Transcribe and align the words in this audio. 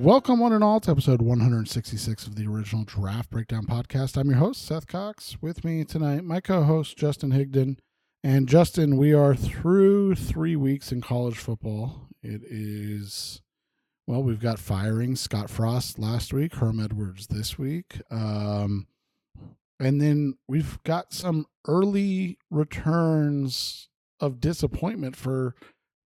Welcome, 0.00 0.38
one 0.38 0.52
and 0.52 0.62
all, 0.62 0.78
to 0.78 0.92
episode 0.92 1.20
166 1.20 2.28
of 2.28 2.36
the 2.36 2.46
original 2.46 2.84
Draft 2.84 3.30
Breakdown 3.30 3.66
podcast. 3.66 4.16
I'm 4.16 4.28
your 4.28 4.38
host, 4.38 4.64
Seth 4.64 4.86
Cox. 4.86 5.38
With 5.42 5.64
me 5.64 5.82
tonight, 5.84 6.22
my 6.22 6.38
co 6.40 6.62
host, 6.62 6.96
Justin 6.96 7.32
Higdon. 7.32 7.78
And 8.22 8.48
Justin, 8.48 8.96
we 8.96 9.12
are 9.12 9.34
through 9.34 10.14
three 10.14 10.54
weeks 10.54 10.92
in 10.92 11.00
college 11.00 11.36
football. 11.36 12.10
It 12.22 12.42
is, 12.44 13.42
well, 14.06 14.22
we've 14.22 14.38
got 14.38 14.60
firing 14.60 15.16
Scott 15.16 15.50
Frost 15.50 15.98
last 15.98 16.32
week, 16.32 16.54
Herm 16.54 16.78
Edwards 16.78 17.26
this 17.26 17.58
week. 17.58 18.00
Um, 18.08 18.86
and 19.80 20.00
then 20.00 20.38
we've 20.46 20.80
got 20.84 21.12
some 21.12 21.46
early 21.66 22.38
returns 22.52 23.88
of 24.20 24.40
disappointment 24.40 25.16
for 25.16 25.56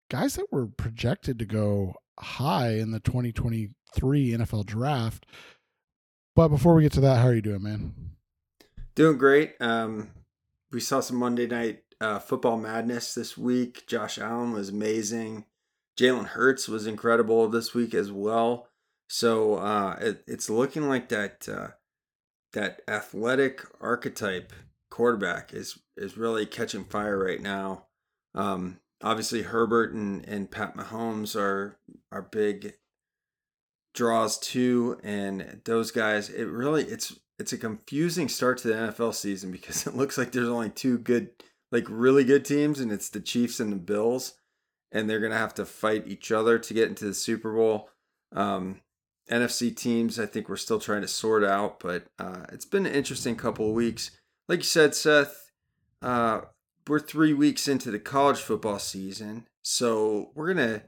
guys 0.09 0.37
that 0.37 0.53
were 0.53 0.69
projected 0.69 1.37
to 1.41 1.45
go 1.45 1.97
high 2.19 2.75
in 2.75 2.91
the 2.91 3.01
2023 3.01 4.31
NFL 4.31 4.67
draft. 4.67 5.27
But 6.35 6.49
before 6.49 6.75
we 6.75 6.83
get 6.83 6.93
to 6.93 7.01
that, 7.03 7.19
how 7.19 7.29
are 7.29 7.35
you 7.35 7.43
doing, 7.43 7.63
man? 7.63 7.95
Doing 8.95 9.19
great. 9.19 9.55
Um, 9.61 10.11
we 10.71 10.81
saw 10.81 11.01
some 11.01 11.17
Monday 11.17 11.47
night 11.47 11.83
uh, 12.01 12.19
football 12.19 12.57
madness 12.57 13.15
this 13.15 13.37
week. 13.37 13.87
Josh 13.87 14.19
Allen 14.19 14.53
was 14.53 14.71
amazing. 14.71 15.45
Jalen 15.99 16.27
Hurts 16.29 16.69
was 16.69 16.87
incredible 16.87 17.49
this 17.49 17.75
week 17.75 17.95
as 17.95 18.11
well. 18.11 18.69
So 19.09 19.57
uh, 19.57 19.99
it, 20.01 20.25
it's 20.27 20.49
looking 20.49 20.89
like 20.89 21.11
that 21.11 21.47
uh, 21.49 21.69
that 22.55 22.81
athletic 22.89 23.63
archetype 23.81 24.53
quarterback 24.91 25.53
is 25.53 25.79
is 25.97 26.17
really 26.17 26.47
catching 26.47 26.85
fire 26.85 27.23
right 27.23 27.41
now. 27.41 27.87
Um, 28.35 28.79
obviously 29.03 29.43
Herbert 29.43 29.93
and, 29.93 30.27
and 30.29 30.51
Pat 30.51 30.77
Mahomes 30.77 31.37
are 31.37 31.79
are 32.11 32.23
big 32.23 32.75
draws 33.95 34.39
too, 34.39 34.99
and 35.03 35.61
those 35.65 35.91
guys. 35.91 36.31
It 36.31 36.45
really 36.45 36.85
it's 36.85 37.19
it's 37.39 37.53
a 37.53 37.59
confusing 37.59 38.29
start 38.29 38.59
to 38.59 38.69
the 38.69 38.75
NFL 38.75 39.15
season 39.15 39.51
because 39.51 39.87
it 39.87 39.97
looks 39.97 40.17
like 40.17 40.33
there's 40.33 40.49
only 40.49 40.71
two 40.71 40.99
good, 40.99 41.31
like 41.71 41.85
really 41.89 42.25
good 42.25 42.45
teams, 42.45 42.81
and 42.81 42.93
it's 42.93 43.09
the 43.09 43.21
Chiefs 43.21 43.61
and 43.61 43.73
the 43.73 43.77
Bills, 43.77 44.35
and 44.91 45.09
they're 45.09 45.21
gonna 45.21 45.37
have 45.37 45.55
to 45.55 45.67
fight 45.67 46.07
each 46.07 46.33
other 46.33 46.59
to 46.59 46.75
get 46.75 46.89
into 46.89 47.05
the 47.05 47.15
Super 47.15 47.53
Bowl. 47.53 47.91
Um, 48.35 48.81
NFC 49.31 49.75
teams, 49.75 50.19
I 50.19 50.27
think 50.27 50.49
we're 50.49 50.57
still 50.57 50.81
trying 50.81 51.03
to 51.03 51.09
sort 51.09 51.45
out, 51.45 51.81
but 51.81 52.07
uh, 52.19 52.45
it's 52.53 52.65
been 52.65 52.87
an 52.87 52.93
interesting 52.93 53.37
couple 53.37 53.69
of 53.69 53.75
weeks. 53.75 54.11
Like 54.49 54.61
you 54.61 54.65
said, 54.65 54.95
Seth, 54.95 55.51
uh, 56.03 56.43
we're 56.89 57.01
three 57.01 57.33
weeks 57.33 57.69
into 57.69 57.91
the 57.91 57.99
college 57.99 58.39
football 58.39 58.79
season, 58.79 59.47
so 59.63 60.31
we're 60.35 60.53
gonna 60.55 60.83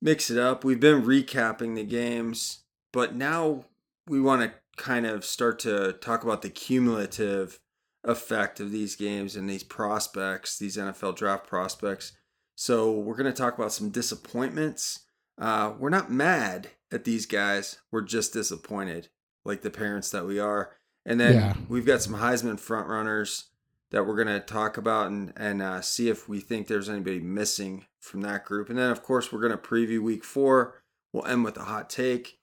mix 0.00 0.30
it 0.30 0.38
up. 0.38 0.64
We've 0.64 0.80
been 0.80 1.02
recapping 1.02 1.74
the 1.74 1.84
games, 1.84 2.60
but 2.92 3.14
now 3.14 3.64
we 4.06 4.20
want 4.20 4.42
to 4.42 4.52
kind 4.82 5.06
of 5.06 5.24
start 5.24 5.58
to 5.60 5.94
talk 5.94 6.22
about 6.22 6.42
the 6.42 6.50
cumulative 6.50 7.60
effect 8.04 8.60
of 8.60 8.70
these 8.70 8.94
games 8.94 9.34
and 9.34 9.48
these 9.48 9.64
prospects, 9.64 10.58
these 10.58 10.76
NFL 10.76 11.16
draft 11.16 11.46
prospects. 11.46 12.12
So 12.54 12.92
we're 12.92 13.16
gonna 13.16 13.32
talk 13.32 13.58
about 13.58 13.72
some 13.72 13.90
disappointments. 13.90 15.00
Uh, 15.38 15.74
we're 15.78 15.90
not 15.90 16.10
mad 16.10 16.70
at 16.90 17.04
these 17.04 17.26
guys. 17.26 17.78
We're 17.90 18.02
just 18.02 18.32
disappointed, 18.32 19.08
like 19.44 19.62
the 19.62 19.70
parents 19.70 20.10
that 20.10 20.24
we 20.24 20.38
are. 20.38 20.76
And 21.04 21.20
then 21.20 21.34
yeah. 21.34 21.54
we've 21.68 21.86
got 21.86 22.02
some 22.02 22.14
Heisman 22.14 22.58
front 22.58 22.88
runners 22.88 23.50
that 23.90 24.06
we're 24.06 24.16
going 24.16 24.26
to 24.26 24.40
talk 24.40 24.76
about 24.76 25.08
and, 25.08 25.32
and 25.36 25.62
uh, 25.62 25.80
see 25.80 26.08
if 26.08 26.28
we 26.28 26.40
think 26.40 26.66
there's 26.66 26.88
anybody 26.88 27.20
missing 27.20 27.86
from 28.00 28.22
that 28.22 28.44
group. 28.44 28.68
And 28.68 28.78
then, 28.78 28.90
of 28.90 29.02
course, 29.02 29.32
we're 29.32 29.40
going 29.40 29.52
to 29.52 29.58
preview 29.58 30.00
week 30.00 30.24
four. 30.24 30.82
We'll 31.12 31.26
end 31.26 31.44
with 31.44 31.56
a 31.56 31.64
hot 31.64 31.88
take. 31.88 32.38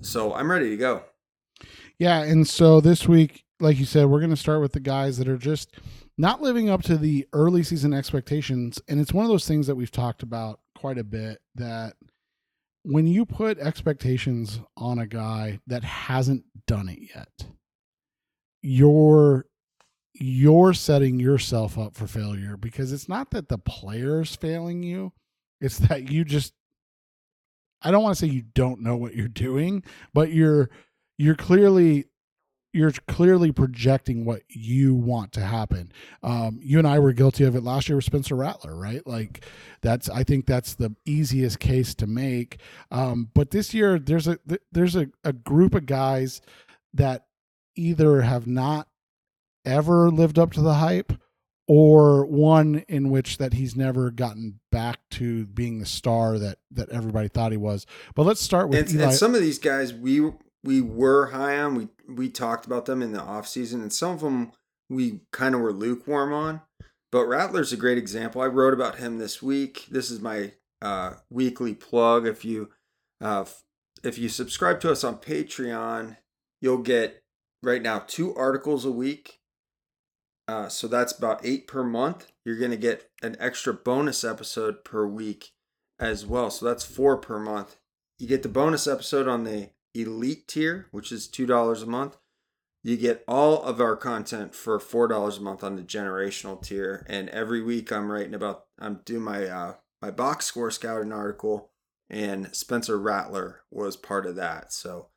So 0.00 0.34
I'm 0.34 0.50
ready 0.50 0.70
to 0.70 0.76
go. 0.76 1.04
Yeah. 1.98 2.22
And 2.22 2.46
so 2.46 2.80
this 2.80 3.06
week, 3.06 3.44
like 3.60 3.78
you 3.78 3.84
said, 3.84 4.06
we're 4.06 4.20
going 4.20 4.30
to 4.30 4.36
start 4.36 4.60
with 4.60 4.72
the 4.72 4.80
guys 4.80 5.18
that 5.18 5.28
are 5.28 5.38
just 5.38 5.76
not 6.18 6.42
living 6.42 6.68
up 6.68 6.82
to 6.82 6.96
the 6.96 7.26
early 7.32 7.62
season 7.62 7.92
expectations. 7.92 8.82
And 8.88 9.00
it's 9.00 9.12
one 9.12 9.24
of 9.24 9.30
those 9.30 9.46
things 9.46 9.66
that 9.68 9.76
we've 9.76 9.90
talked 9.90 10.22
about 10.22 10.60
quite 10.76 10.98
a 10.98 11.04
bit 11.04 11.40
that 11.54 11.94
when 12.82 13.06
you 13.06 13.24
put 13.24 13.58
expectations 13.58 14.60
on 14.76 14.98
a 14.98 15.06
guy 15.06 15.60
that 15.68 15.84
hasn't 15.84 16.44
done 16.66 16.88
it 16.88 16.98
yet, 17.14 17.46
you're 18.62 19.46
you're 20.22 20.72
setting 20.72 21.18
yourself 21.18 21.76
up 21.76 21.96
for 21.96 22.06
failure 22.06 22.56
because 22.56 22.92
it's 22.92 23.08
not 23.08 23.30
that 23.32 23.48
the 23.48 23.58
player's 23.58 24.36
failing 24.36 24.82
you, 24.82 25.12
it's 25.60 25.78
that 25.78 26.10
you 26.10 26.24
just 26.24 26.54
I 27.82 27.90
don't 27.90 28.04
want 28.04 28.16
to 28.16 28.26
say 28.26 28.32
you 28.32 28.44
don't 28.54 28.80
know 28.80 28.96
what 28.96 29.16
you're 29.16 29.26
doing, 29.26 29.82
but 30.14 30.32
you're 30.32 30.70
you're 31.18 31.34
clearly 31.34 32.06
you're 32.72 32.92
clearly 33.08 33.50
projecting 33.50 34.24
what 34.24 34.42
you 34.48 34.94
want 34.94 35.32
to 35.32 35.40
happen. 35.40 35.92
Um, 36.22 36.60
you 36.62 36.78
and 36.78 36.86
I 36.86 37.00
were 37.00 37.12
guilty 37.12 37.44
of 37.44 37.54
it 37.56 37.64
last 37.64 37.88
year 37.88 37.96
with 37.96 38.04
Spencer 38.04 38.36
Rattler, 38.36 38.76
right? 38.76 39.04
Like 39.04 39.44
that's 39.80 40.08
I 40.08 40.22
think 40.22 40.46
that's 40.46 40.74
the 40.74 40.94
easiest 41.04 41.58
case 41.58 41.96
to 41.96 42.06
make. 42.06 42.60
Um, 42.92 43.28
but 43.34 43.50
this 43.50 43.74
year 43.74 43.98
there's 43.98 44.28
a 44.28 44.38
there's 44.70 44.94
a, 44.94 45.08
a 45.24 45.32
group 45.32 45.74
of 45.74 45.86
guys 45.86 46.40
that 46.94 47.26
either 47.74 48.20
have 48.20 48.46
not 48.46 48.86
ever 49.64 50.10
lived 50.10 50.38
up 50.38 50.52
to 50.52 50.60
the 50.60 50.74
hype 50.74 51.12
or 51.68 52.26
one 52.26 52.84
in 52.88 53.10
which 53.10 53.38
that 53.38 53.54
he's 53.54 53.76
never 53.76 54.10
gotten 54.10 54.60
back 54.70 54.98
to 55.10 55.46
being 55.46 55.78
the 55.78 55.86
star 55.86 56.38
that 56.38 56.58
that 56.70 56.90
everybody 56.90 57.28
thought 57.28 57.52
he 57.52 57.58
was. 57.58 57.86
But 58.14 58.26
let's 58.26 58.40
start 58.40 58.68
with 58.68 58.90
and, 58.90 59.00
and 59.00 59.12
some 59.14 59.34
of 59.34 59.40
these 59.40 59.58
guys 59.58 59.92
we 59.92 60.32
we 60.64 60.80
were 60.80 61.26
high 61.26 61.58
on. 61.58 61.74
We 61.74 61.88
we 62.08 62.28
talked 62.28 62.66
about 62.66 62.86
them 62.86 63.02
in 63.02 63.12
the 63.12 63.20
off 63.20 63.46
season, 63.46 63.80
and 63.80 63.92
some 63.92 64.12
of 64.12 64.20
them 64.20 64.52
we 64.88 65.20
kind 65.30 65.54
of 65.54 65.60
were 65.60 65.72
lukewarm 65.72 66.32
on. 66.32 66.62
But 67.10 67.26
Rattler's 67.26 67.72
a 67.72 67.76
great 67.76 67.98
example. 67.98 68.40
I 68.40 68.46
wrote 68.46 68.74
about 68.74 68.98
him 68.98 69.18
this 69.18 69.42
week. 69.42 69.86
This 69.90 70.10
is 70.10 70.20
my 70.20 70.52
uh, 70.80 71.14
weekly 71.30 71.74
plug. 71.74 72.26
If 72.26 72.44
you 72.44 72.70
uh, 73.20 73.44
if 74.02 74.18
you 74.18 74.28
subscribe 74.28 74.80
to 74.80 74.90
us 74.90 75.04
on 75.04 75.18
Patreon, 75.18 76.16
you'll 76.60 76.78
get 76.78 77.22
right 77.62 77.82
now 77.82 78.00
two 78.06 78.34
articles 78.34 78.84
a 78.84 78.90
week 78.90 79.38
uh, 80.48 80.68
so 80.68 80.88
that's 80.88 81.16
about 81.16 81.44
eight 81.44 81.66
per 81.66 81.84
month. 81.84 82.30
You're 82.44 82.58
going 82.58 82.70
to 82.70 82.76
get 82.76 83.10
an 83.22 83.36
extra 83.38 83.72
bonus 83.72 84.24
episode 84.24 84.84
per 84.84 85.06
week 85.06 85.52
as 85.98 86.26
well. 86.26 86.50
So 86.50 86.66
that's 86.66 86.84
four 86.84 87.16
per 87.16 87.38
month. 87.38 87.76
You 88.18 88.26
get 88.26 88.42
the 88.42 88.48
bonus 88.48 88.86
episode 88.86 89.28
on 89.28 89.44
the 89.44 89.70
elite 89.94 90.48
tier, 90.48 90.88
which 90.90 91.12
is 91.12 91.28
$2 91.28 91.82
a 91.82 91.86
month. 91.86 92.16
You 92.82 92.96
get 92.96 93.22
all 93.28 93.62
of 93.62 93.80
our 93.80 93.96
content 93.96 94.54
for 94.54 94.78
$4 94.80 95.38
a 95.38 95.40
month 95.40 95.62
on 95.62 95.76
the 95.76 95.82
generational 95.82 96.60
tier. 96.60 97.06
And 97.08 97.28
every 97.28 97.62
week 97.62 97.92
I'm 97.92 98.10
writing 98.10 98.34
about, 98.34 98.64
I'm 98.80 99.00
doing 99.04 99.22
my, 99.22 99.46
uh, 99.46 99.74
my 100.00 100.10
box 100.10 100.46
score 100.46 100.72
scouting 100.72 101.12
article, 101.12 101.70
and 102.10 102.54
Spencer 102.54 102.98
Rattler 102.98 103.60
was 103.70 103.96
part 103.96 104.26
of 104.26 104.34
that. 104.34 104.72
So, 104.72 105.08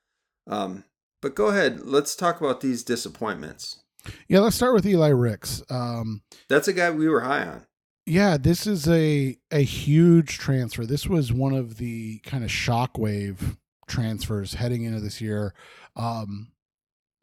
um, 0.45 0.83
but 1.23 1.33
go 1.33 1.47
ahead, 1.47 1.81
let's 1.81 2.15
talk 2.15 2.39
about 2.39 2.61
these 2.61 2.83
disappointments. 2.83 3.83
Yeah, 4.27 4.39
let's 4.39 4.55
start 4.55 4.73
with 4.73 4.85
Eli 4.85 5.09
Ricks. 5.09 5.63
Um, 5.69 6.21
That's 6.49 6.67
a 6.67 6.73
guy 6.73 6.91
we 6.91 7.09
were 7.09 7.21
high 7.21 7.45
on. 7.45 7.65
Yeah, 8.05 8.37
this 8.37 8.67
is 8.67 8.87
a 8.87 9.37
a 9.51 9.63
huge 9.63 10.37
transfer. 10.37 10.85
This 10.85 11.07
was 11.07 11.33
one 11.33 11.53
of 11.53 11.77
the 11.77 12.19
kind 12.19 12.43
of 12.43 12.51
shockwave 12.51 13.57
transfers 13.87 14.55
heading 14.55 14.83
into 14.83 14.99
this 14.99 15.21
year. 15.21 15.53
Um, 15.95 16.51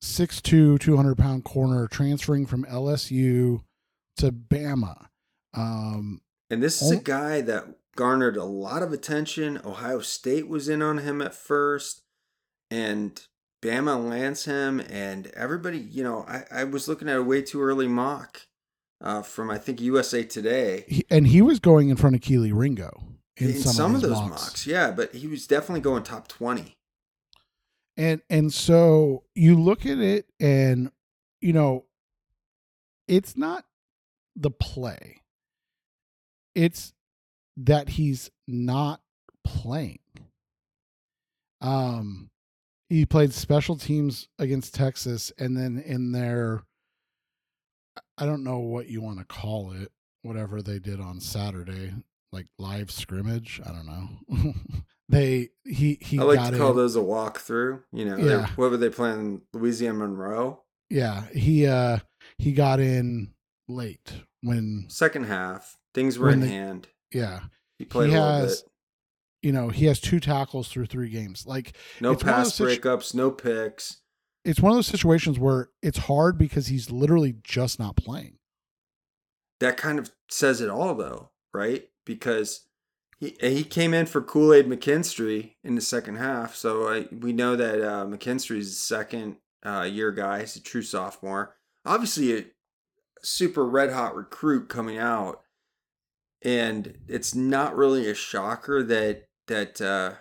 6'2", 0.03 0.81
200 0.81 1.17
pound 1.17 1.45
corner 1.45 1.87
transferring 1.87 2.47
from 2.47 2.65
LSU 2.65 3.63
to 4.17 4.33
Bama. 4.33 5.07
Um, 5.55 6.21
and 6.51 6.63
this 6.63 6.83
is 6.83 6.91
a 6.91 6.97
guy 6.97 7.41
that 7.43 7.67
garnered 7.95 8.37
a 8.37 8.45
lot 8.45 8.83
of 8.83 8.93
attention. 8.93 9.61
Ohio 9.65 10.01
State 10.01 10.49
was 10.49 10.69
in 10.69 10.83
on 10.83 10.99
him 10.99 11.23
at 11.23 11.35
first, 11.35 12.03
and 12.71 13.25
Bama 13.63 14.09
lands 14.09 14.45
him, 14.45 14.81
and 14.81 15.29
everybody, 15.29 15.79
you 15.79 16.03
know, 16.03 16.25
I, 16.29 16.45
I 16.51 16.65
was 16.65 16.89
looking 16.89 17.09
at 17.09 17.17
a 17.17 17.23
way 17.23 17.43
too 17.43 17.63
early 17.63 17.87
mock 17.87 18.43
uh, 19.01 19.23
from 19.23 19.51
I 19.51 19.59
think 19.59 19.81
USA 19.81 20.25
Today, 20.25 20.85
he, 20.89 21.07
and 21.09 21.29
he 21.29 21.41
was 21.41 21.61
going 21.61 21.89
in 21.89 21.97
front 21.97 22.17
of 22.17 22.23
Kelee 22.23 22.53
Ringo 22.53 23.03
in, 23.37 23.51
in 23.51 23.55
some, 23.55 23.73
some, 23.73 23.95
of, 23.95 24.03
of 24.03 24.11
those 24.11 24.19
mocks. 24.19 24.31
mocks. 24.31 24.67
Yeah, 24.67 24.91
but 24.91 25.15
he 25.15 25.29
was 25.29 25.47
definitely 25.47 25.81
going 25.81 26.03
top 26.03 26.27
twenty. 26.27 26.77
And 27.97 28.21
and 28.29 28.53
so 28.53 29.23
you 29.35 29.59
look 29.59 29.87
at 29.87 29.99
it, 29.99 30.27
and 30.41 30.91
you 31.41 31.53
know, 31.53 31.85
it's 33.07 33.37
not 33.37 33.65
the 34.35 34.51
play; 34.51 35.23
it's 36.57 36.95
that 37.57 37.91
he's 37.91 38.29
not 38.49 39.03
playing. 39.45 40.01
Um, 41.61 42.32
he 42.93 43.07
played 43.07 43.33
special 43.33 43.77
teams 43.77 44.29
against 44.39 44.75
Texas, 44.75 45.33
and 45.39 45.57
then 45.57 45.79
in 45.85 46.13
their, 46.13 46.63
I 48.19 48.27
don't 48.27 48.45
know 48.45 48.59
what 48.59 48.89
you 48.89 49.01
want 49.01 49.19
to 49.19 49.25
call 49.25 49.73
it, 49.73 49.91
whatever 50.23 50.61
they 50.63 50.79
did 50.79 51.01
on 51.01 51.21
Saturday, 51.21 51.95
like 52.33 52.47
live 52.59 52.91
scrimmage. 52.91 53.61
I 53.65 53.73
don't 53.73 53.87
know. 53.87 54.55
They 55.09 55.51
he 55.67 55.99
he 56.01 56.19
I 56.19 56.23
like 56.23 56.53
to 56.53 56.57
call 56.57 56.71
in. 56.71 56.77
those 56.77 56.97
a 56.97 57.01
walkthrough. 57.01 57.83
You 57.93 58.07
know, 58.07 58.17
Yeah. 58.17 58.47
What 58.57 58.71
were 58.71 58.79
they 58.79 58.89
playing? 58.89 59.43
Louisiana 59.53 59.99
Monroe. 59.99 60.63
Yeah, 60.89 61.25
he 61.35 61.67
uh 61.67 61.99
he 62.39 62.53
got 62.53 62.81
in 62.81 63.35
late 63.69 64.11
when 64.41 64.87
Second 64.89 65.25
half, 65.25 65.77
things 65.93 66.19
were 66.19 66.31
in 66.31 66.41
the- 66.41 66.47
hand. 66.47 66.89
yeah 67.13 67.41
He 67.79 67.85
played 67.85 68.09
he 68.09 68.17
a 68.17 68.21
little 68.23 68.39
has- 68.39 68.63
bit. 68.63 68.71
You 69.43 69.53
know 69.53 69.69
he 69.69 69.87
has 69.87 70.01
two 70.01 70.21
tackles 70.21 70.69
through 70.69 70.87
three 70.87 71.11
games. 71.11 71.47
Like 71.47 71.77
No 72.01 72.15
pass 72.17 72.55
situ- 72.55 72.81
breakups, 72.81 73.15
no 73.15 73.31
picks. 73.31 73.99
it's 74.45 74.61
one 74.61 74.73
of 74.73 74.77
those 74.77 74.87
situations 74.87 75.39
where 75.39 75.71
it's 75.83 75.99
hard 75.99 76.39
because 76.39 76.69
he's 76.69 76.91
literally 76.91 77.35
just 77.43 77.79
not 77.79 77.97
playing. 77.97 78.39
That 79.61 79.77
kind 79.77 79.99
of 79.99 80.11
says 80.29 80.61
it 80.61 80.69
all, 80.69 80.95
though, 80.95 81.31
right? 81.55 81.89
Because 82.05 82.67
he 83.19 83.37
he 83.41 83.63
came 83.65 83.95
in 83.95 84.07
for 84.07 84.21
Kool 84.21 84.53
Aid 84.53 84.67
McKinstry 84.67 85.53
in 85.63 85.75
the 85.77 85.81
second 85.81 86.17
half, 86.17 86.55
so 86.57 86.89
I, 86.89 87.07
we 87.13 87.33
know 87.33 87.55
that 87.57 87.81
uh, 87.81 88.05
McKinstry's 88.07 88.69
a 88.69 88.75
second 88.75 89.37
uh, 89.65 89.83
year 89.83 90.11
guy. 90.11 90.41
He's 90.41 90.57
a 90.57 90.61
true 90.63 90.83
sophomore. 90.83 91.55
Obviously, 91.85 92.37
a 92.37 92.45
super 93.23 93.65
red 93.65 93.93
hot 93.93 94.17
recruit 94.17 94.69
coming 94.69 94.99
out, 94.99 95.43
and 96.45 96.99
it's 97.07 97.35
not 97.35 97.77
really 97.77 98.09
a 98.11 98.15
shocker 98.15 98.83
that 98.83 99.27
that 99.53 99.81
uh, 99.83 100.15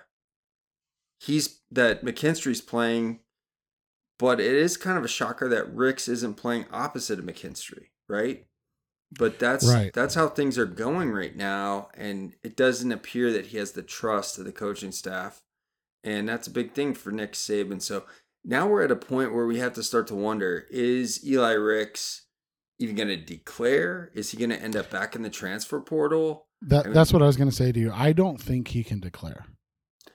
he's 1.19 1.61
that 1.71 2.03
McKinstry's 2.03 2.61
playing, 2.61 3.19
but 4.19 4.39
it 4.39 4.53
is 4.53 4.75
kind 4.75 4.97
of 4.97 5.05
a 5.05 5.09
shocker 5.09 5.47
that 5.47 5.73
Ricks 5.73 6.07
isn't 6.09 6.35
playing 6.35 6.65
opposite 6.71 7.17
of 7.19 7.25
McKinstry, 7.25 7.87
right? 8.09 8.45
But 9.17 9.39
that's 9.39 9.65
Right. 9.65 9.91
that's 9.93 10.15
how 10.15 10.27
things 10.27 10.57
are 10.57 10.65
going 10.65 11.11
right 11.11 11.35
now, 11.35 11.89
and 11.95 12.33
it 12.43 12.55
doesn't 12.57 12.91
appear 12.91 13.31
that 13.31 13.47
he 13.47 13.57
has 13.57 13.71
the 13.71 13.83
trust 13.83 14.37
of 14.37 14.45
the 14.45 14.51
coaching 14.51 14.91
staff, 14.91 15.43
and 16.03 16.27
that's 16.27 16.47
a 16.47 16.51
big 16.51 16.73
thing 16.73 16.93
for 16.93 17.11
Nick 17.11 17.33
Saban. 17.33 17.81
So 17.81 18.05
now 18.43 18.67
we're 18.67 18.83
at 18.83 18.91
a 18.91 18.95
point 18.95 19.33
where 19.33 19.45
we 19.45 19.59
have 19.59 19.73
to 19.73 19.83
start 19.83 20.07
to 20.07 20.15
wonder: 20.15 20.65
Is 20.69 21.25
Eli 21.25 21.53
Ricks 21.53 22.23
even 22.81 22.95
going 22.95 23.07
to 23.07 23.17
declare? 23.17 24.11
Is 24.13 24.31
he 24.31 24.37
going 24.37 24.49
to 24.49 24.61
end 24.61 24.75
up 24.75 24.89
back 24.89 25.15
in 25.15 25.21
the 25.21 25.29
transfer 25.29 25.79
portal? 25.79 26.47
That 26.61 26.81
I 26.81 26.87
mean- 26.89 26.93
that's 26.93 27.13
what 27.13 27.21
I 27.21 27.25
was 27.25 27.37
going 27.37 27.49
to 27.49 27.55
say 27.55 27.71
to 27.71 27.79
you. 27.79 27.91
I 27.93 28.13
don't 28.13 28.41
think 28.41 28.69
he 28.69 28.83
can 28.83 28.99
declare. 28.99 29.45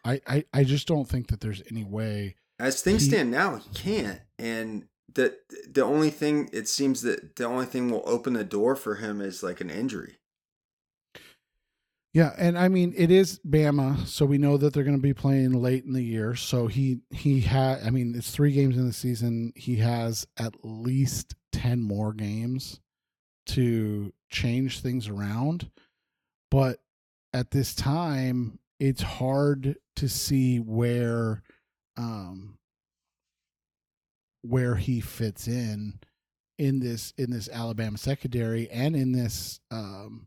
I, 0.05 0.21
I 0.27 0.45
I 0.53 0.65
just 0.65 0.87
don't 0.87 1.09
think 1.09 1.29
that 1.29 1.41
there's 1.41 1.63
any 1.71 1.83
way. 1.85 2.37
As 2.61 2.81
things 2.83 3.03
He- 3.03 3.11
stand 3.11 3.31
now, 3.31 3.57
he 3.57 3.69
can't. 3.75 4.21
And 4.39 4.85
the 5.13 5.37
the 5.69 5.83
only 5.83 6.11
thing 6.11 6.49
it 6.53 6.69
seems 6.69 7.03
that 7.03 7.37
the 7.37 7.45
only 7.45 7.67
thing 7.67 7.91
will 7.91 8.05
open 8.07 8.35
the 8.35 8.45
door 8.45 8.77
for 8.77 8.97
him 8.97 9.21
is 9.21 9.43
like 9.43 9.61
an 9.61 9.71
injury. 9.71 10.19
Yeah, 12.13 12.33
and 12.39 12.57
I 12.59 12.69
mean 12.69 12.95
it 12.97 13.11
is 13.11 13.41
Bama, 13.41 14.07
so 14.07 14.25
we 14.25 14.39
know 14.39 14.57
that 14.57 14.73
they're 14.73 14.85
going 14.85 14.97
to 14.97 15.03
be 15.03 15.13
playing 15.13 15.53
late 15.53 15.85
in 15.85 15.93
the 15.93 16.03
year. 16.03 16.35
So 16.35 16.67
he 16.67 17.01
he 17.11 17.41
had. 17.41 17.83
I 17.83 17.91
mean, 17.91 18.15
it's 18.17 18.31
three 18.31 18.53
games 18.53 18.77
in 18.77 18.87
the 18.87 18.93
season. 18.93 19.53
He 19.55 19.77
has 19.77 20.27
at 20.39 20.55
least 20.63 21.35
ten 21.57 21.83
more 21.83 22.13
games 22.13 22.81
to 23.47 24.13
change 24.29 24.81
things 24.81 25.09
around. 25.09 25.71
But 26.51 26.81
at 27.33 27.51
this 27.51 27.75
time, 27.75 28.59
it's 28.79 29.03
hard 29.03 29.77
to 29.97 30.09
see 30.09 30.59
where 30.59 31.43
um 31.97 32.59
where 34.43 34.77
he 34.77 35.01
fits 35.01 35.49
in 35.49 35.99
in 36.59 36.79
this 36.79 37.15
in 37.17 37.31
this 37.31 37.49
Alabama 37.49 37.97
secondary 37.97 38.69
and 38.71 38.95
in 38.95 39.13
this 39.13 39.61
um 39.71 40.27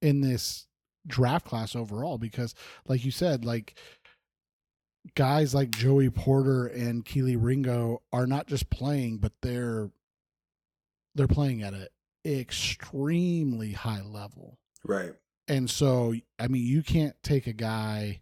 in 0.00 0.22
this 0.22 0.66
draft 1.06 1.44
class 1.44 1.76
overall 1.76 2.16
because 2.16 2.54
like 2.88 3.04
you 3.04 3.10
said 3.10 3.44
like 3.44 3.78
guys 5.14 5.54
like 5.54 5.70
Joey 5.70 6.10
Porter 6.10 6.66
and 6.66 7.04
Kelee 7.04 7.36
Ringo 7.40 8.02
are 8.12 8.26
not 8.26 8.46
just 8.46 8.70
playing 8.70 9.18
but 9.18 9.32
they're 9.42 9.90
they're 11.14 11.28
playing 11.28 11.62
at 11.62 11.74
an 11.74 11.86
extremely 12.26 13.72
high 13.72 14.02
level 14.02 14.58
Right. 14.84 15.12
and 15.48 15.68
so, 15.70 16.14
I 16.38 16.48
mean, 16.48 16.66
you 16.66 16.82
can't 16.82 17.14
take 17.22 17.46
a 17.46 17.52
guy 17.52 18.20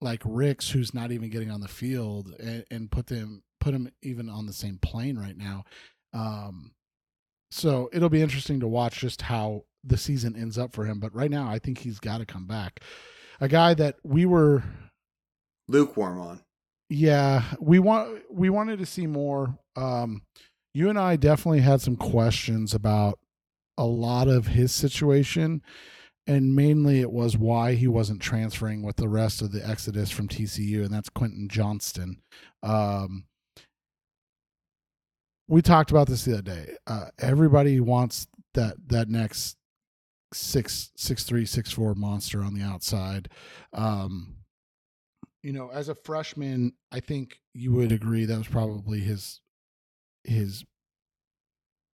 like 0.00 0.20
Ricks, 0.24 0.70
who's 0.70 0.92
not 0.94 1.10
even 1.10 1.30
getting 1.30 1.50
on 1.50 1.60
the 1.60 1.68
field, 1.68 2.34
and, 2.38 2.64
and 2.70 2.90
put 2.90 3.06
them 3.06 3.42
put 3.60 3.74
him 3.74 3.90
even 4.02 4.28
on 4.28 4.46
the 4.46 4.52
same 4.52 4.78
plane 4.78 5.18
right 5.18 5.36
now. 5.36 5.64
Um, 6.12 6.72
so 7.50 7.88
it'll 7.92 8.08
be 8.10 8.22
interesting 8.22 8.60
to 8.60 8.68
watch 8.68 9.00
just 9.00 9.22
how 9.22 9.64
the 9.82 9.96
season 9.96 10.36
ends 10.36 10.58
up 10.58 10.72
for 10.72 10.84
him. 10.84 11.00
But 11.00 11.14
right 11.14 11.30
now, 11.30 11.48
I 11.48 11.58
think 11.58 11.78
he's 11.78 11.98
got 11.98 12.18
to 12.18 12.26
come 12.26 12.46
back. 12.46 12.80
A 13.40 13.48
guy 13.48 13.74
that 13.74 13.96
we 14.04 14.26
were, 14.26 14.62
Lukewarm 15.68 16.20
on. 16.20 16.40
yeah, 16.88 17.42
we 17.60 17.78
want 17.78 18.22
we 18.30 18.50
wanted 18.50 18.78
to 18.78 18.86
see 18.86 19.06
more. 19.06 19.58
Um, 19.76 20.22
you 20.74 20.88
and 20.90 20.98
I 20.98 21.16
definitely 21.16 21.60
had 21.60 21.80
some 21.80 21.96
questions 21.96 22.74
about 22.74 23.18
a 23.78 23.84
lot 23.84 24.28
of 24.28 24.48
his 24.48 24.72
situation 24.72 25.62
and 26.26 26.56
mainly 26.56 27.00
it 27.00 27.10
was 27.10 27.36
why 27.36 27.74
he 27.74 27.86
wasn't 27.86 28.20
transferring 28.20 28.82
with 28.82 28.96
the 28.96 29.08
rest 29.08 29.42
of 29.42 29.52
the 29.52 29.66
exodus 29.66 30.10
from 30.10 30.28
TCU 30.28 30.84
and 30.84 30.92
that's 30.92 31.08
Quentin 31.08 31.48
Johnston. 31.48 32.20
Um, 32.62 33.26
we 35.48 35.62
talked 35.62 35.90
about 35.90 36.08
this 36.08 36.24
the 36.24 36.34
other 36.34 36.42
day. 36.42 36.76
Uh, 36.86 37.06
everybody 37.18 37.78
wants 37.80 38.26
that 38.54 38.74
that 38.88 39.08
next 39.08 39.56
six 40.32 40.90
six 40.96 41.22
three 41.22 41.46
six 41.46 41.70
four 41.70 41.94
monster 41.94 42.42
on 42.42 42.54
the 42.54 42.62
outside. 42.62 43.28
Um, 43.72 44.35
you 45.46 45.52
know, 45.52 45.70
as 45.72 45.88
a 45.88 45.94
freshman, 45.94 46.72
I 46.90 46.98
think 46.98 47.38
you 47.54 47.70
would 47.74 47.92
agree 47.92 48.24
that 48.24 48.36
was 48.36 48.48
probably 48.48 48.98
his 48.98 49.40
his 50.24 50.64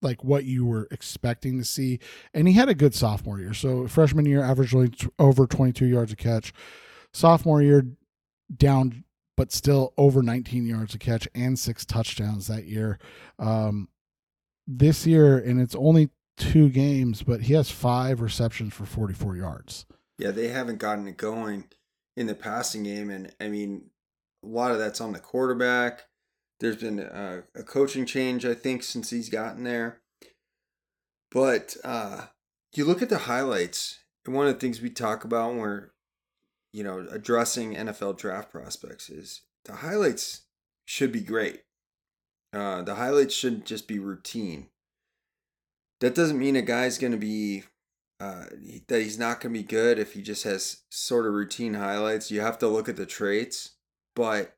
like 0.00 0.24
what 0.24 0.46
you 0.46 0.64
were 0.64 0.88
expecting 0.90 1.58
to 1.58 1.64
see. 1.64 1.98
And 2.32 2.48
he 2.48 2.54
had 2.54 2.70
a 2.70 2.74
good 2.74 2.94
sophomore 2.94 3.38
year. 3.38 3.52
So 3.52 3.86
freshman 3.86 4.24
year 4.24 4.42
averaged 4.42 5.06
over 5.18 5.46
22 5.46 5.84
yards 5.84 6.14
a 6.14 6.16
catch. 6.16 6.54
Sophomore 7.12 7.60
year 7.60 7.84
down 8.56 9.04
but 9.36 9.52
still 9.52 9.92
over 9.98 10.22
19 10.22 10.64
yards 10.64 10.94
a 10.94 10.98
catch 10.98 11.28
and 11.34 11.58
six 11.58 11.84
touchdowns 11.84 12.46
that 12.46 12.64
year. 12.64 12.98
Um 13.38 13.90
this 14.66 15.06
year 15.06 15.36
and 15.36 15.60
it's 15.60 15.74
only 15.74 16.08
two 16.38 16.70
games, 16.70 17.22
but 17.22 17.42
he 17.42 17.52
has 17.52 17.70
five 17.70 18.22
receptions 18.22 18.72
for 18.72 18.86
44 18.86 19.36
yards. 19.36 19.84
Yeah, 20.16 20.30
they 20.30 20.48
haven't 20.48 20.78
gotten 20.78 21.06
it 21.06 21.18
going 21.18 21.66
in 22.16 22.26
the 22.26 22.34
passing 22.34 22.82
game, 22.82 23.10
and 23.10 23.32
I 23.40 23.48
mean, 23.48 23.90
a 24.44 24.48
lot 24.48 24.72
of 24.72 24.78
that's 24.78 25.00
on 25.00 25.12
the 25.12 25.18
quarterback. 25.18 26.02
There's 26.60 26.76
been 26.76 27.00
a, 27.00 27.42
a 27.54 27.62
coaching 27.62 28.06
change, 28.06 28.44
I 28.44 28.54
think, 28.54 28.82
since 28.82 29.10
he's 29.10 29.28
gotten 29.28 29.64
there. 29.64 30.00
But 31.30 31.76
uh, 31.82 32.26
you 32.74 32.84
look 32.84 33.02
at 33.02 33.08
the 33.08 33.18
highlights, 33.18 34.00
and 34.24 34.34
one 34.34 34.46
of 34.46 34.54
the 34.54 34.60
things 34.60 34.80
we 34.80 34.90
talk 34.90 35.24
about 35.24 35.50
when 35.50 35.58
we're, 35.58 35.90
you 36.72 36.84
know, 36.84 37.06
addressing 37.10 37.74
NFL 37.74 38.18
draft 38.18 38.50
prospects 38.50 39.10
is 39.10 39.42
the 39.64 39.76
highlights 39.76 40.42
should 40.84 41.10
be 41.10 41.20
great. 41.20 41.62
Uh, 42.52 42.82
the 42.82 42.96
highlights 42.96 43.34
shouldn't 43.34 43.64
just 43.64 43.88
be 43.88 43.98
routine. 43.98 44.68
That 46.00 46.14
doesn't 46.14 46.38
mean 46.38 46.56
a 46.56 46.62
guy's 46.62 46.98
going 46.98 47.12
to 47.12 47.18
be 47.18 47.64
uh, 48.22 48.44
that 48.86 49.02
he's 49.02 49.18
not 49.18 49.40
going 49.40 49.52
to 49.52 49.58
be 49.58 49.66
good 49.66 49.98
if 49.98 50.12
he 50.12 50.22
just 50.22 50.44
has 50.44 50.82
sort 50.90 51.26
of 51.26 51.32
routine 51.32 51.74
highlights. 51.74 52.30
You 52.30 52.40
have 52.40 52.56
to 52.58 52.68
look 52.68 52.88
at 52.88 52.94
the 52.94 53.04
traits, 53.04 53.70
but 54.14 54.56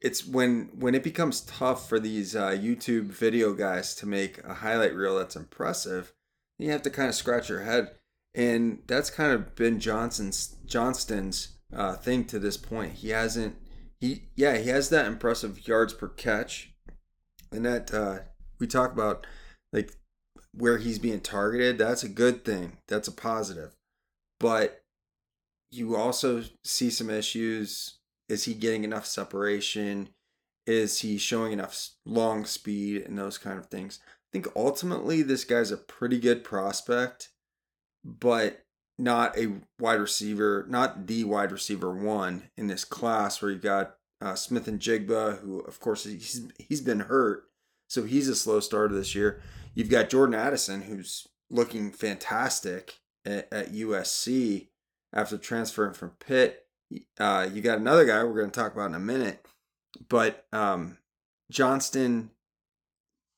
it's 0.00 0.24
when 0.24 0.70
when 0.78 0.94
it 0.94 1.02
becomes 1.02 1.40
tough 1.40 1.88
for 1.88 1.98
these 1.98 2.36
uh, 2.36 2.50
YouTube 2.50 3.06
video 3.06 3.52
guys 3.52 3.96
to 3.96 4.06
make 4.06 4.38
a 4.44 4.54
highlight 4.54 4.94
reel 4.94 5.18
that's 5.18 5.34
impressive, 5.34 6.12
you 6.56 6.70
have 6.70 6.82
to 6.82 6.90
kind 6.90 7.08
of 7.08 7.16
scratch 7.16 7.48
your 7.48 7.62
head, 7.62 7.96
and 8.32 8.82
that's 8.86 9.10
kind 9.10 9.32
of 9.32 9.56
been 9.56 9.80
Johnson's 9.80 10.54
Johnston's 10.64 11.58
uh, 11.74 11.96
thing 11.96 12.26
to 12.26 12.38
this 12.38 12.56
point. 12.56 12.92
He 12.92 13.08
hasn't 13.08 13.56
he 14.00 14.28
yeah 14.36 14.56
he 14.56 14.68
has 14.68 14.88
that 14.90 15.06
impressive 15.06 15.66
yards 15.66 15.94
per 15.94 16.06
catch, 16.06 16.72
and 17.50 17.66
that 17.66 17.92
uh, 17.92 18.18
we 18.60 18.68
talk 18.68 18.92
about 18.92 19.26
like 19.72 19.96
where 20.52 20.78
he's 20.78 20.98
being 20.98 21.20
targeted, 21.20 21.78
that's 21.78 22.02
a 22.02 22.08
good 22.08 22.44
thing. 22.44 22.78
That's 22.88 23.08
a 23.08 23.12
positive. 23.12 23.76
But 24.38 24.82
you 25.70 25.96
also 25.96 26.44
see 26.64 26.90
some 26.90 27.10
issues. 27.10 27.98
Is 28.28 28.44
he 28.44 28.54
getting 28.54 28.84
enough 28.84 29.06
separation? 29.06 30.10
Is 30.66 31.00
he 31.00 31.18
showing 31.18 31.52
enough 31.52 31.90
long 32.04 32.44
speed 32.44 33.02
and 33.02 33.18
those 33.18 33.38
kind 33.38 33.58
of 33.58 33.66
things? 33.66 34.00
I 34.06 34.30
think 34.32 34.48
ultimately 34.54 35.22
this 35.22 35.44
guy's 35.44 35.70
a 35.70 35.76
pretty 35.76 36.18
good 36.18 36.44
prospect, 36.44 37.30
but 38.04 38.64
not 38.98 39.36
a 39.38 39.60
wide 39.78 40.00
receiver, 40.00 40.66
not 40.68 41.06
the 41.06 41.24
wide 41.24 41.50
receiver 41.50 41.92
one 41.92 42.44
in 42.56 42.66
this 42.66 42.84
class 42.84 43.40
where 43.40 43.50
you've 43.50 43.62
got 43.62 43.96
uh, 44.20 44.34
Smith-Njigba, 44.34 45.40
who 45.40 45.60
of 45.60 45.80
course 45.80 46.04
he's 46.04 46.46
he's 46.58 46.82
been 46.82 47.00
hurt, 47.00 47.44
so 47.88 48.04
he's 48.04 48.28
a 48.28 48.36
slow 48.36 48.60
starter 48.60 48.94
this 48.94 49.14
year. 49.14 49.42
You've 49.74 49.90
got 49.90 50.10
Jordan 50.10 50.34
Addison, 50.34 50.82
who's 50.82 51.26
looking 51.50 51.90
fantastic 51.90 52.98
at, 53.24 53.52
at 53.52 53.72
USC, 53.72 54.68
after 55.12 55.38
transferring 55.38 55.94
from 55.94 56.10
Pitt. 56.20 56.66
Uh, 57.18 57.48
you 57.52 57.62
got 57.62 57.78
another 57.78 58.04
guy 58.04 58.22
we're 58.24 58.34
going 58.34 58.50
to 58.50 58.60
talk 58.60 58.74
about 58.74 58.90
in 58.90 58.94
a 58.94 59.00
minute, 59.00 59.46
but 60.08 60.46
um, 60.52 60.98
Johnston, 61.50 62.30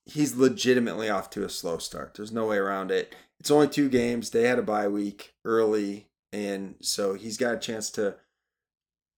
he's 0.07 0.37
legitimately 0.37 1.11
off 1.11 1.31
to 1.31 1.45
a 1.45 1.51
slow 1.51 1.79
start. 1.79 2.15
There's 2.15 2.33
no 2.33 2.47
way 2.47 2.57
around 2.57 2.91
it. 2.91 3.15
It's 3.41 3.51
only 3.51 3.69
two 3.69 3.89
games. 3.89 4.31
They 4.31 4.45
had 4.45 4.59
a 4.59 4.63
bye 4.63 4.89
week 4.89 5.35
early, 5.45 6.09
and 6.33 6.77
so 6.81 7.15
he's 7.15 7.37
got 7.37 7.55
a 7.55 7.59
chance 7.59 7.91
to 7.91 8.17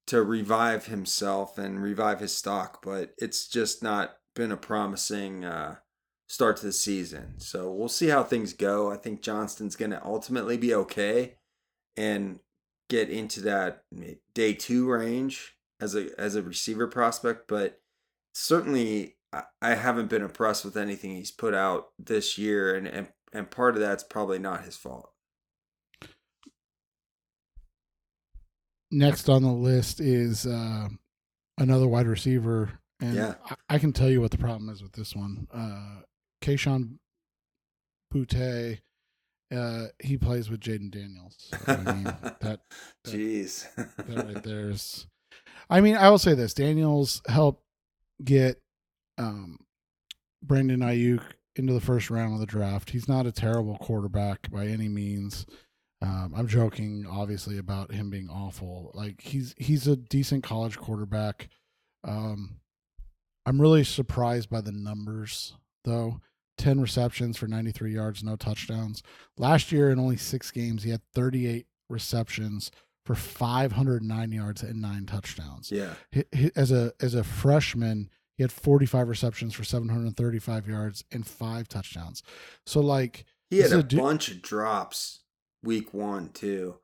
to 0.06 0.22
revive 0.22 0.86
himself 0.86 1.56
and 1.56 1.82
revive 1.82 2.20
his 2.20 2.36
stock. 2.36 2.82
But 2.82 3.14
it's 3.18 3.46
just 3.46 3.82
not 3.82 4.16
been 4.34 4.52
a 4.52 4.56
promising 4.56 5.44
uh, 5.44 5.76
start 6.28 6.56
to 6.58 6.66
the 6.66 6.72
season. 6.72 7.34
So 7.38 7.72
we'll 7.72 7.88
see 7.88 8.08
how 8.08 8.22
things 8.22 8.52
go. 8.52 8.90
I 8.90 8.96
think 8.96 9.22
Johnston's 9.22 9.76
going 9.76 9.90
to 9.90 10.04
ultimately 10.04 10.56
be 10.56 10.74
okay 10.74 11.36
and 11.96 12.40
get 12.88 13.10
into 13.10 13.40
that 13.42 13.84
day 14.34 14.54
two 14.54 14.88
range 14.90 15.56
as 15.80 15.94
a 15.94 16.08
as 16.18 16.36
a 16.36 16.42
receiver 16.42 16.86
prospect, 16.86 17.48
but 17.48 17.80
certainly 18.34 19.16
I 19.60 19.74
haven't 19.74 20.08
been 20.08 20.22
impressed 20.22 20.64
with 20.64 20.76
anything 20.76 21.14
he's 21.16 21.30
put 21.30 21.54
out 21.54 21.88
this 21.98 22.38
year, 22.38 22.74
and 22.74 22.86
and, 22.86 23.08
and 23.32 23.50
part 23.50 23.74
of 23.74 23.80
that's 23.80 24.04
probably 24.04 24.38
not 24.38 24.64
his 24.64 24.76
fault. 24.76 25.10
Next 28.90 29.28
on 29.28 29.42
the 29.42 29.52
list 29.52 30.00
is 30.00 30.46
uh, 30.46 30.88
another 31.58 31.88
wide 31.88 32.06
receiver, 32.06 32.78
and 33.00 33.14
yeah. 33.14 33.34
I, 33.44 33.56
I, 33.70 33.78
can 33.78 33.92
tell 33.92 34.08
you 34.08 34.20
what 34.20 34.30
the 34.30 34.38
problem 34.38 34.68
is 34.68 34.82
with 34.82 34.92
this 34.92 35.16
one. 35.16 35.48
Uh, 35.52 36.02
Kayshon 36.44 36.98
Boutte 38.12 38.78
uh, 39.54 39.86
he 40.02 40.16
plays 40.16 40.50
with 40.50 40.60
Jayden 40.60 40.90
Daniels. 40.90 41.50
I 41.66 41.76
mean, 41.76 42.04
that, 42.04 42.40
that, 42.40 42.60
jeez, 43.06 43.66
that 43.76 44.26
right 44.26 44.42
there's. 44.42 45.06
I 45.70 45.80
mean, 45.80 45.96
I 45.96 46.08
will 46.10 46.18
say 46.18 46.34
this: 46.34 46.54
Daniels 46.54 47.22
helped 47.28 47.62
get 48.22 48.60
um, 49.18 49.58
Brandon 50.42 50.80
Aiyuk 50.80 51.22
into 51.56 51.72
the 51.72 51.80
first 51.80 52.10
round 52.10 52.34
of 52.34 52.40
the 52.40 52.46
draft. 52.46 52.90
He's 52.90 53.08
not 53.08 53.26
a 53.26 53.32
terrible 53.32 53.76
quarterback 53.78 54.50
by 54.50 54.66
any 54.66 54.88
means. 54.88 55.46
Um, 56.02 56.34
I'm 56.36 56.48
joking, 56.48 57.06
obviously, 57.08 57.58
about 57.58 57.92
him 57.92 58.10
being 58.10 58.28
awful. 58.28 58.90
Like 58.94 59.20
he's 59.20 59.54
he's 59.56 59.86
a 59.86 59.96
decent 59.96 60.42
college 60.42 60.76
quarterback. 60.76 61.48
Um, 62.02 62.60
I'm 63.46 63.60
really 63.60 63.84
surprised 63.84 64.50
by 64.50 64.62
the 64.62 64.72
numbers, 64.72 65.54
though. 65.84 66.20
10 66.58 66.80
receptions 66.80 67.36
for 67.36 67.46
93 67.46 67.92
yards, 67.92 68.22
no 68.22 68.36
touchdowns. 68.36 69.02
Last 69.36 69.72
year, 69.72 69.90
in 69.90 69.98
only 69.98 70.16
six 70.16 70.50
games, 70.50 70.82
he 70.82 70.90
had 70.90 71.02
38 71.14 71.66
receptions 71.88 72.70
for 73.04 73.14
509 73.14 74.32
yards 74.32 74.62
and 74.62 74.80
nine 74.80 75.06
touchdowns. 75.06 75.70
Yeah. 75.70 75.94
As 76.56 76.72
a 76.72 76.92
as 77.00 77.14
a 77.14 77.24
freshman, 77.24 78.08
he 78.36 78.42
had 78.42 78.52
45 78.52 79.08
receptions 79.08 79.54
for 79.54 79.64
735 79.64 80.68
yards 80.68 81.04
and 81.12 81.26
five 81.26 81.68
touchdowns. 81.68 82.22
So 82.66 82.80
like 82.80 83.26
he 83.50 83.58
had 83.58 83.72
a, 83.72 83.78
a 83.78 83.82
du- 83.82 83.96
bunch 83.98 84.30
of 84.30 84.42
drops 84.42 85.20
week 85.62 85.92
one 85.92 86.30
too, 86.30 86.76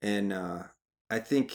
and 0.00 0.32
uh, 0.32 0.64
I 1.10 1.18
think 1.18 1.54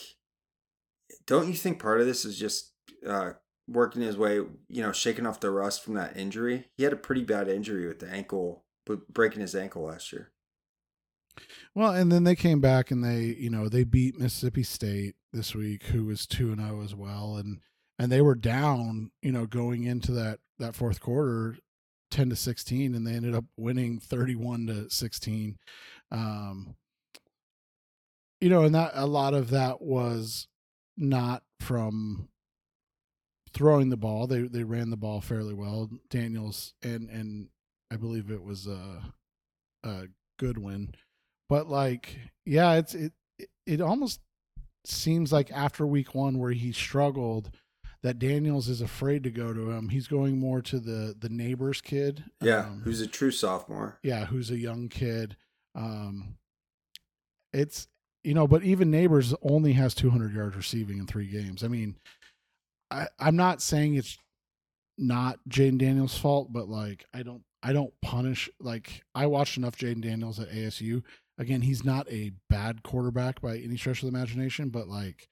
don't 1.26 1.48
you 1.48 1.54
think 1.54 1.82
part 1.82 2.02
of 2.02 2.08
this 2.08 2.26
is 2.26 2.38
just 2.38 2.74
uh, 3.08 3.32
working 3.70 4.02
his 4.02 4.18
way, 4.18 4.36
you 4.68 4.82
know, 4.82 4.92
shaking 4.92 5.26
off 5.26 5.40
the 5.40 5.52
rust 5.52 5.84
from 5.84 5.94
that 5.94 6.18
injury. 6.18 6.66
He 6.78 6.84
had 6.84 6.94
a 6.94 6.98
pretty 6.98 7.24
bad 7.24 7.48
injury 7.48 7.88
with 7.88 8.00
the 8.00 8.10
ankle, 8.10 8.64
breaking 9.10 9.42
his 9.42 9.56
ankle 9.56 9.84
last 9.84 10.12
year. 10.12 10.32
Well, 11.76 11.94
and 11.94 12.12
then 12.12 12.24
they 12.24 12.36
came 12.36 12.60
back 12.60 12.92
and 12.92 13.04
they, 13.04 13.36
you 13.40 13.50
know, 13.50 13.70
they 13.70 13.84
beat 13.84 14.20
Mississippi 14.20 14.64
State 14.64 15.16
this 15.32 15.56
week, 15.56 15.84
who 15.84 16.06
was 16.06 16.26
two 16.26 16.52
and 16.52 16.60
zero 16.60 16.80
oh 16.80 16.84
as 16.84 16.96
well, 16.96 17.38
and 17.38 17.60
and 17.98 18.12
they 18.12 18.22
were 18.22 18.36
down, 18.36 19.12
you 19.22 19.32
know, 19.32 19.46
going 19.46 19.84
into 19.84 20.12
that 20.14 20.40
that 20.58 20.76
fourth 20.76 21.00
quarter, 21.00 21.58
ten 22.12 22.30
to 22.30 22.36
sixteen, 22.36 22.96
and 22.96 23.06
they 23.06 23.14
ended 23.14 23.36
up 23.36 23.46
winning 23.56 24.00
thirty 24.00 24.36
one 24.36 24.68
to 24.68 24.90
sixteen. 24.90 25.58
Um, 26.12 26.76
you 28.42 28.50
know, 28.50 28.64
and 28.64 28.74
that 28.76 28.92
a 28.96 29.06
lot 29.06 29.34
of 29.34 29.50
that 29.52 29.82
was 29.82 30.48
not 30.98 31.44
from 31.60 32.30
throwing 33.54 33.90
the 33.90 33.98
ball. 33.98 34.28
They 34.28 34.42
they 34.42 34.64
ran 34.64 34.90
the 34.90 34.98
ball 34.98 35.22
fairly 35.22 35.54
well. 35.54 35.90
Daniels 36.10 36.74
and 36.82 37.10
and 37.10 37.50
I 37.92 37.98
believe 37.98 38.30
it 38.32 38.44
was 38.44 38.68
a 38.68 39.14
a 39.84 40.08
Goodwin, 40.38 40.94
but 41.48 41.70
like 41.70 42.18
yeah, 42.46 42.74
it's 42.74 42.96
it 42.96 43.14
it 43.66 43.82
almost 43.82 44.20
seems 44.86 45.32
like 45.32 45.52
after 45.52 45.86
week 45.86 46.16
one 46.16 46.40
where 46.40 46.52
he 46.52 46.72
struggled 46.72 47.52
that 48.02 48.20
Daniels 48.20 48.70
is 48.70 48.82
afraid 48.82 49.24
to 49.24 49.30
go 49.30 49.54
to 49.54 49.72
him. 49.72 49.90
He's 49.90 50.08
going 50.08 50.40
more 50.40 50.62
to 50.64 50.80
the 50.80 51.16
the 51.18 51.30
Nabers 51.30 51.84
kid. 51.84 52.24
Yeah, 52.42 52.68
um, 52.68 52.82
who's 52.84 53.02
a 53.02 53.08
true 53.08 53.32
sophomore. 53.32 54.00
Yeah, 54.04 54.26
who's 54.26 54.52
a 54.52 54.58
young 54.58 54.90
kid. 54.90 55.36
Um, 55.76 56.38
it's 57.54 57.88
you 58.24 58.34
know, 58.34 58.48
but 58.48 58.64
even 58.64 58.92
Nabers 58.92 59.34
only 59.42 59.74
has 59.74 59.94
200 59.94 60.34
yards 60.34 60.56
receiving 60.56 60.98
in 60.98 61.08
three 61.08 61.28
games. 61.28 61.64
I 61.64 61.68
mean, 61.68 61.96
I, 62.92 63.08
I'm 63.20 63.36
not 63.36 63.62
saying 63.62 63.96
it's 63.96 64.18
not 64.98 65.40
Jayden 65.50 65.78
Daniels' 65.78 66.18
fault, 66.18 66.52
but 66.52 66.68
like 66.68 67.06
I 67.14 67.24
don't 67.24 67.44
I 67.62 67.74
don't 67.74 67.94
punish 68.02 68.50
like 68.60 69.04
I 69.16 69.28
watched 69.28 69.58
enough 69.58 69.78
Jayden 69.78 70.02
Daniels 70.02 70.40
at 70.40 70.52
ASU. 70.52 71.04
Again, 71.38 71.62
he's 71.62 71.86
not 71.86 72.10
a 72.12 72.32
bad 72.50 72.84
quarterback 72.84 73.42
by 73.42 73.58
any 73.58 73.78
stretch 73.78 74.04
of 74.04 74.12
the 74.12 74.18
imagination, 74.18 74.70
but 74.70 74.88
like 74.88 75.30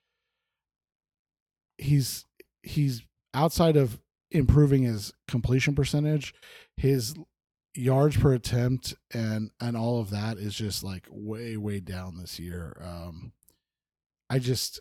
he's 1.78 2.26
he's 2.64 3.04
outside 3.34 3.76
of 3.76 4.00
improving 4.32 4.84
his 4.84 5.14
completion 5.28 5.76
percentage, 5.76 6.34
his 6.76 7.16
yards 7.76 8.18
per 8.18 8.34
attempt 8.34 8.96
and 9.14 9.52
and 9.62 9.78
all 9.78 10.00
of 10.00 10.10
that 10.10 10.38
is 10.38 10.56
just 10.56 10.84
like 10.84 11.06
way 11.12 11.58
way 11.58 11.80
down 11.80 12.18
this 12.18 12.40
year. 12.40 12.76
Um 12.82 13.34
I 14.30 14.40
just 14.40 14.80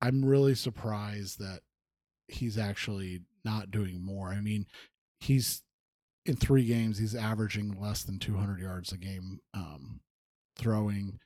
I'm 0.00 0.24
really 0.24 0.54
surprised 0.54 1.38
that 1.40 1.60
he's 2.30 2.58
actually 2.58 3.22
not 3.44 3.70
doing 3.70 4.04
more. 4.04 4.28
I 4.28 4.40
mean, 4.40 4.66
he's 5.20 5.62
in 6.26 6.36
three 6.36 6.64
games 6.64 6.98
he's 6.98 7.14
averaging 7.14 7.80
less 7.80 8.02
than 8.02 8.18
200 8.18 8.60
yards 8.60 8.92
a 8.92 8.98
game 8.98 9.40
um, 9.54 10.00
throwing. 10.56 11.18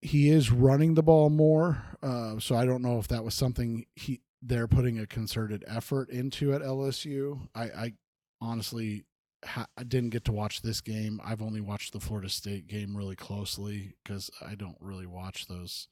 He 0.00 0.30
is 0.30 0.50
running 0.50 0.94
the 0.94 1.02
ball 1.02 1.30
more, 1.30 1.82
uh, 2.02 2.40
so 2.40 2.56
I 2.56 2.66
don't 2.66 2.82
know 2.82 2.98
if 2.98 3.06
that 3.08 3.24
was 3.24 3.34
something 3.34 3.86
he 3.94 4.20
they're 4.42 4.66
putting 4.66 4.98
a 4.98 5.06
concerted 5.06 5.64
effort 5.68 6.10
into 6.10 6.52
at 6.52 6.62
LSU. 6.62 7.48
I, 7.54 7.62
I 7.62 7.92
honestly 8.40 9.04
ha- 9.44 9.68
I 9.76 9.84
didn't 9.84 10.10
get 10.10 10.24
to 10.24 10.32
watch 10.32 10.62
this 10.62 10.80
game. 10.80 11.20
I've 11.24 11.42
only 11.42 11.60
watched 11.60 11.92
the 11.92 12.00
Florida 12.00 12.28
State 12.28 12.66
game 12.66 12.96
really 12.96 13.14
closely 13.14 13.94
because 14.02 14.30
I 14.44 14.56
don't 14.56 14.76
really 14.80 15.06
watch 15.06 15.46
those 15.46 15.86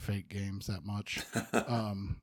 fake 0.00 0.28
games 0.28 0.66
that 0.66 0.84
much. 0.84 1.20
um, 1.52 2.22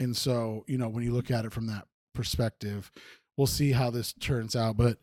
and 0.00 0.16
so, 0.16 0.64
you 0.66 0.78
know, 0.78 0.88
when 0.88 1.04
you 1.04 1.12
look 1.12 1.30
at 1.30 1.44
it 1.44 1.52
from 1.52 1.66
that 1.66 1.86
perspective, 2.14 2.90
we'll 3.36 3.46
see 3.46 3.72
how 3.72 3.90
this 3.90 4.12
turns 4.14 4.56
out. 4.56 4.76
But 4.76 4.98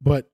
but 0.00 0.30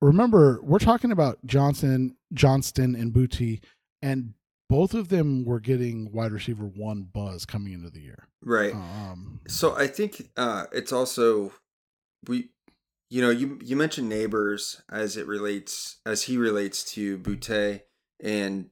remember, 0.00 0.60
we're 0.62 0.78
talking 0.78 1.12
about 1.12 1.44
Johnson, 1.44 2.16
Johnston, 2.32 2.94
and 2.94 3.12
Boutte, 3.12 3.60
and 4.00 4.34
both 4.68 4.94
of 4.94 5.08
them 5.08 5.44
were 5.44 5.60
getting 5.60 6.12
wide 6.12 6.32
receiver 6.32 6.64
one 6.64 7.08
buzz 7.12 7.44
coming 7.44 7.72
into 7.72 7.90
the 7.90 8.00
year. 8.00 8.28
Right. 8.42 8.74
Um, 8.74 9.40
so 9.48 9.76
I 9.76 9.88
think 9.88 10.30
uh, 10.36 10.66
it's 10.72 10.92
also 10.92 11.52
we, 12.28 12.50
you 13.10 13.20
know, 13.20 13.30
you 13.30 13.58
you 13.62 13.76
mentioned 13.76 14.10
Nabers 14.10 14.80
as 14.90 15.16
it 15.16 15.26
relates 15.26 15.98
as 16.06 16.22
he 16.22 16.36
relates 16.36 16.84
to 16.94 17.18
Boutte, 17.18 17.82
and 18.22 18.68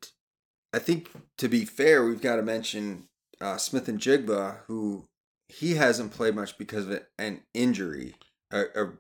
I 0.73 0.79
think 0.79 1.11
to 1.39 1.49
be 1.49 1.65
fair, 1.65 2.05
we've 2.05 2.23
got 2.23 2.37
to 2.37 2.43
mention 2.43 3.09
uh, 3.41 3.57
Smith-Njigba, 3.57 4.59
who 4.67 5.07
he 5.49 5.75
hasn't 5.75 6.13
played 6.13 6.35
much 6.35 6.57
because 6.59 6.89
of 6.89 7.03
an 7.19 7.43
injury, 7.53 8.15
a, 8.53 8.63
a 8.75 8.93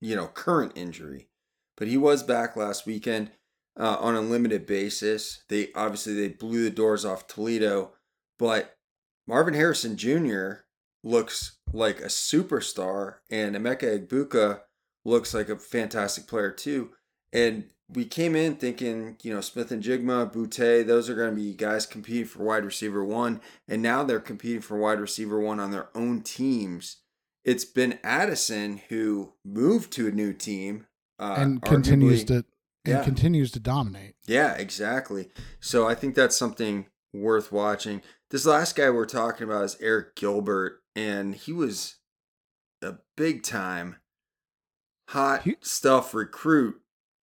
you 0.00 0.16
know 0.16 0.26
current 0.28 0.72
injury, 0.74 1.28
but 1.76 1.88
he 1.88 1.96
was 1.96 2.22
back 2.22 2.56
last 2.56 2.86
weekend 2.86 3.30
uh, 3.78 3.96
on 4.00 4.14
a 4.14 4.20
limited 4.20 4.66
basis. 4.66 5.42
They 5.48 5.68
obviously 5.74 6.14
they 6.14 6.28
blew 6.28 6.64
the 6.64 6.70
doors 6.70 7.04
off 7.04 7.26
Toledo, 7.26 7.92
but 8.38 8.76
Marvin 9.26 9.54
Harrison 9.54 9.96
Jr. 9.96 10.64
looks 11.04 11.58
like 11.72 12.00
a 12.00 12.06
superstar, 12.06 13.16
and 13.30 13.54
Emeka 13.54 14.06
Egbuka 14.06 14.60
looks 15.04 15.34
like 15.34 15.48
a 15.48 15.56
fantastic 15.56 16.26
player 16.26 16.50
too. 16.50 16.90
And 17.32 17.70
we 17.92 18.04
came 18.04 18.36
in 18.36 18.56
thinking, 18.56 19.16
you 19.22 19.32
know, 19.34 19.40
Smith-Njigba, 19.40 20.32
Boutte, 20.32 20.86
those 20.86 21.08
are 21.10 21.14
going 21.14 21.30
to 21.30 21.36
be 21.36 21.54
guys 21.54 21.86
competing 21.86 22.24
for 22.26 22.44
wide 22.44 22.64
receiver 22.64 23.04
one, 23.04 23.40
and 23.68 23.82
now 23.82 24.04
they're 24.04 24.20
competing 24.20 24.60
for 24.60 24.76
wide 24.78 25.00
receiver 25.00 25.40
one 25.40 25.58
on 25.60 25.70
their 25.70 25.88
own 25.94 26.20
teams. 26.22 26.98
It's 27.44 27.64
been 27.64 27.98
Addison 28.04 28.82
who 28.90 29.32
moved 29.44 29.92
to 29.94 30.06
a 30.08 30.12
new 30.12 30.32
team 30.32 30.86
uh, 31.18 31.34
and 31.38 31.62
continues 31.62 32.24
to 32.24 32.44
and 32.84 32.94
Yeah. 32.94 33.04
continues 33.04 33.50
to 33.52 33.60
dominate. 33.60 34.14
Yeah, 34.26 34.54
exactly. 34.54 35.30
So 35.60 35.86
I 35.86 35.94
think 35.94 36.14
that's 36.14 36.36
something 36.36 36.86
worth 37.12 37.50
watching. 37.52 38.00
This 38.30 38.46
last 38.46 38.74
guy 38.76 38.88
we're 38.90 39.04
talking 39.06 39.44
about 39.44 39.64
is 39.64 39.74
Arik 39.76 40.14
Gilbert, 40.14 40.80
and 40.94 41.34
he 41.34 41.52
was 41.52 41.96
a 42.82 42.94
big 43.16 43.42
time 43.42 43.96
hot 45.08 45.42
He- 45.42 45.56
stuff 45.60 46.14
recruit. 46.14 46.80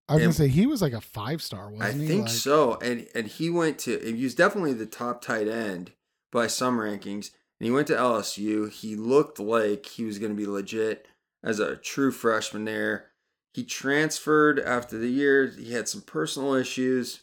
I 0.09 0.13
was 0.13 0.21
And- 0.23 0.25
gonna 0.27 0.33
say 0.33 0.47
he 0.47 0.65
was 0.67 0.81
like 0.81 0.93
a 0.93 1.01
five 1.01 1.41
star, 1.41 1.67
I 1.67 1.71
wasn't 1.71 2.01
he? 2.01 2.07
think 2.07 2.21
Like, 2.27 2.31
so. 2.31 2.75
And 2.79 3.07
and 3.13 3.27
he 3.27 3.49
went 3.49 3.77
to 3.79 3.99
he 3.99 4.23
was 4.23 4.35
definitely 4.35 4.73
the 4.73 4.85
top 4.85 5.21
tight 5.21 5.47
end 5.47 5.91
by 6.31 6.47
some 6.47 6.77
rankings. 6.79 7.31
And 7.59 7.65
he 7.65 7.71
went 7.71 7.87
to 7.87 7.95
LSU. 7.95 8.71
He 8.71 8.95
looked 8.95 9.39
like 9.39 9.85
he 9.87 10.03
was 10.05 10.19
going 10.19 10.31
to 10.31 10.37
be 10.37 10.45
legit 10.45 11.07
as 11.43 11.59
a 11.59 11.75
true 11.75 12.11
freshman 12.11 12.65
there. 12.65 13.07
He 13.55 13.63
transferred 13.63 14.59
after 14.59 14.99
the 14.99 15.07
year. 15.09 15.47
He 15.47 15.71
had 15.73 15.87
some 15.89 16.01
personal 16.01 16.53
issues. 16.53 17.21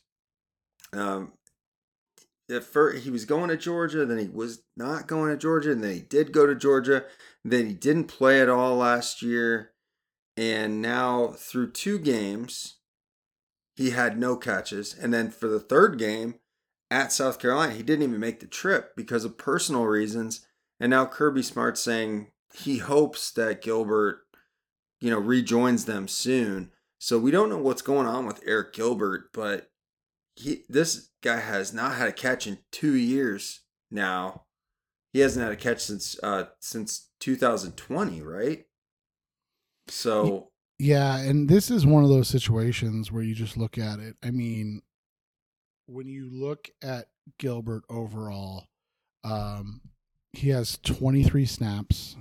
Um, 0.93 1.33
at 2.51 2.65
first, 2.65 3.05
he 3.05 3.11
was 3.11 3.25
going 3.25 3.49
to 3.51 3.57
Georgia, 3.57 4.05
then 4.05 4.19
he 4.19 4.27
was 4.29 4.63
not 4.77 5.07
going 5.07 5.31
to 5.31 5.37
Georgia, 5.37 5.71
and 5.73 5.83
then 5.85 5.95
he 5.95 6.01
did 6.01 6.33
go 6.33 6.47
to 6.47 6.55
Georgia. 6.57 7.05
Then 7.45 7.67
he 7.69 7.73
didn't 7.75 8.05
play 8.09 8.41
at 8.41 8.49
all 8.49 8.77
last 8.77 9.23
year. 9.23 9.71
And 10.37 10.83
now, 10.83 11.29
through 11.29 11.73
two 11.73 11.99
games, 11.99 12.79
he 13.77 13.91
had 13.91 14.19
no 14.19 14.37
catches. 14.37 14.95
And 14.95 15.13
then 15.13 15.31
for 15.31 15.49
the 15.49 15.61
third 15.61 15.99
game 15.99 16.37
at 16.91 17.13
South 17.13 17.39
Carolina, 17.39 17.75
he 17.75 17.83
didn't 17.83 18.05
even 18.05 18.21
make 18.21 18.41
the 18.41 18.47
trip 18.47 18.97
because 18.97 19.25
of 19.25 19.39
personal 19.39 19.85
reasons. 19.85 20.47
And 20.81 20.91
now 20.91 21.07
Kirby 21.07 21.43
Smart's 21.43 21.81
saying 21.81 22.33
he 22.55 22.79
hopes 22.79 23.31
that 23.33 23.63
Gilbert, 23.63 24.21
you 25.01 25.11
know, 25.11 25.19
rejoins 25.19 25.85
them 25.85 26.09
soon. 26.09 26.71
So 26.99 27.19
we 27.19 27.31
don't 27.31 27.49
know 27.49 27.59
what's 27.59 27.83
going 27.83 28.07
on 28.07 28.27
with 28.27 28.45
Arik 28.45 28.73
Gilbert, 28.73 29.31
but 29.33 29.71
he 30.37 30.65
this 30.69 31.11
guy 31.23 31.41
has 31.41 31.73
not 31.73 31.95
had 31.95 32.09
a 32.09 32.13
catch 32.13 32.47
in 32.47 32.59
two 32.73 32.95
years 32.95 33.63
now. 33.91 34.45
He 35.13 35.21
hasn't 35.21 35.45
had 35.45 35.53
a 35.53 35.57
catch 35.57 35.81
since 35.81 36.17
uh 36.23 36.47
since 36.61 37.11
2020, 37.21 38.23
right? 38.23 38.65
So 39.89 40.49
Yeah, 40.79 41.19
and 41.19 41.49
this 41.49 41.71
is 41.71 41.87
one 41.87 42.05
of 42.05 42.11
those 42.11 42.29
situations 42.29 43.13
where 43.13 43.23
you 43.23 43.35
just 43.35 43.57
look 43.57 43.79
at 43.79 43.99
it. 44.01 44.17
I 44.23 44.31
mean, 44.31 44.83
when 45.87 46.09
you 46.09 46.29
look 46.31 46.71
at 46.83 47.07
Gilbert 47.39 47.85
overall, 47.89 48.67
um, 49.23 49.81
he 50.33 50.51
has 50.51 50.79
23 50.79 51.47
snaps. 51.47 52.17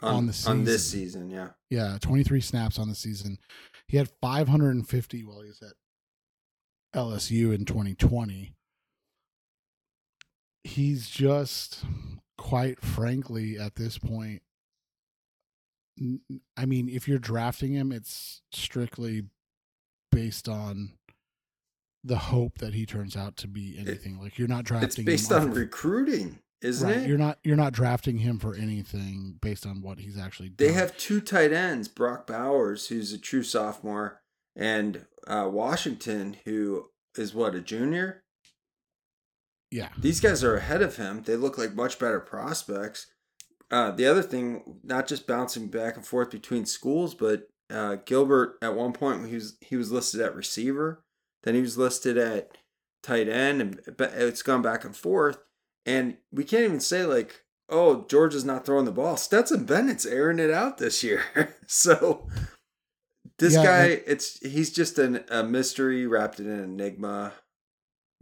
on, 0.00 0.14
on 0.14 0.26
the 0.26 0.44
on 0.46 0.64
this 0.64 0.88
season. 0.90 1.28
season, 1.28 1.30
yeah. 1.30 1.48
Yeah, 1.70 1.98
23 2.00 2.40
snaps 2.40 2.78
on 2.78 2.88
the 2.88 2.94
season. 2.94 3.38
He 3.88 3.96
had 3.96 4.10
550 4.20 5.24
while 5.24 5.40
he 5.40 5.48
was 5.48 5.62
at 5.62 5.72
LSU 6.94 7.54
in 7.54 7.64
2020. 7.64 8.54
He's 10.64 11.08
just, 11.08 11.84
quite 12.36 12.80
frankly, 12.80 13.58
at 13.58 13.74
this 13.74 13.98
point, 13.98 14.42
I 16.56 16.66
mean, 16.66 16.88
if 16.88 17.08
you're 17.08 17.18
drafting 17.18 17.72
him, 17.72 17.92
it's 17.92 18.42
strictly 18.52 19.24
based 20.10 20.48
on 20.48 20.92
the 22.04 22.16
hope 22.16 22.58
that 22.58 22.74
he 22.74 22.86
turns 22.86 23.16
out 23.16 23.36
to 23.38 23.48
be 23.48 23.76
anything. 23.78 24.18
like 24.20 24.38
you're 24.38 24.48
not 24.48 24.64
drafting. 24.64 24.88
It's 24.88 25.28
based 25.28 25.32
on 25.32 25.50
recruiting, 25.52 26.38
isn't 26.62 26.88
right, 26.88 26.98
it? 26.98 27.08
You're 27.08 27.18
not. 27.18 27.38
You're 27.42 27.56
not 27.56 27.72
drafting 27.72 28.18
him 28.18 28.38
for 28.38 28.54
anything 28.54 29.38
based 29.40 29.66
on 29.66 29.82
what 29.82 29.98
he's 29.98 30.18
actually. 30.18 30.52
They 30.56 30.68
done. 30.68 30.76
have 30.76 30.96
two 30.96 31.20
tight 31.20 31.52
ends, 31.52 31.88
Brock 31.88 32.26
Bowers, 32.26 32.88
who's 32.88 33.12
a 33.12 33.18
true 33.18 33.42
sophomore, 33.42 34.20
and 34.56 35.06
uh, 35.26 35.48
Washington, 35.50 36.36
who 36.44 36.86
is 37.16 37.34
what 37.34 37.54
a 37.54 37.60
junior. 37.60 38.22
Yeah. 39.70 39.88
These 39.98 40.20
guys 40.20 40.42
are 40.42 40.56
ahead 40.56 40.82
of 40.82 40.96
him. 40.96 41.24
They 41.24 41.36
look 41.36 41.58
like 41.58 41.74
much 41.74 41.98
better 41.98 42.20
prospects. 42.20 43.06
Uh, 43.70 43.90
the 43.90 44.06
other 44.06 44.22
thing, 44.22 44.78
not 44.82 45.06
just 45.06 45.26
bouncing 45.26 45.68
back 45.68 45.96
and 45.96 46.06
forth 46.06 46.30
between 46.30 46.64
schools, 46.64 47.14
but 47.14 47.48
uh, 47.70 47.96
Gilbert 48.06 48.56
at 48.62 48.74
one 48.74 48.92
point 48.94 49.26
he 49.28 49.34
was 49.34 49.56
he 49.60 49.76
was 49.76 49.92
listed 49.92 50.20
at 50.22 50.34
receiver, 50.34 51.04
then 51.42 51.54
he 51.54 51.60
was 51.60 51.76
listed 51.76 52.16
at 52.16 52.56
tight 53.02 53.28
end, 53.28 53.60
and 53.60 53.80
but 53.98 54.12
it's 54.14 54.42
gone 54.42 54.62
back 54.62 54.84
and 54.84 54.96
forth. 54.96 55.38
And 55.84 56.16
we 56.32 56.44
can't 56.44 56.64
even 56.64 56.80
say 56.80 57.04
like, 57.04 57.42
oh, 57.68 58.06
Georgia's 58.08 58.44
not 58.44 58.64
throwing 58.64 58.84
the 58.86 58.90
ball. 58.92 59.16
Stetson 59.18 59.64
Bennett's 59.64 60.06
airing 60.06 60.38
it 60.38 60.50
out 60.50 60.78
this 60.78 61.04
year. 61.04 61.22
so 61.66 62.26
this 63.38 63.54
Yeah, 63.54 63.62
guy, 63.64 63.84
and- 63.84 64.02
it's 64.06 64.38
he's 64.40 64.72
just 64.72 64.98
an, 64.98 65.24
a 65.30 65.42
mystery 65.44 66.06
wrapped 66.06 66.40
in 66.40 66.48
an 66.48 66.60
enigma. 66.64 67.34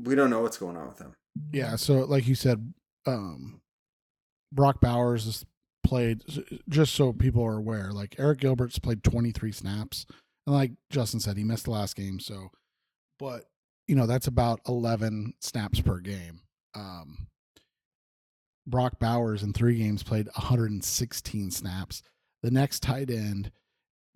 We 0.03 0.15
don't 0.17 0.31
know 0.31 0.43
what's 0.43 0.59
going 0.59 0.77
on 0.77 0.89
with 0.89 0.99
him. 0.99 1.15
Yeah, 1.53 1.77
so 1.77 2.01
like 2.01 2.27
you 2.27 2.35
said, 2.35 2.73
um, 3.07 3.61
Brock 4.53 4.81
Bowers 4.81 5.25
has 5.25 5.45
played. 5.85 6.23
Just 6.69 6.95
so 6.95 7.13
people 7.13 7.45
are 7.45 7.57
aware, 7.57 7.93
like 7.93 8.17
Arik 8.17 8.41
Gilbert's 8.41 8.79
played 8.79 9.03
23 9.03 9.53
snaps, 9.53 10.07
and 10.47 10.55
like 10.55 10.73
Justin 10.91 11.21
said, 11.21 11.37
he 11.37 11.45
missed 11.45 11.65
the 11.65 11.71
last 11.71 11.97
game. 11.97 12.21
So, 12.21 12.51
but 13.19 13.45
you 13.87 13.95
know 13.97 14.07
that's 14.07 14.27
about 14.27 14.61
11 14.69 15.35
snaps 15.41 15.81
per 15.81 15.99
game. 15.99 16.41
Um, 16.75 17.29
Brock 18.67 18.99
Bowers 18.99 19.43
in 19.43 19.53
three 19.53 19.79
games 19.79 20.03
played 20.03 20.27
116 20.27 21.51
snaps. 21.51 22.03
The 22.43 22.51
next 22.51 22.81
tight 22.81 23.11
end, 23.11 23.51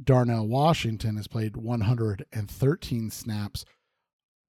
Darnell 0.03 0.47
Washington, 0.47 1.17
has 1.17 1.29
played 1.29 1.57
113 1.57 3.11
snaps. 3.11 3.65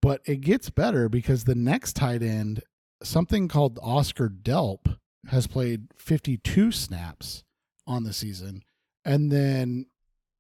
But 0.02 0.22
it 0.24 0.40
gets 0.40 0.70
better 0.70 1.08
because 1.10 1.44
the 1.44 1.54
next 1.54 1.94
tight 1.94 2.22
end, 2.22 2.62
something 3.02 3.48
called 3.48 3.78
Oscar 3.82 4.30
Delp, 4.30 4.96
has 5.28 5.46
played 5.46 5.88
52 5.98 6.72
snaps 6.72 7.44
on 7.86 8.04
the 8.04 8.12
season. 8.12 8.62
And 9.04 9.30
then 9.30 9.86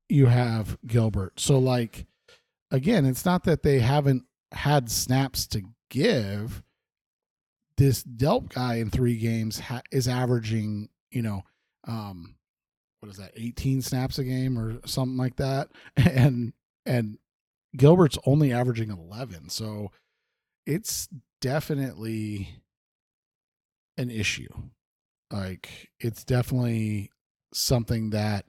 you 0.08 0.26
have 0.26 0.78
Gilbert. 0.86 1.38
So, 1.40 1.58
like, 1.58 2.06
again, 2.70 3.04
it's 3.04 3.24
not 3.24 3.44
that 3.44 3.62
they 3.62 3.80
haven't 3.80 4.24
had 4.52 4.90
snaps 4.90 5.46
to 5.48 5.62
give. 5.88 6.62
This 7.76 8.02
Delp 8.02 8.52
guy 8.52 8.76
in 8.76 8.90
three 8.90 9.16
games 9.16 9.58
ha- 9.60 9.82
is 9.90 10.08
averaging, 10.08 10.88
you 11.10 11.22
know, 11.22 11.42
um, 11.84 12.36
what 13.00 13.10
is 13.10 13.16
that, 13.16 13.32
18 13.36 13.80
snaps 13.80 14.18
a 14.18 14.24
game 14.24 14.58
or 14.58 14.80
something 14.86 15.16
like 15.16 15.36
that. 15.36 15.68
And, 15.96 16.52
and 16.84 17.18
Gilbert's 17.76 18.18
only 18.26 18.52
averaging 18.52 18.90
11. 18.90 19.48
So 19.48 19.92
it's 20.66 21.08
definitely 21.40 22.62
an 24.00 24.10
issue. 24.10 24.48
Like 25.30 25.90
it's 26.00 26.24
definitely 26.24 27.10
something 27.52 28.10
that 28.10 28.46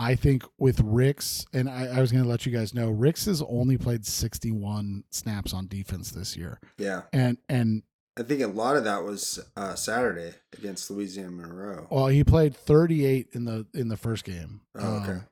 I 0.00 0.14
think 0.14 0.44
with 0.58 0.80
Ricks, 0.80 1.44
and 1.52 1.68
I, 1.68 1.98
I 1.98 2.00
was 2.00 2.10
going 2.10 2.24
to 2.24 2.30
let 2.30 2.46
you 2.46 2.52
guys 2.52 2.72
know, 2.72 2.88
Ricks 2.88 3.26
has 3.26 3.42
only 3.42 3.76
played 3.76 4.06
61 4.06 5.04
snaps 5.10 5.52
on 5.52 5.66
defense 5.66 6.10
this 6.10 6.38
year. 6.38 6.58
Yeah. 6.78 7.02
And, 7.12 7.36
and 7.50 7.82
I 8.18 8.22
think 8.22 8.40
a 8.40 8.46
lot 8.46 8.76
of 8.76 8.84
that 8.84 9.04
was 9.04 9.38
uh, 9.58 9.74
Saturday 9.74 10.32
against 10.56 10.90
Louisiana 10.90 11.32
Monroe. 11.32 11.86
well, 11.90 12.06
he 12.06 12.24
played 12.24 12.56
38 12.56 13.28
in 13.34 13.44
the, 13.44 13.66
in 13.74 13.88
the 13.88 13.96
first 13.98 14.24
game. 14.24 14.62
Oh, 14.74 15.02
okay. 15.02 15.10
Um, 15.10 15.26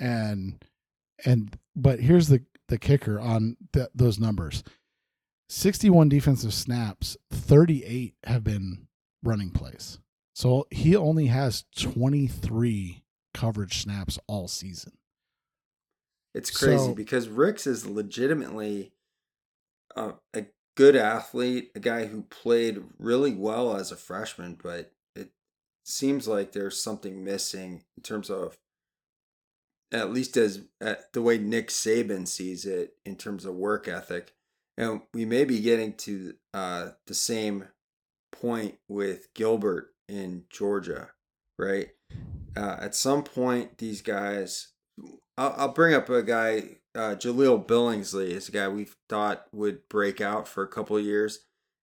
and, 0.00 0.64
and, 1.24 1.58
but 1.76 2.00
here's 2.00 2.26
the, 2.26 2.42
the 2.66 2.78
kicker 2.78 3.20
on 3.20 3.56
th- 3.72 3.86
those 3.94 4.18
numbers 4.18 4.64
61 5.48 6.08
defensive 6.08 6.54
snaps, 6.54 7.16
38 7.30 8.14
have 8.24 8.44
been 8.44 8.86
running 9.22 9.50
plays. 9.50 9.98
So 10.34 10.66
he 10.70 10.96
only 10.96 11.26
has 11.26 11.64
23 11.76 13.04
coverage 13.32 13.82
snaps 13.82 14.18
all 14.26 14.48
season. 14.48 14.92
It's 16.34 16.50
crazy 16.50 16.78
So- 16.78 16.94
because 16.94 17.28
Ricks 17.28 17.66
is 17.66 17.86
legitimately 17.86 18.92
a, 19.94 20.14
a 20.32 20.46
good 20.76 20.96
athlete, 20.96 21.70
a 21.76 21.80
guy 21.80 22.06
who 22.06 22.22
played 22.22 22.82
really 22.98 23.32
well 23.32 23.76
as 23.76 23.92
a 23.92 23.96
freshman, 23.96 24.58
but 24.60 24.92
it 25.14 25.30
seems 25.84 26.26
like 26.26 26.50
there's 26.52 26.82
something 26.82 27.22
missing 27.22 27.84
in 27.96 28.02
terms 28.02 28.28
of 28.30 28.58
at 29.92 30.12
least 30.12 30.36
as 30.36 30.62
at 30.80 31.12
the 31.12 31.22
way 31.22 31.38
Nick 31.38 31.68
Saban 31.68 32.26
sees 32.26 32.64
it 32.64 32.96
in 33.04 33.14
terms 33.14 33.44
of 33.44 33.54
work 33.54 33.86
ethic. 33.86 34.34
And 34.76 35.02
we 35.12 35.24
may 35.24 35.44
be 35.44 35.60
getting 35.60 35.94
to 35.94 36.34
uh, 36.52 36.88
the 37.06 37.14
same 37.14 37.68
point 38.32 38.76
with 38.88 39.32
Gilbert 39.34 39.94
in 40.08 40.44
Georgia, 40.50 41.10
right? 41.58 41.90
Uh, 42.56 42.76
at 42.80 42.94
some 42.94 43.22
point, 43.22 43.78
these 43.78 44.02
guys 44.02 44.74
I'll, 45.36 45.54
I'll 45.56 45.72
bring 45.72 45.94
up 45.94 46.08
a 46.08 46.22
guy, 46.22 46.76
uh, 46.94 47.16
Jahleel 47.16 47.66
Billingsley 47.66 48.28
is 48.28 48.48
a 48.48 48.52
guy 48.52 48.68
we 48.68 48.88
thought 49.08 49.46
would 49.52 49.88
break 49.88 50.20
out 50.20 50.46
for 50.46 50.62
a 50.62 50.68
couple 50.68 50.96
of 50.96 51.04
years, 51.04 51.40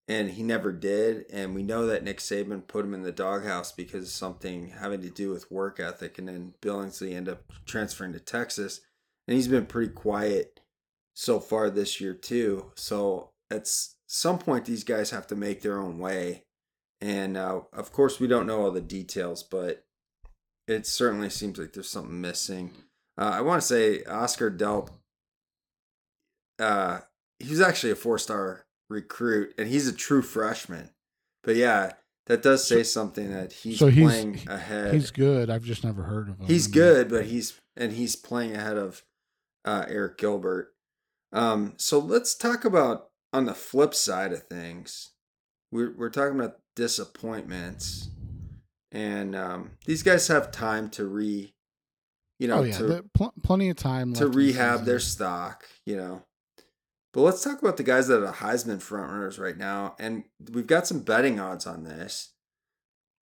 and 0.06 0.30
he 0.30 0.42
never 0.42 0.72
did. 0.72 1.24
And 1.32 1.54
we 1.54 1.62
know 1.62 1.86
that 1.86 2.04
Nick 2.04 2.18
Saban 2.18 2.66
put 2.66 2.84
him 2.84 2.94
in 2.94 3.02
the 3.02 3.12
doghouse 3.12 3.72
because 3.72 4.04
of 4.04 4.10
something 4.10 4.70
having 4.70 5.00
to 5.02 5.10
do 5.10 5.30
with 5.30 5.50
work 5.50 5.80
ethic. 5.80 6.18
And 6.18 6.28
then 6.28 6.54
Billingsley 6.60 7.14
ended 7.14 7.34
up 7.34 7.52
transferring 7.66 8.12
to 8.12 8.20
Texas, 8.20 8.80
and 9.26 9.34
he's 9.34 9.48
been 9.48 9.66
pretty 9.66 9.92
quiet 9.92 10.57
so 11.18 11.40
far 11.40 11.68
this 11.68 12.00
year 12.00 12.14
too. 12.14 12.70
So 12.76 13.30
at 13.50 13.68
some 14.06 14.38
point, 14.38 14.66
these 14.66 14.84
guys 14.84 15.10
have 15.10 15.26
to 15.26 15.34
make 15.34 15.62
their 15.62 15.80
own 15.80 15.98
way, 15.98 16.44
and 17.00 17.36
uh, 17.36 17.62
of 17.72 17.90
course, 17.92 18.20
we 18.20 18.28
don't 18.28 18.46
know 18.46 18.62
all 18.62 18.70
the 18.70 18.80
details, 18.80 19.42
but 19.42 19.84
it 20.68 20.86
certainly 20.86 21.28
seems 21.28 21.58
like 21.58 21.72
there's 21.72 21.90
something 21.90 22.20
missing. 22.20 22.70
Uh, 23.18 23.32
I 23.34 23.40
want 23.40 23.60
to 23.60 23.66
say 23.66 24.04
Oscar 24.04 24.48
Delp. 24.48 24.90
Uh, 26.60 27.00
he 27.40 27.50
was 27.50 27.60
actually 27.60 27.90
a 27.90 27.96
four-star 27.96 28.66
recruit, 28.88 29.54
and 29.58 29.68
he's 29.68 29.88
a 29.88 29.92
true 29.92 30.22
freshman. 30.22 30.90
But 31.42 31.56
yeah, 31.56 31.94
that 32.26 32.42
does 32.42 32.64
say 32.64 32.84
something 32.84 33.32
that 33.32 33.52
he's, 33.52 33.80
so 33.80 33.88
he's 33.88 34.04
playing 34.04 34.40
ahead. 34.46 34.94
He's 34.94 35.10
good. 35.10 35.50
I've 35.50 35.64
just 35.64 35.82
never 35.82 36.04
heard 36.04 36.28
of 36.28 36.38
him. 36.38 36.46
He's 36.46 36.68
good, 36.68 37.08
but 37.08 37.26
he's 37.26 37.60
and 37.76 37.92
he's 37.92 38.14
playing 38.14 38.54
ahead 38.54 38.76
of 38.76 39.02
uh, 39.64 39.84
Arik 39.86 40.16
Gilbert. 40.18 40.74
Um, 41.32 41.74
so 41.76 41.98
let's 41.98 42.34
talk 42.34 42.64
about 42.64 43.10
on 43.32 43.44
the 43.44 43.54
flip 43.54 43.94
side 43.94 44.32
of 44.32 44.44
things. 44.44 45.10
We're 45.70 45.94
we're 45.96 46.10
talking 46.10 46.38
about 46.38 46.58
disappointments, 46.74 48.08
and 48.90 49.36
um, 49.36 49.72
these 49.84 50.02
guys 50.02 50.28
have 50.28 50.50
time 50.50 50.88
to 50.90 51.06
re, 51.06 51.52
you 52.38 52.48
know, 52.48 52.60
oh, 52.60 52.62
yeah. 52.62 52.78
to, 52.78 53.04
pl- 53.12 53.34
plenty 53.42 53.68
of 53.68 53.76
time 53.76 54.14
to 54.14 54.28
rehab 54.28 54.84
their 54.84 55.00
stock. 55.00 55.66
You 55.84 55.96
know, 55.96 56.22
but 57.12 57.20
let's 57.20 57.44
talk 57.44 57.60
about 57.60 57.76
the 57.76 57.82
guys 57.82 58.08
that 58.08 58.22
are 58.22 58.32
Heisman 58.32 58.78
frontrunners 58.78 59.38
right 59.38 59.58
now, 59.58 59.94
and 59.98 60.24
we've 60.52 60.66
got 60.66 60.86
some 60.86 61.00
betting 61.00 61.38
odds 61.38 61.66
on 61.66 61.84
this. 61.84 62.32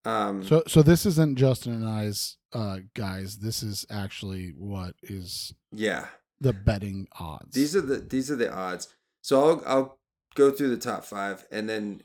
Um, 0.04 0.44
so, 0.44 0.62
so 0.68 0.82
this 0.82 1.04
isn't 1.04 1.36
Justin 1.36 1.72
and 1.72 1.88
I's 1.88 2.36
uh, 2.52 2.78
guys. 2.94 3.38
This 3.38 3.64
is 3.64 3.84
actually 3.90 4.54
what 4.56 4.94
is 5.02 5.52
yeah 5.72 6.06
the 6.40 6.52
betting 6.52 7.08
odds. 7.18 7.54
These 7.54 7.76
are 7.76 7.80
the 7.80 7.96
these 7.96 8.30
are 8.30 8.36
the 8.36 8.52
odds. 8.52 8.88
So 9.22 9.40
I'll 9.40 9.62
I'll 9.66 9.98
go 10.34 10.50
through 10.50 10.70
the 10.70 10.76
top 10.76 11.04
five, 11.04 11.46
and 11.50 11.68
then 11.68 12.02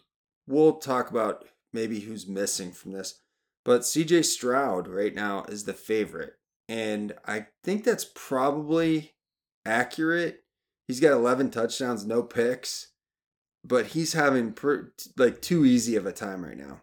we'll 0.47 0.73
talk 0.73 1.09
about 1.09 1.45
maybe 1.73 2.01
who's 2.01 2.27
missing 2.27 2.71
from 2.71 2.91
this. 2.91 3.19
But 3.63 3.81
CJ 3.81 4.25
Stroud 4.25 4.87
right 4.87 5.13
now 5.13 5.43
is 5.43 5.65
the 5.65 5.73
favorite, 5.73 6.33
and 6.67 7.13
I 7.25 7.47
think 7.63 7.83
that's 7.83 8.09
probably 8.15 9.13
accurate 9.65 10.41
He's 10.91 10.99
got 10.99 11.13
11 11.13 11.51
touchdowns, 11.51 12.05
no 12.05 12.21
picks, 12.21 12.87
but 13.63 13.85
he's 13.85 14.11
having 14.11 14.51
per, 14.51 14.91
like 15.15 15.41
too 15.41 15.63
easy 15.63 15.95
of 15.95 16.05
a 16.05 16.11
time 16.11 16.43
right 16.43 16.57
now. 16.57 16.81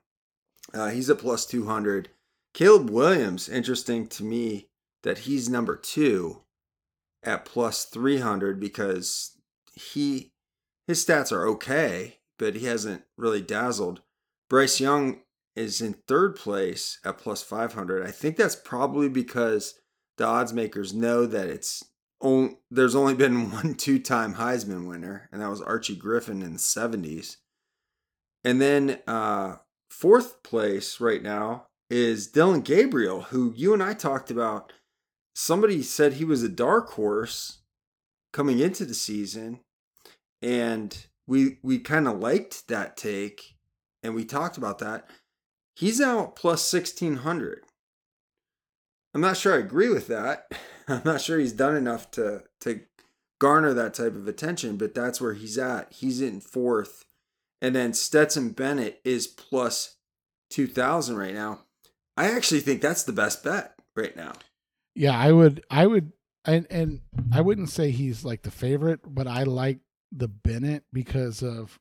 Uh, 0.73 0.89
he's 0.89 1.11
a 1.11 1.15
plus 1.15 1.45
200. 1.45 2.09
Caleb 2.55 2.89
Williams, 2.89 3.51
interesting 3.51 4.07
to 4.09 4.25
me 4.25 4.69
that 5.03 5.19
he's 5.19 5.51
number 5.51 5.77
two 5.77 6.41
at 7.23 7.45
plus 7.45 7.85
300 7.85 8.61
because 8.61 9.37
he 9.75 10.33
his 10.87 11.05
stats 11.05 11.31
are 11.33 11.47
okay, 11.47 12.19
but 12.39 12.57
he 12.57 12.67
hasn't 12.67 13.03
really 13.17 13.43
dazzled. 13.43 14.01
Bryce 14.49 14.81
Young 14.81 15.21
is 15.55 15.83
in 15.83 15.93
third 16.07 16.35
place 16.35 16.99
at 17.05 17.19
plus 17.19 17.43
500. 17.43 18.07
I 18.07 18.11
think 18.11 18.37
that's 18.37 18.57
probably 18.57 19.09
because 19.09 19.75
the 20.17 20.25
odds 20.25 20.53
makers 20.53 20.95
know 20.95 21.27
that 21.27 21.49
it's 21.49 21.85
only, 22.21 22.57
there's 22.71 22.95
only 22.95 23.15
been 23.15 23.51
one 23.53 23.75
two 23.75 23.99
time 23.99 24.35
Heisman 24.35 24.89
winner, 24.89 25.29
and 25.31 25.43
that 25.43 25.51
was 25.51 25.61
Archie 25.61 25.97
Griffin 25.97 26.43
in 26.43 26.55
the 26.55 26.59
70s. 26.59 27.37
And 28.45 28.61
then 28.61 29.01
uh, 29.07 29.57
fourth 29.91 30.43
place 30.43 31.01
right 31.01 31.23
now 31.23 31.67
is 31.91 32.29
Dillon 32.29 32.61
Gabriel, 32.61 33.23
who 33.23 33.53
you 33.57 33.75
and 33.75 33.83
I 33.83 33.95
talked 33.95 34.31
about. 34.31 34.73
Somebody 35.41 35.85
said 35.85 36.15
he 36.15 36.25
was 36.25 36.43
a 36.43 36.49
dark 36.49 36.91
horse 36.95 37.59
coming 38.33 38.59
into 38.59 38.85
the 38.85 38.93
season, 38.93 39.61
and 40.43 41.07
we 41.29 41.59
we 41.63 41.79
kind 41.79 42.09
of 42.09 42.19
liked 42.19 42.67
that 42.67 42.97
take, 42.97 43.55
and 44.03 44.17
we 44.17 44.25
talked 44.25 44.59
about 44.59 44.81
that. 44.81 45.09
He's 45.77 46.01
out 46.01 46.35
plus 46.35 46.73
1600. 46.73 47.63
I'm 49.15 49.21
not 49.21 49.37
sure 49.37 49.55
I 49.55 49.59
agree 49.59 49.89
with 49.89 50.09
that. 50.09 50.51
I'm 50.89 51.03
not 51.05 51.21
sure 51.21 51.39
he's 51.39 51.53
done 51.53 51.77
enough 51.77 52.11
to 52.13 52.43
to 52.63 52.81
garner 53.41 53.73
that 53.73 53.95
type 53.95 54.17
of 54.17 54.27
attention, 54.27 54.77
but 54.77 54.93
that's 54.93 55.21
where 55.21 55.35
he's 55.35 55.57
at. 55.57 55.93
He's 55.93 56.21
in 56.21 56.41
fourth. 56.41 57.05
And 57.63 57.77
then 57.77 57.95
Stetson 57.95 58.51
Bennett 58.51 59.01
is 59.05 59.29
plus 59.29 59.99
2000 60.51 61.17
right 61.17 61.33
now. 61.33 61.61
I 62.17 62.29
actually 62.29 62.59
think 62.59 62.81
that's 62.81 63.05
the 63.05 63.13
best 63.13 63.45
bet 63.45 63.75
right 63.95 64.17
now. 64.17 64.33
Yeah, 64.99 65.17
I 65.17 65.31
would 65.31 65.65
I 65.71 65.87
would 65.87 66.13
and 66.45 66.67
and 66.71 67.01
I 67.33 67.41
wouldn't 67.41 67.71
say 67.71 67.93
he's 67.93 68.25
like 68.25 68.43
the 68.43 68.51
favorite, 68.51 69.01
but 69.07 69.29
I 69.29 69.45
like 69.45 69.79
the 70.11 70.27
Bennett 70.27 70.83
because 70.93 71.41
of 71.41 71.79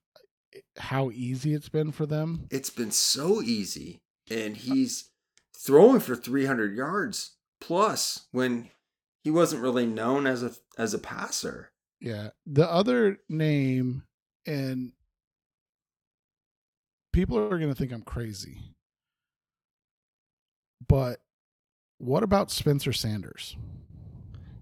eh, 0.55 0.59
how 0.77 1.09
easy 1.09 1.55
it's 1.55 1.69
been 1.69 1.91
for 1.91 2.05
them. 2.05 2.47
It's 2.51 2.69
been 2.69 2.91
so 2.91 3.41
easy 3.41 4.01
and 4.29 4.55
he's 4.55 5.09
throwing 5.57 5.99
for 5.99 6.15
300 6.15 6.77
yards 6.77 7.37
plus 7.59 8.27
when 8.31 8.69
he 9.23 9.31
wasn't 9.31 9.63
really 9.63 9.87
known 9.87 10.27
as 10.27 10.43
a 10.43 10.51
as 10.77 10.93
a 10.93 10.99
passer. 10.99 11.71
Yeah. 11.99 12.29
The 12.45 12.69
other 12.69 13.17
name 13.27 14.03
and 14.45 14.91
people 17.13 17.39
are 17.39 17.57
going 17.57 17.71
to 17.71 17.75
think 17.75 17.91
I'm 17.91 18.03
crazy. 18.03 18.59
But 20.87 21.19
what 21.97 22.23
about 22.23 22.51
Spencer 22.51 22.93
Sanders? 22.93 23.55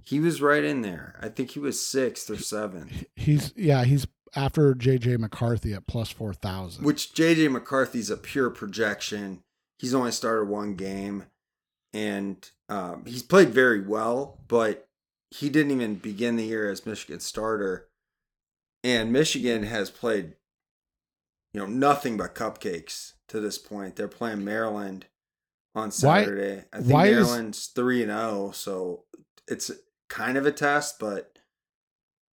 He 0.04 0.20
was 0.20 0.42
right 0.42 0.64
in 0.64 0.82
there. 0.82 1.16
I 1.22 1.30
think 1.30 1.52
he 1.52 1.60
was 1.60 1.78
6th 1.78 2.30
or 2.30 2.36
7th. 2.36 3.06
He's 3.16 3.54
yeah, 3.56 3.84
he's 3.86 4.06
after 4.36 4.76
JJ 4.76 5.18
McCarthy 5.20 5.74
at 5.74 5.88
plus 5.88 6.12
4000. 6.12 6.84
Which 6.84 7.14
JJ 7.14 7.52
McCarthy's 7.52 8.10
a 8.10 8.18
pure 8.18 8.50
projection. 8.50 9.44
He's 9.80 9.94
only 9.94 10.12
started 10.12 10.48
one 10.48 10.76
game 10.76 11.26
and 11.94 12.50
um, 12.70 13.04
he's 13.06 13.24
played 13.24 13.50
very 13.50 13.82
well, 13.82 14.42
but 14.48 14.88
he 15.32 15.50
didn't 15.50 15.72
even 15.72 15.96
begin 15.96 16.36
the 16.36 16.46
year 16.46 16.70
as 16.70 16.86
Michigan 16.86 17.20
starter. 17.20 17.88
And 18.84 19.12
Michigan 19.12 19.64
has 19.64 19.90
played, 19.90 20.36
you 21.54 21.60
know, 21.60 21.66
nothing 21.66 22.18
but 22.18 22.36
cupcakes 22.36 23.14
to 23.30 23.40
this 23.40 23.58
point. 23.58 23.96
They're 23.96 24.08
playing 24.08 24.44
Maryland 24.44 25.08
on 25.76 25.92
Saturday. 25.92 26.56
Why, 26.56 26.66
I 26.74 26.78
think 26.82 26.94
why 26.94 27.12
Maryland's 27.12 27.68
three 27.68 28.02
and 28.02 28.12
zero, 28.12 28.48
oh, 28.48 28.52
so 28.52 29.04
it's 29.48 29.72
kind 30.10 30.38
of 30.38 30.46
a 30.46 30.52
test, 30.52 31.00
but 31.00 31.38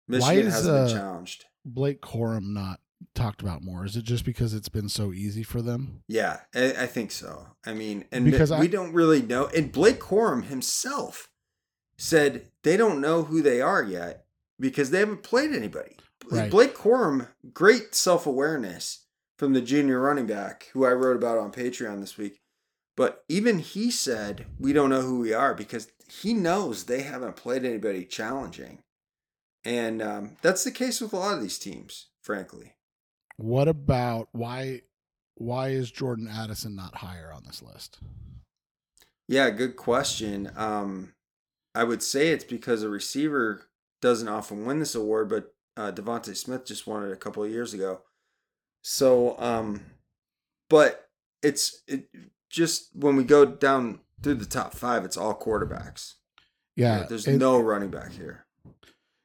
Michigan 0.06 0.46
is, 0.46 0.54
hasn't 0.54 0.76
uh, 0.76 0.84
been 0.84 0.94
challenged. 0.94 1.44
Blake 1.64 2.00
Corum 2.02 2.52
not 2.52 2.80
talked 3.14 3.42
about 3.42 3.62
more? 3.62 3.84
Is 3.84 3.96
it 3.96 4.04
just 4.04 4.24
because 4.24 4.54
it's 4.54 4.68
been 4.68 4.88
so 4.88 5.12
easy 5.12 5.42
for 5.42 5.62
them? 5.62 6.02
Yeah, 6.06 6.40
I, 6.54 6.72
I 6.80 6.86
think 6.86 7.10
so. 7.10 7.48
I 7.64 7.72
mean, 7.74 8.04
and 8.12 8.24
because 8.24 8.50
we 8.50 8.56
I, 8.56 8.66
don't 8.66 8.92
really 8.92 9.22
know. 9.22 9.46
And 9.54 9.72
Blake 9.72 10.00
Corum 10.00 10.44
himself 10.44 11.28
said 11.96 12.46
they 12.62 12.76
don't 12.76 13.00
know 13.00 13.24
who 13.24 13.42
they 13.42 13.60
are 13.60 13.82
yet 13.82 14.24
because 14.58 14.90
they 14.90 15.00
haven't 15.00 15.22
played 15.22 15.52
anybody. 15.52 15.96
Right. 16.30 16.50
Blake 16.50 16.76
Corum, 16.76 17.28
great 17.52 17.94
self 17.94 18.26
awareness 18.26 19.06
from 19.38 19.52
the 19.52 19.60
junior 19.60 20.00
running 20.00 20.26
back 20.26 20.68
who 20.72 20.84
I 20.84 20.92
wrote 20.92 21.16
about 21.16 21.38
on 21.38 21.50
Patreon 21.50 22.00
this 22.00 22.18
week. 22.18 22.40
But 23.00 23.24
even 23.30 23.60
he 23.60 23.90
said 23.90 24.44
we 24.58 24.74
don't 24.74 24.90
know 24.90 25.00
who 25.00 25.20
we 25.20 25.32
are 25.32 25.54
because 25.54 25.90
he 26.06 26.34
knows 26.34 26.84
they 26.84 27.00
haven't 27.00 27.34
played 27.34 27.64
anybody 27.64 28.04
challenging. 28.04 28.80
And 29.64 30.02
um, 30.02 30.36
that's 30.42 30.64
the 30.64 30.70
case 30.70 31.00
with 31.00 31.14
a 31.14 31.16
lot 31.16 31.32
of 31.32 31.40
these 31.40 31.58
teams, 31.58 32.08
frankly. 32.20 32.74
What 33.38 33.68
about 33.68 34.28
why 34.32 34.82
why 35.36 35.68
is 35.68 35.90
Jordan 35.90 36.28
Addison 36.28 36.76
not 36.76 36.96
higher 36.96 37.32
on 37.32 37.44
this 37.46 37.62
list? 37.62 38.00
Yeah, 39.26 39.48
good 39.48 39.76
question. 39.76 40.50
Um, 40.54 41.14
I 41.74 41.84
would 41.84 42.02
say 42.02 42.28
it's 42.28 42.44
because 42.44 42.82
a 42.82 42.90
receiver 42.90 43.70
doesn't 44.02 44.28
often 44.28 44.66
win 44.66 44.78
this 44.78 44.94
award, 44.94 45.30
but 45.30 45.54
uh, 45.74 45.90
DeVonta 45.90 46.36
Smith 46.36 46.66
just 46.66 46.86
won 46.86 47.08
it 47.08 47.12
a 47.12 47.16
couple 47.16 47.42
of 47.42 47.50
years 47.50 47.72
ago. 47.72 48.02
So, 48.82 49.36
um, 49.38 49.86
but 50.68 51.08
it's 51.42 51.82
it 51.86 52.06
just 52.50 52.90
when 52.94 53.16
we 53.16 53.24
go 53.24 53.46
down 53.46 54.00
through 54.22 54.34
the 54.34 54.44
top 54.44 54.74
five, 54.74 55.04
it's 55.04 55.16
all 55.16 55.38
quarterbacks. 55.38 56.14
Yeah, 56.76 57.06
there's 57.08 57.26
no 57.26 57.58
running 57.58 57.90
back 57.90 58.12
here. 58.12 58.46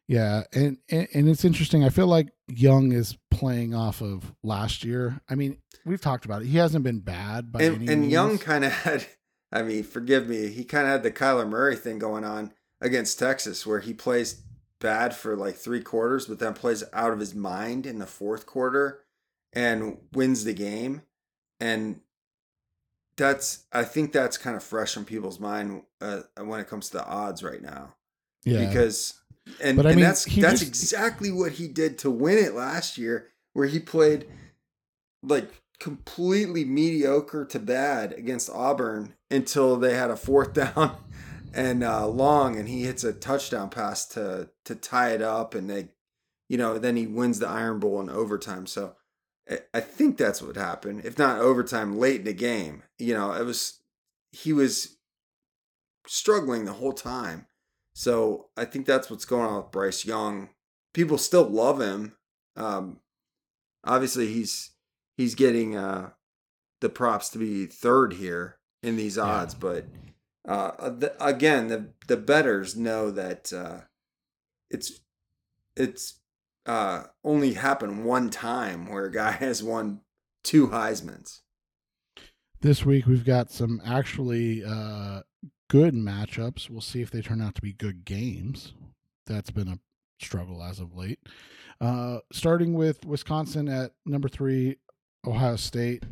Yeah, 0.08 0.44
and, 0.54 0.78
and 0.90 1.08
and 1.14 1.30
it's 1.30 1.44
interesting. 1.44 1.84
I 1.84 1.90
feel 1.90 2.08
like 2.08 2.30
Young 2.48 2.92
is 2.92 3.18
playing 3.32 3.74
off 3.74 4.02
of 4.02 4.34
last 4.44 4.84
year. 4.84 5.20
I 5.28 5.36
mean, 5.36 5.58
we've 5.86 6.02
talked 6.02 6.26
about 6.26 6.44
it. 6.44 6.48
He 6.48 6.58
hasn't 6.58 6.84
been 6.84 7.00
bad 7.00 7.52
by 7.52 7.64
and, 7.64 7.76
any 7.76 7.88
and 7.92 8.02
means. 8.02 8.14
Young 8.14 8.38
kind 8.38 8.64
of 8.64 8.72
had. 8.84 9.06
I 9.52 9.62
mean, 9.64 9.84
forgive 9.84 10.28
me. 10.28 10.48
He 10.48 10.64
kind 10.64 10.86
of 10.86 10.92
had 10.92 11.04
the 11.04 11.12
Kyler 11.12 11.48
Murray 11.48 11.76
thing 11.76 11.98
going 11.98 12.24
on 12.24 12.52
against 12.82 13.18
Texas, 13.18 13.66
where 13.66 13.80
he 13.80 13.94
plays 13.94 14.44
bad 14.80 15.16
for 15.16 15.36
like 15.36 15.56
three 15.56 15.82
quarters, 15.82 16.28
but 16.28 16.40
then 16.40 16.54
plays 16.54 16.84
out 16.94 17.14
of 17.14 17.20
his 17.20 17.34
mind 17.34 17.86
in 17.86 18.00
the 18.00 18.06
fourth 18.06 18.46
quarter 18.46 19.02
and 19.54 19.98
wins 20.14 20.44
the 20.44 20.54
game. 20.54 21.04
And 21.60 22.02
that's 23.18 23.66
I 23.72 23.84
think 23.84 24.12
that's 24.12 24.38
kind 24.38 24.56
of 24.56 24.64
fresh 24.64 24.98
in 24.98 25.06
people's 25.06 25.40
mind 25.40 25.84
uh, 26.02 26.22
when 26.38 26.60
it 26.60 26.68
comes 26.68 26.90
to 26.90 26.98
the 26.98 27.06
odds 27.06 27.44
right 27.44 27.62
now. 27.62 27.96
Yeah. 28.44 28.68
Because 28.68 29.20
and, 29.62 29.78
but, 29.78 29.86
I 29.86 29.90
and 29.90 29.98
mean, 29.98 30.06
that's 30.06 30.26
that's 30.26 30.60
just, 30.60 30.64
exactly 30.64 31.32
what 31.32 31.54
he 31.54 31.68
did 31.68 31.98
to 32.00 32.12
win 32.12 32.38
it 32.38 32.54
last 32.54 32.98
year, 32.98 33.30
where 33.54 33.68
he 33.68 33.80
played 33.80 34.28
like 35.24 35.62
completely 35.80 36.66
mediocre 36.66 37.46
to 37.46 37.60
bad 37.60 38.14
against 38.14 38.50
Auburn 38.50 39.14
until 39.30 39.76
they 39.78 39.96
had 39.96 40.10
a 40.10 40.16
fourth 40.16 40.54
down 40.76 40.98
and 41.54 41.84
uh, 41.84 42.08
long, 42.08 42.58
and 42.58 42.68
he 42.68 42.84
hits 42.84 43.04
a 43.04 43.14
touchdown 43.14 43.70
pass 43.70 44.06
to 44.08 44.50
to 44.66 44.76
tie 44.76 45.12
it 45.12 45.22
up, 45.22 45.56
and 45.56 45.70
they, 45.70 45.90
you 46.50 46.58
know, 46.58 46.78
then 46.78 46.96
he 46.96 47.08
wins 47.08 47.40
the 47.40 47.48
Iron 47.48 47.80
Bowl 47.80 48.02
in 48.02 48.10
overtime. 48.10 48.68
So 48.68 48.96
I 49.74 49.80
think 49.80 50.18
that's 50.18 50.42
what 50.42 50.56
happened. 50.56 51.06
If 51.06 51.20
not 51.20 51.40
overtime, 51.40 52.00
late 52.00 52.22
in 52.22 52.26
the 52.26 52.34
game, 52.34 52.84
you 52.98 53.14
know, 53.14 53.32
it 53.32 53.44
was 53.44 53.80
he 54.32 54.54
was 54.54 54.98
struggling 56.08 56.66
the 56.66 56.74
whole 56.74 56.94
time. 56.94 57.48
So 57.94 58.48
I 58.58 58.66
think 58.66 58.86
that's 58.86 59.10
what's 59.10 59.26
going 59.26 59.48
on 59.48 59.58
with 59.58 59.72
Bryce 59.72 60.04
Young. 60.04 60.50
People 60.94 61.18
still 61.18 61.48
love 61.48 61.80
him. 61.80 62.16
Um, 62.56 63.00
obviously, 63.84 64.28
he's 64.28 64.72
he's 65.16 65.36
getting 65.36 65.76
uh, 65.76 66.12
the 66.82 66.90
props 66.90 67.30
to 67.30 67.38
be 67.38 67.68
third 67.68 68.14
here 68.14 68.58
in 68.82 68.98
these 68.98 69.18
odds, 69.18 69.54
yeah. 69.54 69.60
but 69.62 69.86
uh, 70.48 70.90
the, 70.90 71.16
again, 71.24 71.68
the 71.68 71.90
the 72.08 72.18
betters 72.18 72.76
know 72.76 73.12
that 73.12 73.54
uh, 73.54 73.82
it's 74.70 75.00
it's 75.76 76.20
uh, 76.66 77.04
only 77.24 77.54
happened 77.54 78.06
one 78.06 78.30
time 78.30 78.88
where 78.90 79.06
a 79.06 79.12
guy 79.12 79.32
has 79.40 79.64
won 79.64 80.02
two 80.44 80.68
Heisman's. 80.68 81.42
This 82.62 82.86
week 82.86 83.06
we've 83.06 83.26
got 83.26 83.52
some 83.52 83.82
actually 83.86 84.64
uh, 84.64 85.22
good 85.70 85.94
matchups. 85.94 86.70
We'll 86.70 86.82
see 86.82 87.02
if 87.02 87.12
they 87.12 87.22
turn 87.22 87.42
out 87.42 87.56
to 87.56 87.62
be 87.62 87.74
good 87.74 88.06
games. 88.06 88.74
That's 89.28 89.52
been 89.52 89.68
a 89.68 89.80
struggle 90.20 90.64
as 90.64 90.80
of 90.80 90.96
late. 90.96 91.20
Uh, 91.82 92.20
starting 92.32 92.74
with 92.74 93.06
Wisconsin 93.06 93.68
at 93.68 93.92
number 94.06 94.30
three, 94.30 94.78
Ohio 95.26 95.58
State. 95.58 96.04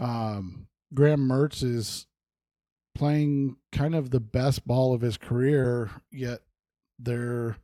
Um, 0.00 0.66
Graham 0.92 1.28
Mertz 1.28 1.62
is 1.62 2.06
playing 2.94 3.56
kind 3.72 3.94
of 3.94 4.10
the 4.10 4.20
best 4.20 4.66
ball 4.66 4.94
of 4.94 5.00
his 5.00 5.16
career, 5.16 5.90
yet 6.10 6.40
they're, 6.98 7.56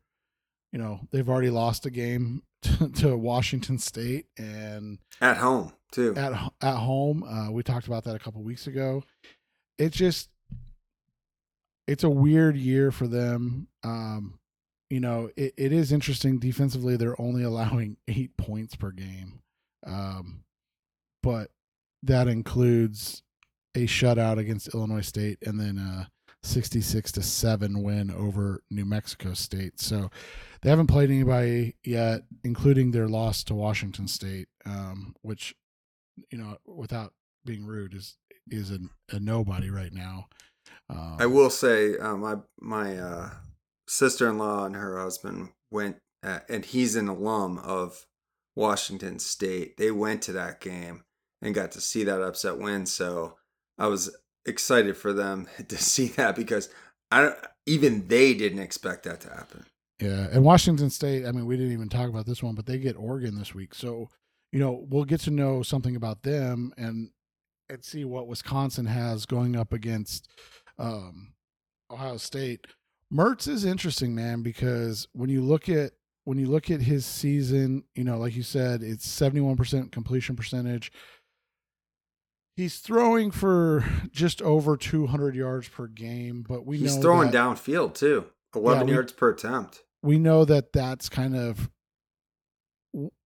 you 0.72 0.78
know, 0.78 1.00
they've 1.10 1.28
already 1.28 1.50
lost 1.50 1.86
a 1.86 1.90
game 1.90 2.42
to, 2.62 2.88
to 2.90 3.16
Washington 3.16 3.78
State 3.78 4.26
and 4.36 4.98
at 5.20 5.36
home 5.36 5.72
too. 5.92 6.14
At 6.16 6.32
at 6.60 6.76
home, 6.76 7.22
uh, 7.22 7.50
we 7.50 7.62
talked 7.62 7.86
about 7.86 8.04
that 8.04 8.16
a 8.16 8.18
couple 8.18 8.42
weeks 8.42 8.66
ago. 8.66 9.02
It's 9.78 9.96
just, 9.96 10.28
it's 11.86 12.04
a 12.04 12.10
weird 12.10 12.56
year 12.56 12.92
for 12.92 13.06
them. 13.06 13.68
Um, 13.82 14.38
you 14.90 15.00
know, 15.00 15.30
it, 15.36 15.54
it 15.56 15.72
is 15.72 15.92
interesting 15.92 16.38
defensively. 16.38 16.96
They're 16.96 17.20
only 17.20 17.42
allowing 17.44 17.96
eight 18.08 18.36
points 18.36 18.76
per 18.76 18.90
game. 18.90 19.40
Um, 19.86 20.44
but 21.22 21.50
that 22.02 22.28
includes 22.28 23.22
a 23.74 23.86
shutout 23.86 24.38
against 24.38 24.74
Illinois 24.74 25.00
State 25.00 25.38
and 25.46 25.58
then 25.58 25.78
a 25.78 26.10
66 26.42 27.12
to 27.12 27.22
7 27.22 27.82
win 27.82 28.10
over 28.10 28.62
New 28.70 28.84
Mexico 28.84 29.34
State. 29.34 29.80
So 29.80 30.10
they 30.62 30.70
haven't 30.70 30.86
played 30.86 31.10
anybody 31.10 31.76
yet, 31.84 32.22
including 32.44 32.90
their 32.90 33.08
loss 33.08 33.44
to 33.44 33.54
Washington 33.54 34.08
State, 34.08 34.48
um, 34.64 35.14
which, 35.22 35.54
you 36.30 36.38
know, 36.38 36.56
without 36.66 37.12
being 37.44 37.64
rude, 37.64 37.94
is 37.94 38.16
is 38.50 38.70
a, 38.70 38.78
a 39.14 39.20
nobody 39.20 39.70
right 39.70 39.92
now. 39.92 40.28
Um, 40.88 41.16
I 41.18 41.26
will 41.26 41.50
say, 41.50 41.96
uh, 41.98 42.16
my 42.16 42.36
my 42.60 42.98
uh, 42.98 43.30
sister 43.86 44.28
in 44.28 44.38
law 44.38 44.64
and 44.64 44.76
her 44.76 44.98
husband 44.98 45.50
went, 45.70 45.96
at, 46.22 46.48
and 46.48 46.64
he's 46.64 46.96
an 46.96 47.08
alum 47.08 47.58
of 47.58 48.06
Washington 48.56 49.18
State. 49.18 49.76
They 49.76 49.90
went 49.90 50.22
to 50.22 50.32
that 50.32 50.60
game 50.60 51.04
and 51.40 51.54
got 51.54 51.72
to 51.72 51.80
see 51.80 52.04
that 52.04 52.22
upset 52.22 52.58
win. 52.58 52.86
So 52.86 53.36
I 53.78 53.86
was 53.86 54.14
excited 54.46 54.96
for 54.96 55.12
them 55.12 55.48
to 55.68 55.76
see 55.76 56.08
that 56.08 56.36
because 56.36 56.68
I 57.10 57.22
don't, 57.22 57.36
even 57.66 58.08
they 58.08 58.34
didn't 58.34 58.60
expect 58.60 59.04
that 59.04 59.20
to 59.22 59.30
happen. 59.30 59.66
Yeah, 60.00 60.28
and 60.32 60.44
Washington 60.44 60.88
State. 60.88 61.26
I 61.26 61.32
mean, 61.32 61.46
we 61.46 61.56
didn't 61.56 61.72
even 61.72 61.90
talk 61.90 62.08
about 62.08 62.26
this 62.26 62.42
one, 62.42 62.54
but 62.54 62.66
they 62.66 62.78
get 62.78 62.96
Oregon 62.96 63.38
this 63.38 63.54
week, 63.54 63.74
so 63.74 64.08
you 64.50 64.58
know 64.58 64.86
we'll 64.88 65.04
get 65.04 65.20
to 65.22 65.30
know 65.30 65.62
something 65.62 65.94
about 65.94 66.22
them 66.22 66.72
and 66.78 67.10
and 67.68 67.84
see 67.84 68.04
what 68.04 68.26
Wisconsin 68.26 68.86
has 68.86 69.26
going 69.26 69.56
up 69.56 69.72
against 69.72 70.28
um, 70.78 71.34
Ohio 71.90 72.16
State. 72.16 72.66
Mertz 73.12 73.46
is 73.46 73.64
interesting, 73.64 74.14
man, 74.14 74.42
because 74.42 75.06
when 75.12 75.28
you 75.28 75.42
look 75.42 75.68
at 75.68 75.92
when 76.24 76.38
you 76.38 76.46
look 76.46 76.70
at 76.70 76.80
his 76.80 77.04
season, 77.04 77.84
you 77.94 78.04
know, 78.04 78.18
like 78.18 78.34
you 78.34 78.42
said, 78.42 78.82
it's 78.82 79.08
seventy 79.08 79.40
one 79.40 79.56
percent 79.56 79.92
completion 79.92 80.36
percentage. 80.36 80.92
He's 82.60 82.78
throwing 82.78 83.30
for 83.30 83.86
just 84.10 84.42
over 84.42 84.76
200 84.76 85.34
yards 85.34 85.66
per 85.66 85.86
game, 85.86 86.44
but 86.46 86.66
we 86.66 86.76
he's 86.76 86.98
throwing 86.98 87.30
that, 87.30 87.34
downfield 87.34 87.94
too, 87.94 88.26
11 88.54 88.80
yeah, 88.80 88.84
we, 88.84 88.92
yards 88.92 89.12
per 89.12 89.30
attempt. 89.30 89.80
We 90.02 90.18
know 90.18 90.44
that 90.44 90.74
that's 90.74 91.08
kind 91.08 91.34
of 91.34 91.70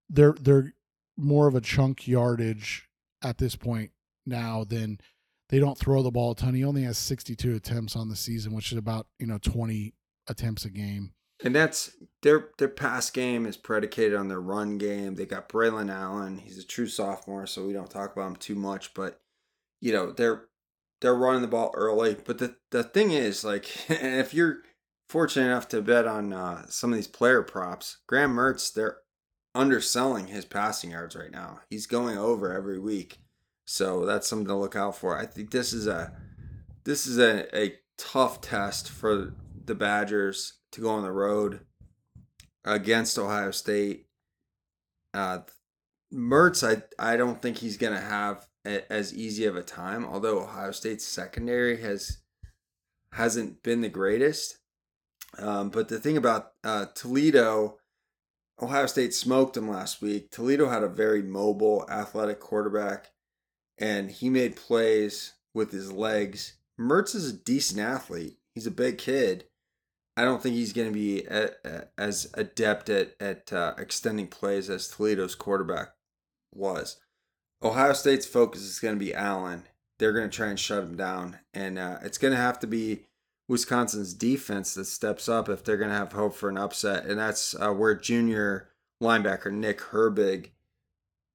they're 0.09 0.37
they're 0.41 0.73
more 1.17 1.49
of 1.49 1.57
a 1.57 1.61
chunk 1.61 2.07
yardage 2.07 2.89
at 3.25 3.39
this 3.39 3.57
point 3.57 3.91
now 4.25 4.63
than 4.63 5.01
they 5.49 5.59
don't 5.59 5.77
throw 5.77 6.05
the 6.05 6.13
ball 6.13 6.31
a 6.31 6.37
ton. 6.37 6.55
He 6.55 6.65
only 6.65 6.85
has 6.85 6.97
62 6.97 7.57
attempts 7.57 7.97
on 7.97 8.09
the 8.09 8.17
season, 8.17 8.55
which 8.55 8.71
is 8.71 8.79
about 8.79 9.09
you 9.19 9.27
know 9.27 9.39
20 9.39 9.95
attempts 10.29 10.65
a 10.65 10.71
game. 10.71 11.13
And 11.43 11.57
that's 11.57 11.91
their 12.23 12.51
their 12.59 12.69
pass 12.69 13.11
game 13.11 13.47
is 13.47 13.57
predicated 13.57 14.15
on 14.15 14.29
their 14.29 14.41
run 14.41 14.79
game. 14.79 15.17
They 15.17 15.27
got 15.27 15.49
Braylon 15.49 15.93
Allen. 15.93 16.39
He's 16.39 16.59
a 16.59 16.65
true 16.65 16.87
sophomore, 16.87 17.49
so 17.49 17.67
we 17.67 17.73
don't 17.73 17.91
talk 17.91 18.13
about 18.13 18.29
him 18.29 18.37
too 18.37 18.55
much. 18.55 18.95
But 18.95 19.21
you 19.81 19.93
know 19.93 20.13
they're 20.13 20.49
they're 21.01 21.15
running 21.15 21.43
the 21.43 21.49
ball 21.49 21.71
early. 21.75 22.17
But 22.25 22.39
the 22.39 22.57
the 22.71 22.83
thing 22.83 23.11
is, 23.11 23.45
like, 23.45 23.69
if 23.91 24.33
you're 24.33 24.59
fortunate 25.09 25.47
enough 25.47 25.69
to 25.69 25.83
bet 25.83 26.07
on 26.07 26.33
uh, 26.33 26.67
some 26.69 26.93
of 26.93 26.97
these 26.97 27.07
player 27.07 27.43
props, 27.43 27.99
Graham 28.07 28.35
Mertz, 28.35 28.73
they're 28.73 28.99
underselling 29.55 30.29
his 30.29 30.45
passing 30.45 30.91
yards 30.91 31.15
right 31.15 31.31
now. 31.31 31.61
He's 31.69 31.87
going 31.87 32.17
over 32.17 32.53
every 32.53 32.79
week, 32.79 33.19
so 33.67 34.07
that's 34.07 34.27
something 34.27 34.49
to 34.49 34.57
look 34.57 34.77
out 34.77 34.97
for. 34.97 35.19
I 35.19 35.27
think 35.27 35.51
this 35.51 35.73
is 35.73 35.87
a 35.87 36.17
this 36.85 37.07
is 37.07 37.19
a, 37.19 37.55
a 37.57 37.75
tough 37.99 38.41
test 38.41 38.89
for 38.89 39.35
the 39.65 39.75
Badgers 39.75 40.55
to 40.73 40.81
go 40.81 40.91
on 40.91 41.03
the 41.03 41.13
road 41.13 41.61
against 42.65 43.19
Ohio 43.19 43.51
State. 43.51 44.07
Uh, 45.13 45.41
Mertz, 46.13 46.67
I 46.67 46.83
I 46.99 47.17
don't 47.17 47.43
think 47.43 47.59
he's 47.59 47.77
gonna 47.77 48.01
have 48.01 48.47
as 48.65 49.15
easy 49.15 49.45
of 49.45 49.57
a 49.57 49.63
time. 49.63 50.05
Although 50.05 50.43
Ohio 50.43 50.73
State's 50.73 51.05
secondary 51.05 51.81
has 51.83 52.19
hasn't 53.13 53.63
been 53.63 53.81
the 53.81 53.89
greatest, 53.89 54.59
um, 55.39 55.71
but 55.71 55.89
the 55.89 56.01
thing 56.01 56.17
about 56.17 56.53
uh, 56.65 56.87
Toledo, 56.95 57.79
Ohio 58.61 58.87
State 58.87 59.15
smoked 59.15 59.55
them 59.55 59.69
last 59.69 60.03
week. 60.03 60.31
Toledo 60.31 60.69
had 60.69 60.83
a 60.83 60.89
very 60.89 61.23
mobile, 61.23 61.87
athletic 61.91 62.41
quarterback, 62.41 63.13
and 63.79 64.11
he 64.11 64.29
made 64.29 64.57
plays 64.57 65.35
with 65.53 65.71
his 65.71 65.93
legs. 65.93 66.57
Mertz 66.79 67.15
is 67.15 67.31
a 67.31 67.37
decent 67.37 67.81
athlete. 67.81 68.39
He's 68.55 68.67
a 68.67 68.73
big 68.73 68.99
kid. 68.99 69.45
I 70.17 70.23
don't 70.23 70.43
think 70.43 70.55
he's 70.55 70.73
going 70.73 70.89
to 70.89 70.95
be 70.95 71.25
a, 71.25 71.51
a, 71.65 71.85
as 71.99 72.31
adept 72.35 72.89
at 72.89 73.15
at 73.21 73.53
uh, 73.53 73.75
extending 73.79 74.29
plays 74.29 74.71
as 74.71 74.89
Toledo's 74.89 75.35
quarterback 75.35 75.89
was. 76.53 76.99
Ohio 77.63 77.93
State's 77.93 78.27
focus 78.27 78.63
is 78.63 78.79
going 78.79 78.95
to 78.95 79.05
be 79.05 79.15
Allen. 79.15 79.65
They're 79.99 80.13
going 80.13 80.29
to 80.29 80.37
try 80.37 80.49
and 80.49 80.59
shut 80.59 80.83
him 80.83 80.97
down, 80.97 81.39
and 81.53 81.79
uh, 81.79 81.99
it's 82.03 82.19
going 82.19 82.35
to 82.35 82.41
have 82.41 82.59
to 82.61 82.67
be 82.67 83.07
Wisconsin's 83.49 84.15
defense 84.15 84.75
that 84.75 84.87
steps 84.87 85.29
up 85.29 85.49
if 85.49 85.63
they're 85.63 85.77
going 85.77 85.91
to 85.91 85.97
have 85.97 86.13
hope 86.13 86.35
for 86.35 86.49
an 86.49 86.59
upset, 86.59 87.05
and 87.05 87.19
that's 87.19 87.55
uh, 87.61 87.71
where 87.71 87.95
junior 87.95 88.69
linebacker 89.03 89.53
Nick 89.53 89.79
Herbig 89.79 90.51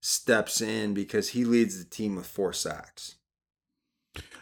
steps 0.02 0.62
in 0.62 0.94
because 0.94 1.30
he 1.30 1.46
leads 1.46 1.78
the 1.78 1.90
team 1.90 2.16
with 2.16 2.26
four 2.26 2.54
sacks. 2.54 3.16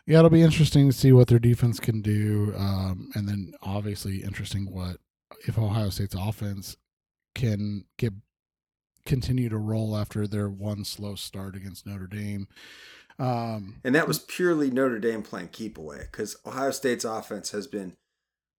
Yeah, 0.05 0.19
it'll 0.19 0.29
be 0.29 0.41
interesting 0.41 0.87
to 0.87 0.97
see 0.97 1.11
what 1.11 1.27
their 1.27 1.39
defense 1.39 1.79
can 1.79 2.01
do, 2.01 2.53
um, 2.57 3.09
and 3.13 3.27
then 3.27 3.53
obviously 3.61 4.23
interesting 4.23 4.71
what 4.71 4.97
if 5.47 5.57
Ohio 5.57 5.89
State's 5.89 6.15
offense 6.15 6.77
can 7.35 7.83
get 7.97 8.13
continue 9.07 9.49
to 9.49 9.57
roll 9.57 9.97
after 9.97 10.27
their 10.27 10.49
one 10.49 10.83
slow 10.83 11.15
start 11.15 11.55
against 11.55 11.85
Notre 11.85 12.07
Dame. 12.07 12.47
Um, 13.19 13.81
and 13.83 13.95
that 13.95 14.07
was 14.07 14.19
purely 14.19 14.69
Notre 14.69 14.99
Dame 14.99 15.23
playing 15.23 15.49
keep 15.49 15.77
away 15.77 16.07
because 16.11 16.37
Ohio 16.45 16.71
State's 16.71 17.05
offense 17.05 17.51
has 17.51 17.65
been 17.65 17.97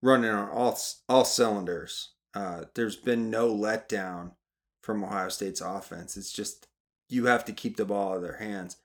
running 0.02 0.30
on 0.30 0.48
all 0.48 0.78
all 1.08 1.24
cylinders. 1.24 2.14
Uh, 2.34 2.64
there's 2.74 2.96
been 2.96 3.30
no 3.30 3.54
letdown 3.54 4.32
from 4.82 5.04
Ohio 5.04 5.28
State's 5.28 5.60
offense. 5.60 6.16
It's 6.16 6.32
just 6.32 6.66
you 7.08 7.26
have 7.26 7.44
to 7.44 7.52
keep 7.52 7.76
the 7.76 7.84
ball 7.84 8.10
out 8.10 8.16
of 8.16 8.22
their 8.22 8.38
hands. 8.38 8.76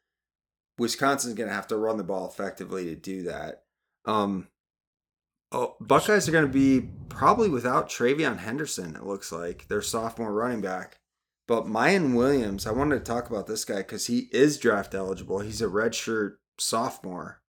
Wisconsin's 0.78 1.34
going 1.34 1.50
to 1.50 1.56
have 1.56 1.68
to 1.68 1.78
run 1.78 1.98
the 1.98 2.04
ball 2.04 2.28
effectively 2.28 2.86
to 2.86 2.96
do 2.96 3.24
that. 3.24 3.64
Um, 4.06 4.48
Oh, 5.54 5.76
Buckeyes 5.80 6.28
are 6.28 6.32
going 6.32 6.48
to 6.48 6.52
be 6.52 6.90
probably 7.10 7.48
without 7.48 7.88
TreVeyon 7.88 8.40
Henderson. 8.40 8.96
It 8.96 9.04
looks 9.04 9.32
like 9.32 9.68
their 9.68 9.84
sophomore 9.84 10.34
running 10.34 10.62
back. 10.62 10.98
But 11.48 11.66
Miyan 11.66 12.16
Williams, 12.16 12.66
I 12.66 12.72
wanted 12.72 13.00
to 13.00 13.12
talk 13.12 13.30
about 13.30 13.48
this 13.48 13.66
guy 13.66 13.78
because 13.78 14.08
he 14.08 14.30
is 14.32 14.58
draft 14.58 14.96
eligible. 14.96 15.40
He's 15.40 15.62
a 15.62 15.68
redshirt 15.68 16.36
sophomore, 16.58 17.42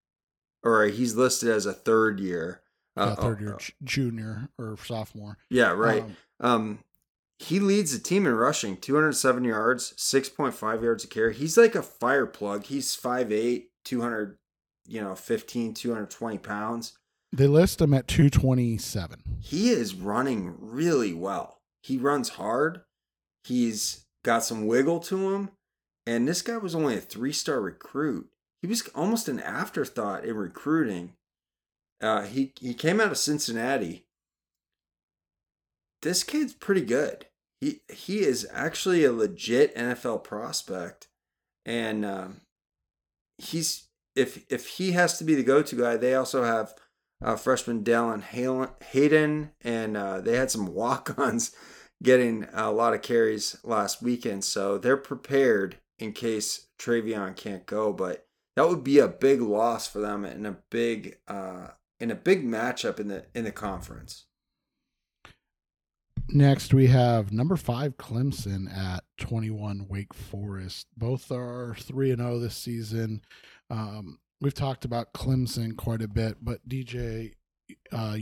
or 0.63 0.85
he's 0.87 1.15
listed 1.15 1.51
as 1.51 1.67
a 1.67 1.73
third 1.73 2.19
year. 2.19 2.63
Uh, 2.97 3.15
third 3.15 3.41
year 3.41 3.55
uh, 3.55 3.59
junior 3.83 4.49
or 4.59 4.77
sophomore. 4.85 5.39
Yeah, 5.49 5.71
right. 5.73 6.03
Um, 6.03 6.17
um, 6.41 6.79
he 7.39 7.61
leads 7.61 7.93
the 7.93 7.99
team 7.99 8.27
in 8.27 8.35
rushing, 8.35 8.77
207 8.77 9.45
yards, 9.45 9.93
6.5 9.97 10.83
yards 10.83 11.05
a 11.05 11.09
carry. 11.09 11.35
He's 11.35 11.57
like 11.57 11.75
a 11.75 11.83
fire 11.83 12.27
plug. 12.27 12.65
He's 12.65 12.97
5'8", 12.97 13.65
200, 13.85 14.39
you 14.87 15.01
know, 15.01 15.15
15, 15.15 15.75
220 15.75 16.39
pounds. 16.39 16.97
They 17.33 17.49
list 17.49 17.81
him 17.81 17.93
at 17.93 18.07
227. 18.07 19.41
He 19.41 19.71
is 19.71 19.95
running 19.95 20.55
really 20.59 21.13
well. 21.13 21.61
He 21.83 21.99
runs 21.99 22.31
hard. 22.31 22.83
He's 23.45 24.05
got 24.25 24.45
some 24.45 24.67
wiggle 24.67 25.01
to 25.01 25.35
him. 25.35 25.51
And 26.07 26.29
this 26.29 26.43
guy 26.43 26.57
was 26.57 26.75
only 26.75 26.97
a 26.97 27.01
three 27.01 27.33
star 27.33 27.61
recruit. 27.61 28.29
He 28.61 28.69
was 28.69 28.89
almost 28.95 29.29
an 29.29 29.41
afterthought 29.41 30.25
in 30.25 30.37
recruiting. 30.37 31.15
Uh, 32.01 32.23
he, 32.23 32.53
he 32.61 32.75
came 32.75 33.01
out 33.01 33.11
of 33.11 33.19
Cincinnati. 33.19 34.07
This 36.03 36.23
kid's 36.23 36.53
pretty 36.53 36.83
good. 36.83 37.27
He 37.61 37.81
he 37.89 38.21
is 38.21 38.47
actually 38.53 39.05
a 39.05 39.13
legit 39.13 39.75
NFL 39.75 40.23
prospect, 40.23 41.09
and 41.65 42.05
um, 42.05 42.43
he's 43.39 43.89
if 44.15 44.45
if 44.51 44.69
he 44.69 44.93
has 44.93 45.17
to 45.17 45.25
be 45.25 45.35
the 45.35 45.43
go 45.43 45.63
to 45.63 45.77
guy, 45.77 45.97
they 45.97 46.15
also 46.15 46.45
have 46.45 46.75
uh, 47.23 47.37
freshman 47.37 47.83
Dallan 47.83 48.23
Hayden, 48.23 49.53
and 49.63 49.97
uh, 49.97 50.21
they 50.21 50.37
had 50.37 50.51
some 50.51 50.67
walk 50.75 51.19
ons 51.19 51.57
getting 52.03 52.47
a 52.53 52.71
lot 52.71 52.95
of 52.95 53.03
carries 53.03 53.57
last 53.65 54.03
weekend. 54.03 54.45
So 54.45 54.79
they're 54.79 54.97
prepared 54.97 55.77
in 55.99 56.13
case 56.13 56.67
TreVeyon 56.79 57.37
can't 57.37 57.67
go. 57.67 57.93
But 57.93 58.27
that 58.57 58.69
would 58.69 58.85
be 58.85 58.99
a 58.99 59.09
big 59.09 59.41
loss 59.41 59.87
for 59.87 60.01
them 60.01 60.25
in 60.25 60.47
a 60.47 60.59
big 60.71 61.19
uh, 61.29 61.69
in 62.01 62.11
a 62.11 62.15
big 62.15 62.45
matchup 62.45 63.01
in 63.01 63.09
the 63.09 63.25
in 63.35 63.45
the 63.45 63.53
conference. 63.53 64.27
Next, 66.29 66.73
we 66.73 66.87
have 66.87 67.33
number 67.33 67.57
five 67.57 67.99
Clemson 67.99 68.75
at 68.75 69.05
21 69.19 69.87
Wake 69.89 70.15
Forest. 70.15 70.87
Both 70.97 71.31
are 71.31 71.77
3 71.79 72.13
and 72.13 72.21
0 72.21 72.39
this 72.39 72.57
season. 72.57 73.21
Um, 73.69 74.19
we've 74.41 74.55
talked 74.55 74.87
about 74.87 75.13
Clemson 75.13 75.77
quite 75.77 76.01
a 76.01 76.09
bit, 76.09 76.39
but 76.41 76.67
DJ 76.67 77.35
uh, 77.93 78.17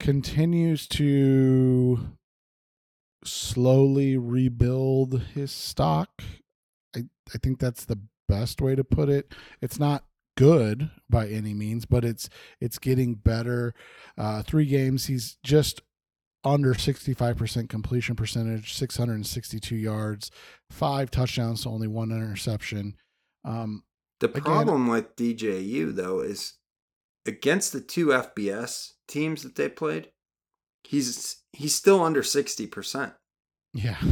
continues 0.00 0.86
to 0.88 2.16
slowly 3.24 4.16
rebuild 4.16 5.22
his 5.34 5.50
stock. 5.50 6.22
I, 6.94 7.04
I 7.34 7.38
think 7.38 7.58
that's 7.58 7.84
the 7.84 7.98
best 8.28 8.60
way 8.60 8.74
to 8.74 8.84
put 8.84 9.08
it. 9.08 9.34
It's 9.60 9.78
not 9.78 10.04
good 10.36 10.90
by 11.10 11.26
any 11.26 11.52
means, 11.52 11.84
but 11.84 12.04
it's 12.04 12.28
it's 12.60 12.78
getting 12.78 13.14
better. 13.14 13.74
Uh, 14.16 14.42
three 14.42 14.66
games, 14.66 15.06
he's 15.06 15.36
just 15.42 15.82
under 16.44 16.72
65% 16.72 17.68
completion 17.68 18.14
percentage, 18.14 18.74
662 18.74 19.74
yards, 19.74 20.30
five 20.70 21.10
touchdowns, 21.10 21.62
so 21.62 21.70
only 21.70 21.88
one 21.88 22.12
interception. 22.12 22.94
Um, 23.44 23.82
the 24.20 24.28
problem 24.28 24.82
again, 24.82 24.86
with 24.86 25.16
DJU 25.16 25.94
though 25.94 26.20
is 26.20 26.54
against 27.28 27.72
the 27.72 27.80
two 27.80 28.06
FBS 28.08 28.92
teams 29.06 29.42
that 29.42 29.54
they 29.54 29.68
played, 29.68 30.10
he's 30.82 31.36
he's 31.52 31.74
still 31.74 32.02
under 32.02 32.22
60%. 32.22 33.14
Yeah. 33.74 34.00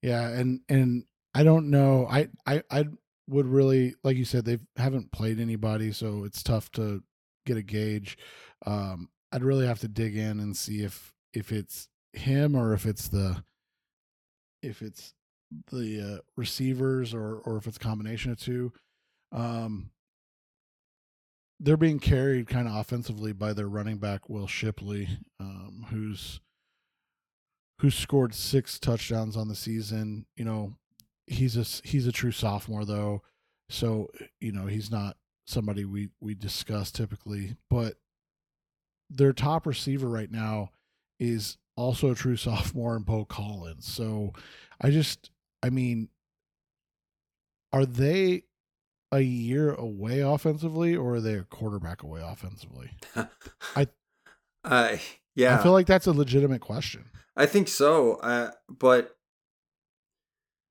Yeah, 0.00 0.28
and 0.28 0.60
and 0.68 1.06
I 1.34 1.42
don't 1.42 1.70
know. 1.70 2.06
I 2.08 2.28
I 2.46 2.62
I 2.70 2.84
would 3.26 3.46
really 3.46 3.96
like 4.04 4.16
you 4.16 4.24
said 4.24 4.44
they 4.44 4.60
haven't 4.76 5.10
played 5.10 5.40
anybody, 5.40 5.90
so 5.90 6.22
it's 6.22 6.40
tough 6.40 6.70
to 6.74 7.02
get 7.46 7.56
a 7.56 7.62
gauge. 7.62 8.16
Um 8.64 9.08
I'd 9.32 9.42
really 9.42 9.66
have 9.66 9.80
to 9.80 9.88
dig 9.88 10.16
in 10.16 10.38
and 10.38 10.56
see 10.56 10.84
if 10.84 11.12
if 11.32 11.50
it's 11.50 11.88
him 12.12 12.54
or 12.54 12.74
if 12.74 12.86
it's 12.86 13.08
the 13.08 13.42
if 14.62 14.82
it's 14.82 15.14
the 15.72 16.16
uh, 16.16 16.18
receivers 16.36 17.14
or 17.14 17.38
or 17.44 17.56
if 17.56 17.66
it's 17.66 17.76
a 17.76 17.80
combination 17.80 18.32
of 18.32 18.38
two. 18.38 18.72
Um, 19.32 19.90
they're 21.60 21.76
being 21.76 21.98
carried 21.98 22.48
kind 22.48 22.68
of 22.68 22.76
offensively 22.76 23.32
by 23.32 23.52
their 23.52 23.68
running 23.68 23.98
back 23.98 24.28
Will 24.28 24.46
Shipley, 24.46 25.08
um, 25.40 25.86
who's 25.90 26.40
who's 27.80 27.94
scored 27.94 28.34
six 28.34 28.78
touchdowns 28.78 29.36
on 29.36 29.48
the 29.48 29.54
season. 29.54 30.26
You 30.36 30.44
know, 30.44 30.74
he's 31.26 31.56
a 31.56 31.86
he's 31.86 32.06
a 32.06 32.12
true 32.12 32.32
sophomore 32.32 32.84
though, 32.84 33.22
so 33.68 34.08
you 34.40 34.52
know 34.52 34.66
he's 34.66 34.90
not 34.90 35.16
somebody 35.46 35.84
we 35.84 36.10
we 36.20 36.34
discuss 36.34 36.90
typically. 36.90 37.56
But 37.70 37.94
their 39.10 39.32
top 39.32 39.66
receiver 39.66 40.08
right 40.08 40.30
now 40.30 40.70
is 41.18 41.56
also 41.76 42.10
a 42.10 42.14
true 42.14 42.36
sophomore 42.36 42.96
in 42.96 43.02
Beaux 43.02 43.24
Collins. 43.24 43.86
So 43.86 44.32
I 44.80 44.90
just, 44.90 45.30
I 45.62 45.70
mean, 45.70 46.08
are 47.72 47.86
they 47.86 48.44
a 49.12 49.20
year 49.20 49.72
away 49.72 50.20
offensively, 50.20 50.96
or 50.96 51.14
are 51.14 51.20
they 51.20 51.34
a 51.34 51.44
quarterback 51.44 52.02
away 52.02 52.20
offensively? 52.22 52.90
I, 53.76 53.88
uh, 54.64 54.96
yeah, 55.34 55.58
I 55.58 55.62
feel 55.62 55.72
like 55.72 55.86
that's 55.86 56.06
a 56.06 56.12
legitimate 56.12 56.60
question. 56.60 57.06
I 57.36 57.46
think 57.46 57.68
so, 57.68 58.14
uh, 58.16 58.50
but 58.68 59.16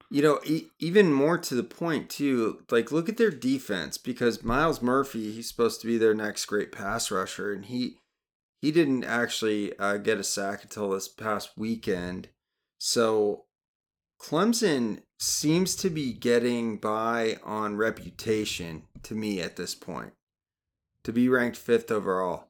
you 0.10 0.21
know, 0.21 0.39
e- 0.45 0.67
even 0.80 1.12
more 1.12 1.38
to 1.38 1.56
the 1.56 1.63
point 1.63 2.10
too. 2.10 2.63
Like, 2.69 2.91
look 2.91 3.10
at 3.10 3.17
their 3.17 3.32
defense 3.32 3.97
because 3.97 4.43
Myles 4.43 4.82
Murphy, 4.82 5.32
he's 5.32 5.50
supposed 5.50 5.82
to 5.82 5.88
be 5.88 5.97
their 5.97 6.13
next 6.13 6.45
great 6.45 6.71
pass 6.71 7.12
rusher, 7.12 7.52
and 7.52 7.65
he 7.65 7.97
he 8.62 8.71
didn't 8.71 9.04
actually 9.04 9.78
uh, 9.78 9.97
get 9.97 10.17
a 10.17 10.23
sack 10.23 10.63
until 10.63 10.89
this 10.89 11.08
past 11.08 11.52
weekend. 11.58 12.30
So 12.80 13.45
Clemson 14.19 15.02
seems 15.20 15.76
to 15.76 15.90
be 15.90 16.14
getting 16.14 16.78
by 16.78 17.38
on 17.44 17.76
reputation 17.76 18.84
to 19.04 19.16
me 19.16 19.42
at 19.42 19.56
this 19.56 19.74
point 19.74 20.14
to 21.04 21.14
be 21.14 21.30
ranked 21.30 21.58
fifth 21.58 21.90
overall. 21.90 22.50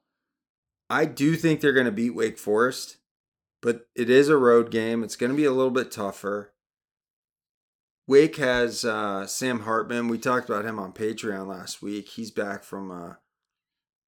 I 0.89 1.05
do 1.05 1.35
think 1.35 1.61
they're 1.61 1.73
going 1.73 1.85
to 1.85 1.91
beat 1.91 2.15
Wake 2.15 2.37
Forest, 2.37 2.97
but 3.61 3.87
it 3.95 4.09
is 4.09 4.29
a 4.29 4.37
road 4.37 4.71
game. 4.71 5.03
It's 5.03 5.15
going 5.15 5.31
to 5.31 5.37
be 5.37 5.45
a 5.45 5.51
little 5.51 5.71
bit 5.71 5.91
tougher. 5.91 6.53
Wake 8.07 8.37
has 8.37 8.85
uh, 8.85 9.27
Sam 9.27 9.61
Hartman. 9.61 10.07
We 10.07 10.17
talked 10.17 10.49
about 10.49 10.65
him 10.65 10.79
on 10.79 10.93
Patreon 10.93 11.47
last 11.47 11.81
week. 11.81 12.09
He's 12.09 12.31
back 12.31 12.63
from 12.63 12.89
uh, 12.89 13.13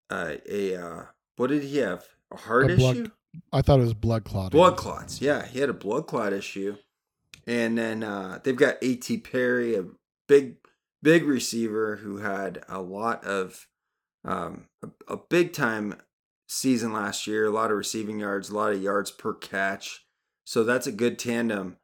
uh, 0.10 0.36
a 0.50 0.76
uh, 0.76 1.04
what 1.36 1.48
did 1.48 1.64
he 1.64 1.78
have? 1.78 2.06
A 2.32 2.38
heart 2.38 2.72
a 2.72 2.76
blood, 2.76 2.96
issue? 2.96 3.12
I 3.52 3.62
thought 3.62 3.80
it 3.80 3.84
was 3.84 3.94
blood 3.94 4.24
clot. 4.24 4.52
Blood 4.52 4.78
clots. 4.78 5.22
Yeah, 5.22 5.46
he 5.46 5.60
had 5.60 5.70
a 5.70 5.74
blood 5.74 6.08
clot 6.08 6.32
issue. 6.32 6.78
And 7.50 7.80
then 7.80 8.04
uh, 8.04 8.40
they've 8.44 8.56
got 8.56 8.78
A.T. 8.84 9.18
Perry, 9.18 9.76
a 9.76 9.86
big, 10.28 10.58
big 11.02 11.24
receiver 11.24 11.96
who 11.96 12.18
had 12.18 12.64
a 12.70 12.80
lot 12.80 13.24
of, 13.24 13.66
um, 14.24 14.68
a, 14.84 15.16
a 15.16 15.18
big 15.18 15.52
time 15.52 15.96
season 16.48 16.94
last 16.94 17.26
year, 17.26 17.48
a 17.48 17.50
lot 17.50 17.72
of 17.72 17.78
receiving 17.78 18.20
yards, 18.20 18.50
a 18.50 18.56
lot 18.56 18.72
of 18.72 18.84
yards 18.84 19.10
per 19.10 19.34
catch. 19.34 20.06
So 20.46 20.64
that's 20.64 20.86
a 20.86 20.92
good 20.92 21.18
tandem. 21.18 21.78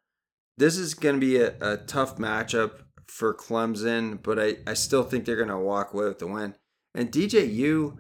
This 0.56 0.78
is 0.78 0.94
going 0.94 1.16
to 1.16 1.20
be 1.20 1.38
a, 1.38 1.56
a 1.60 1.78
tough 1.78 2.18
matchup 2.18 2.84
for 3.08 3.34
Clemson, 3.34 4.22
but 4.22 4.38
I, 4.38 4.58
I 4.68 4.76
still 4.76 5.02
think 5.02 5.26
they're 5.26 5.36
going 5.36 5.50
to 5.50 5.58
walk 5.58 5.96
away 5.96 6.06
with 6.06 6.20
the 6.20 6.28
win. 6.28 6.54
And 6.94 7.12
DJU, 7.12 7.98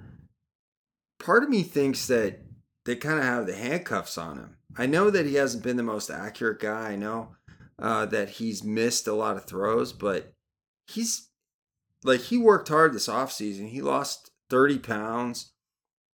part 1.20 1.42
of 1.42 1.50
me 1.50 1.64
thinks 1.64 2.06
that 2.06 2.42
they 2.86 2.96
kind 2.96 3.18
of 3.18 3.26
have 3.26 3.48
the 3.48 3.56
handcuffs 3.56 4.20
on 4.20 4.38
him. 4.38 4.58
I 4.78 4.86
know 4.86 5.10
that 5.10 5.26
he 5.26 5.34
hasn't 5.34 5.64
been 5.64 5.78
the 5.78 5.84
most 5.84 6.12
accurate 6.12 6.60
guy. 6.60 6.92
I 6.92 6.96
know 6.96 7.30
uh, 7.80 8.06
that 8.08 8.30
he's 8.30 8.64
missed 8.64 9.08
a 9.08 9.14
lot 9.14 9.38
of 9.38 9.46
throws, 9.46 9.94
but 9.94 10.34
he's 10.88 11.30
like 12.04 12.22
he 12.22 12.38
worked 12.38 12.70
hard 12.70 12.94
this 12.94 13.08
offseason. 13.08 13.70
He 13.70 13.82
lost 13.82 14.32
30 14.50 14.80
pounds. 14.80 15.52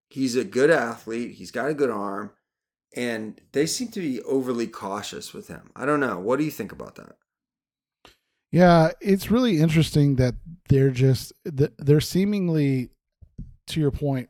He's 0.09 0.35
a 0.35 0.43
good 0.43 0.69
athlete. 0.69 1.31
He's 1.31 1.51
got 1.51 1.69
a 1.69 1.73
good 1.73 1.89
arm. 1.89 2.31
And 2.95 3.39
they 3.53 3.65
seem 3.65 3.87
to 3.89 4.01
be 4.01 4.21
overly 4.23 4.67
cautious 4.67 5.33
with 5.33 5.47
him. 5.47 5.71
I 5.75 5.85
don't 5.85 6.01
know. 6.01 6.19
What 6.19 6.39
do 6.39 6.45
you 6.45 6.51
think 6.51 6.73
about 6.73 6.95
that? 6.95 7.15
Yeah, 8.51 8.91
it's 8.99 9.31
really 9.31 9.61
interesting 9.61 10.17
that 10.17 10.35
they're 10.67 10.89
just 10.89 11.31
they're 11.45 12.01
seemingly 12.01 12.89
to 13.67 13.79
your 13.79 13.91
point 13.91 14.29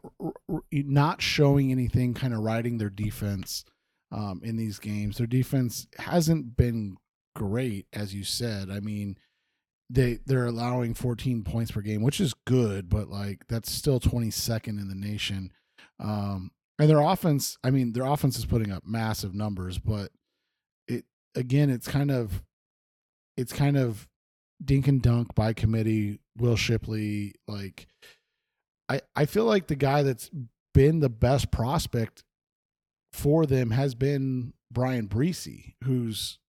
not 0.71 1.21
showing 1.21 1.71
anything 1.71 2.13
kind 2.13 2.33
of 2.33 2.41
riding 2.41 2.77
their 2.77 2.91
defense 2.91 3.65
um, 4.11 4.41
in 4.43 4.57
these 4.57 4.77
games. 4.77 5.17
Their 5.17 5.25
defense 5.25 5.87
hasn't 5.97 6.55
been 6.55 6.97
great, 7.35 7.87
as 7.93 8.13
you 8.13 8.23
said. 8.23 8.69
I 8.69 8.79
mean, 8.79 9.17
they 9.89 10.19
they're 10.25 10.47
allowing 10.47 10.93
14 10.93 11.43
points 11.43 11.71
per 11.71 11.81
game, 11.81 12.01
which 12.01 12.21
is 12.21 12.33
good, 12.45 12.89
but 12.89 13.09
like 13.09 13.45
that's 13.47 13.71
still 13.71 13.99
22nd 13.99 14.79
in 14.79 14.87
the 14.87 14.95
nation. 14.95 15.51
Um, 15.99 16.51
and 16.79 16.89
their 16.89 17.01
offense, 17.01 17.57
I 17.63 17.71
mean, 17.71 17.93
their 17.93 18.05
offense 18.05 18.37
is 18.37 18.45
putting 18.45 18.71
up 18.71 18.83
massive 18.85 19.35
numbers, 19.35 19.77
but 19.77 20.11
it 20.87 21.05
again, 21.35 21.69
it's 21.69 21.87
kind 21.87 22.09
of 22.09 22.41
it's 23.37 23.53
kind 23.53 23.77
of 23.77 24.07
dink 24.63 24.87
and 24.87 25.01
dunk 25.01 25.35
by 25.35 25.53
committee. 25.53 26.19
Will 26.37 26.55
Shipley, 26.55 27.35
like, 27.47 27.87
I 28.87 29.01
I 29.15 29.25
feel 29.25 29.45
like 29.45 29.67
the 29.67 29.75
guy 29.75 30.03
that's 30.03 30.31
been 30.73 31.01
the 31.01 31.09
best 31.09 31.51
prospect 31.51 32.23
for 33.11 33.45
them 33.45 33.71
has 33.71 33.93
been 33.93 34.53
Bryan 34.71 35.07
Bresee, 35.07 35.75
who's 35.83 36.39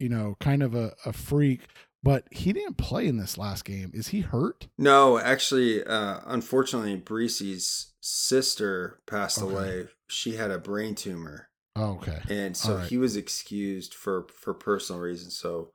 you 0.00 0.08
know 0.08 0.36
kind 0.40 0.62
of 0.62 0.74
a, 0.74 0.94
a 1.04 1.12
freak, 1.12 1.60
but 2.02 2.24
he 2.30 2.52
didn't 2.52 2.76
play 2.78 3.06
in 3.06 3.16
this 3.18 3.38
last 3.38 3.64
game. 3.64 3.90
Is 3.94 4.08
he 4.08 4.20
hurt? 4.20 4.66
No, 4.78 5.18
actually, 5.18 5.84
uh, 5.84 6.20
unfortunately, 6.26 7.00
Bresee's 7.00 7.92
sister 8.00 9.00
passed 9.06 9.42
Okay. 9.42 9.52
away. 9.52 9.86
She 10.08 10.36
had 10.36 10.50
a 10.50 10.58
brain 10.58 10.94
tumor, 10.94 11.48
Oh, 11.76 11.92
okay. 11.92 12.20
and 12.28 12.56
so 12.56 12.76
right. 12.76 12.88
he 12.88 12.96
was 12.98 13.16
excused 13.16 13.94
for 13.94 14.26
for 14.34 14.54
personal 14.54 15.00
reasons. 15.00 15.36
So 15.36 15.70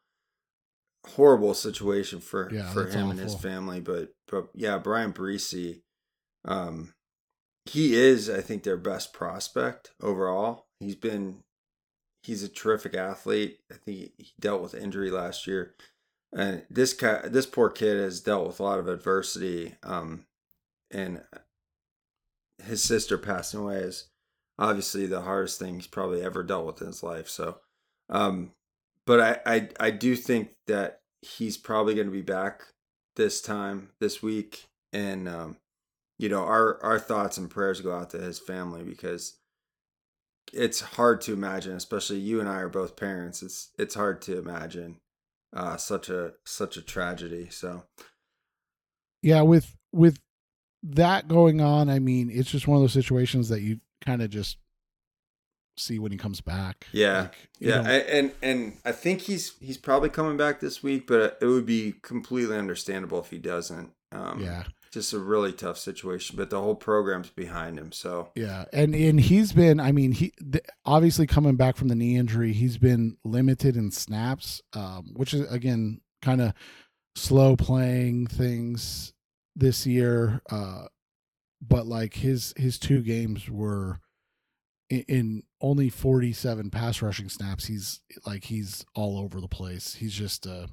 horrible 1.06 1.54
situation 1.54 2.20
for 2.20 2.50
Yeah, 2.52 2.72
for 2.72 2.88
him 2.88 3.12
and 3.12 3.20
his 3.20 3.36
family. 3.36 3.80
But 3.80 4.10
but 4.28 4.50
yeah, 4.54 4.78
Bryan 4.78 5.14
Bresee, 5.14 5.82
um, 6.44 6.94
he 7.66 7.96
is 7.96 8.30
I 8.30 8.42
think 8.42 8.64
their 8.64 8.78
best 8.78 9.14
prospect 9.14 9.92
overall. 10.02 10.66
He's 10.80 10.96
been 10.96 11.44
he's 12.26 12.44
a 12.44 12.50
terrific 12.50 12.96
athlete. 12.96 13.60
I 13.72 13.76
think 13.76 14.12
he, 14.18 14.34
dealt 14.40 14.62
with 14.62 14.74
injury 14.74 15.12
last 15.12 15.48
year, 15.48 15.76
and 16.34 16.64
this 16.70 16.94
guy, 16.94 17.28
this 17.28 17.46
poor 17.46 17.70
kid 17.70 17.98
has 17.98 18.20
dealt 18.20 18.48
with 18.48 18.60
a 18.60 18.64
lot 18.64 18.80
of 18.80 18.88
adversity. 18.88 19.76
Um, 19.84 20.26
and 20.92 21.22
his 22.64 22.84
sister 22.84 23.18
passing 23.18 23.60
away 23.60 23.78
is 23.78 24.10
obviously 24.58 25.06
the 25.06 25.22
hardest 25.22 25.60
thing 25.60 25.76
he's 25.76 25.88
probably 25.88 26.22
ever 26.22 26.44
dealt 26.44 26.66
with 26.66 26.82
in 26.82 26.88
his 26.88 27.04
life. 27.04 27.30
So, 27.30 27.58
um, 28.10 28.52
but 29.06 29.20
I, 29.20 29.54
I, 29.56 29.70
I 29.80 29.92
do 29.92 30.16
think 30.16 30.50
that 30.68 31.02
he's 31.22 31.58
probably 31.58 31.96
going 31.96 32.08
to 32.08 32.14
be 32.14 32.22
back 32.22 32.64
this 33.16 33.42
time 33.42 33.90
this 34.00 34.22
week, 34.22 34.66
and 34.92 35.30
um, 35.30 35.58
you 36.18 36.30
know, 36.30 36.44
our 36.44 36.82
our 36.84 37.00
thoughts 37.00 37.38
and 37.38 37.50
prayers 37.50 37.82
go 37.82 37.96
out 37.96 38.10
to 38.12 38.18
his 38.18 38.40
family 38.40 38.84
because 38.84 39.38
it's 40.56 40.82
hard 40.82 41.22
to 41.22 41.34
imagine, 41.34 41.74
especially 41.74 42.18
you 42.18 42.40
and 42.40 42.50
I 42.50 42.60
are 42.60 42.70
both 42.70 42.96
parents. 42.96 43.44
It's 43.44 43.72
it's 43.78 43.96
hard 43.96 44.22
to 44.24 44.38
imagine 44.38 44.98
uh, 45.56 45.78
such 45.78 46.10
a 46.10 46.34
such 46.46 46.78
a 46.78 46.82
tragedy. 46.82 47.50
So 47.50 47.84
Yeah, 49.22 49.42
with 49.42 49.76
with 49.92 50.20
that 50.84 51.28
going 51.28 51.62
on, 51.62 51.90
I 51.90 52.00
mean, 52.00 52.30
it's 52.32 52.52
just 52.52 52.68
one 52.68 52.78
of 52.78 52.84
those 52.84 52.94
situations 52.94 53.50
that 53.50 53.62
you 53.62 53.80
kind 54.04 54.22
of 54.22 54.30
just 54.30 54.58
see 55.78 56.00
when 56.00 56.12
he 56.12 56.18
comes 56.18 56.42
back. 56.42 56.88
Yeah. 56.92 57.22
Like, 57.22 57.36
yeah, 57.60 57.82
I, 57.82 57.94
and 57.94 58.32
and 58.42 58.78
I 58.86 58.92
think 58.92 59.22
he's 59.22 59.56
he's 59.60 59.78
probably 59.78 60.10
coming 60.10 60.38
back 60.38 60.60
this 60.60 60.84
week, 60.84 61.08
but 61.08 61.38
it 61.42 61.48
would 61.48 61.66
be 61.66 61.96
completely 62.02 62.58
understandable 62.58 63.20
if 63.20 63.30
he 63.30 63.38
doesn't. 63.38 63.92
Um, 64.12 64.42
yeah. 64.42 64.64
Just 64.96 65.14
a 65.14 65.20
really 65.20 65.54
tough 65.54 65.78
situation, 65.78 66.36
but 66.38 66.50
the 66.50 66.60
whole 66.60 66.76
program's 66.76 67.30
behind 67.30 67.78
him. 67.78 67.92
So 67.92 68.30
Yeah, 68.34 68.66
and 68.74 68.96
and 68.96 69.20
he's 69.20 69.52
been. 69.52 69.80
I 69.80 69.92
mean, 69.92 70.14
he 70.14 70.34
obviously 70.84 71.28
coming 71.28 71.56
back 71.56 71.76
from 71.76 71.90
the 71.90 71.96
knee 71.96 72.18
injury. 72.18 72.54
He's 72.54 72.80
been 72.80 73.18
limited 73.24 73.76
in 73.76 73.92
snaps, 73.92 74.62
um, 74.74 75.12
which 75.14 75.34
is 75.34 75.52
again 75.52 76.02
kind 76.22 76.42
of 76.42 76.54
slow 77.16 77.56
playing 77.56 78.28
things 78.28 79.14
this 79.56 79.86
year. 79.86 80.42
Uh, 80.50 80.86
but 81.62 81.86
like 81.86 82.16
his 82.16 82.54
his 82.58 82.80
two 82.80 83.02
games 83.02 83.50
were 83.50 84.00
in, 84.90 85.04
in 85.08 85.44
only 85.62 85.90
forty 85.90 86.34
seven 86.34 86.72
pass 86.72 87.02
rushing 87.02 87.30
snaps. 87.30 87.66
He's 87.66 88.02
like 88.26 88.46
he's 88.46 88.86
all 88.96 89.20
over 89.20 89.42
the 89.42 89.48
place. 89.48 89.96
He's 89.96 90.14
just 90.14 90.48
uh 90.48 90.68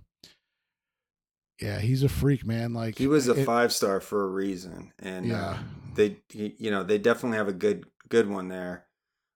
yeah, 1.63 1.79
he's 1.79 2.03
a 2.03 2.09
freak, 2.09 2.45
man. 2.45 2.73
Like 2.73 2.99
he 2.99 3.07
was 3.07 3.29
a 3.29 3.35
it- 3.41 3.45
five 3.47 3.73
star 3.73 4.01
for 4.01 4.25
a 4.25 4.29
reason, 4.29 4.93
and 4.99 5.27
Yeah. 5.27 5.45
uh, 5.51 5.59
they 5.95 6.19
you 6.33 6.71
know 6.71 6.83
they 6.83 6.99
definitely 6.99 7.39
have 7.39 7.49
a 7.49 7.53
good 7.53 7.87
good 8.09 8.29
one 8.29 8.49
there. 8.49 8.87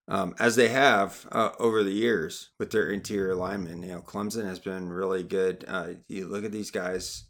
Um, 0.08 0.34
as 0.38 0.54
they 0.54 0.68
have 0.68 1.26
uh, 1.32 1.50
over 1.58 1.82
the 1.82 1.90
years 1.92 2.50
with 2.60 2.70
their 2.70 2.88
interior 2.90 3.34
linemen, 3.34 3.82
you 3.82 3.88
know, 3.88 4.00
Clemson 4.02 4.44
has 4.44 4.60
been 4.60 4.88
really 4.90 5.24
good. 5.24 5.64
Uh, 5.66 5.94
you 6.08 6.28
look 6.28 6.44
at 6.44 6.52
these 6.52 6.70
guys 6.70 7.24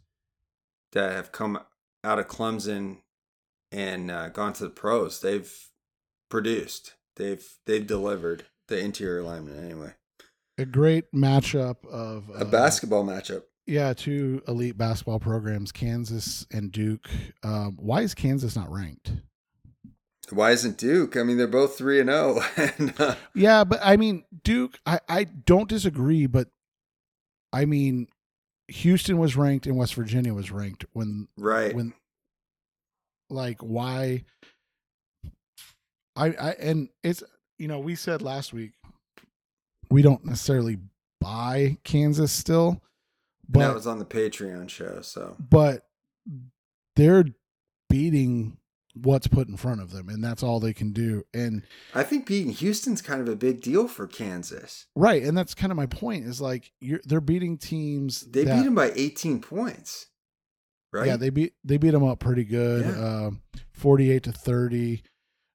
that 0.91 1.11
have 1.11 1.31
come 1.31 1.59
out 2.03 2.19
of 2.19 2.27
Clemson 2.27 2.97
and 3.71 4.11
uh, 4.11 4.29
gone 4.29 4.53
to 4.53 4.63
the 4.63 4.69
pros. 4.69 5.21
They've 5.21 5.51
produced. 6.29 6.93
They've 7.15 7.43
they've 7.65 7.85
delivered 7.87 8.45
the 8.67 8.77
interior 8.79 9.23
linemen 9.23 9.57
anyway. 9.63 9.93
a 10.59 10.65
great 10.65 11.05
matchup 11.13 11.85
of 11.87 12.29
A 12.29 12.41
uh, 12.41 12.45
basketball 12.45 13.03
matchup. 13.05 13.43
Yeah, 13.67 13.93
two 13.93 14.41
elite 14.47 14.77
basketball 14.77 15.19
programs, 15.19 15.73
Kansas 15.73 16.47
and 16.51 16.71
Duke. 16.71 17.09
Um, 17.43 17.75
why 17.77 18.01
is 18.01 18.15
Kansas 18.15 18.55
not 18.55 18.71
ranked? 18.71 19.11
Why 20.29 20.51
isn't 20.51 20.77
Duke? 20.77 21.17
I 21.17 21.23
mean, 21.23 21.37
they're 21.37 21.47
both 21.47 21.77
three 21.77 21.99
and 21.99 22.09
zero, 22.09 22.41
uh, 22.97 23.15
Yeah, 23.33 23.65
but 23.65 23.79
I 23.83 23.97
mean, 23.97 24.23
Duke, 24.43 24.79
I, 24.85 24.99
I 25.09 25.23
don't 25.25 25.67
disagree, 25.69 26.27
but 26.27 26.47
I 27.51 27.65
mean, 27.65 28.07
Houston 28.69 29.17
was 29.17 29.35
ranked 29.35 29.67
and 29.67 29.77
West 29.77 29.95
Virginia 29.95 30.33
was 30.33 30.49
ranked 30.49 30.85
when, 30.93 31.27
right. 31.37 31.75
when, 31.75 31.93
like, 33.29 33.59
why? 33.61 34.23
I, 36.15 36.27
I, 36.27 36.51
and 36.59 36.89
it's, 37.03 37.21
you 37.57 37.67
know, 37.67 37.79
we 37.79 37.95
said 37.95 38.21
last 38.21 38.53
week, 38.53 38.71
we 39.89 40.01
don't 40.01 40.25
necessarily 40.25 40.77
buy 41.21 41.77
Kansas 41.83 42.31
still, 42.31 42.81
but 43.49 43.59
that 43.59 43.73
was 43.73 43.87
on 43.87 43.99
the 43.99 44.05
Patreon 44.05 44.69
show, 44.69 45.01
so 45.01 45.35
but 45.39 45.87
they're 46.95 47.25
beating 47.89 48.57
what's 48.93 49.27
put 49.27 49.47
in 49.47 49.55
front 49.55 49.79
of 49.79 49.91
them 49.91 50.09
and 50.09 50.23
that's 50.23 50.41
all 50.41 50.59
they 50.59 50.73
can 50.73 50.91
do 50.91 51.23
and 51.31 51.61
I 51.93 52.01
think 52.01 52.25
beating 52.25 52.51
Houston's 52.51 52.99
kind 53.01 53.21
of 53.21 53.27
a 53.29 53.35
big 53.35 53.61
deal 53.61 53.87
for 53.87 54.07
Kansas. 54.07 54.87
right 54.95 55.21
and 55.21 55.37
that's 55.37 55.53
kind 55.53 55.71
of 55.71 55.77
my 55.77 55.85
point 55.85 56.25
is 56.25 56.41
like 56.41 56.71
you're 56.81 56.99
they're 57.05 57.21
beating 57.21 57.57
teams 57.59 58.21
They 58.21 58.43
that- 58.43 58.57
beat 58.57 58.63
them 58.65 58.73
by 58.73 58.91
18 58.95 59.39
points, 59.39 60.07
right? 60.91 61.05
yeah 61.05 61.15
they 61.15 61.29
beat 61.29 61.53
they 61.63 61.77
beat 61.77 61.91
them 61.91 62.03
up 62.03 62.19
pretty 62.19 62.43
good 62.43 62.85
Yeah. 62.87 63.25
um 63.27 63.41
48 63.73 64.23
to 64.23 64.31
30 64.31 65.03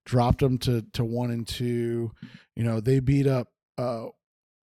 dropped 0.07 0.39
them 0.39 0.59
to 0.59 0.83
to 0.93 1.05
1 1.05 1.31
and 1.33 1.47
2 1.47 2.13
you 2.55 2.63
know 2.63 2.79
they 2.81 3.01
beat 3.01 3.27
up 3.27 3.49
uh 3.77 4.07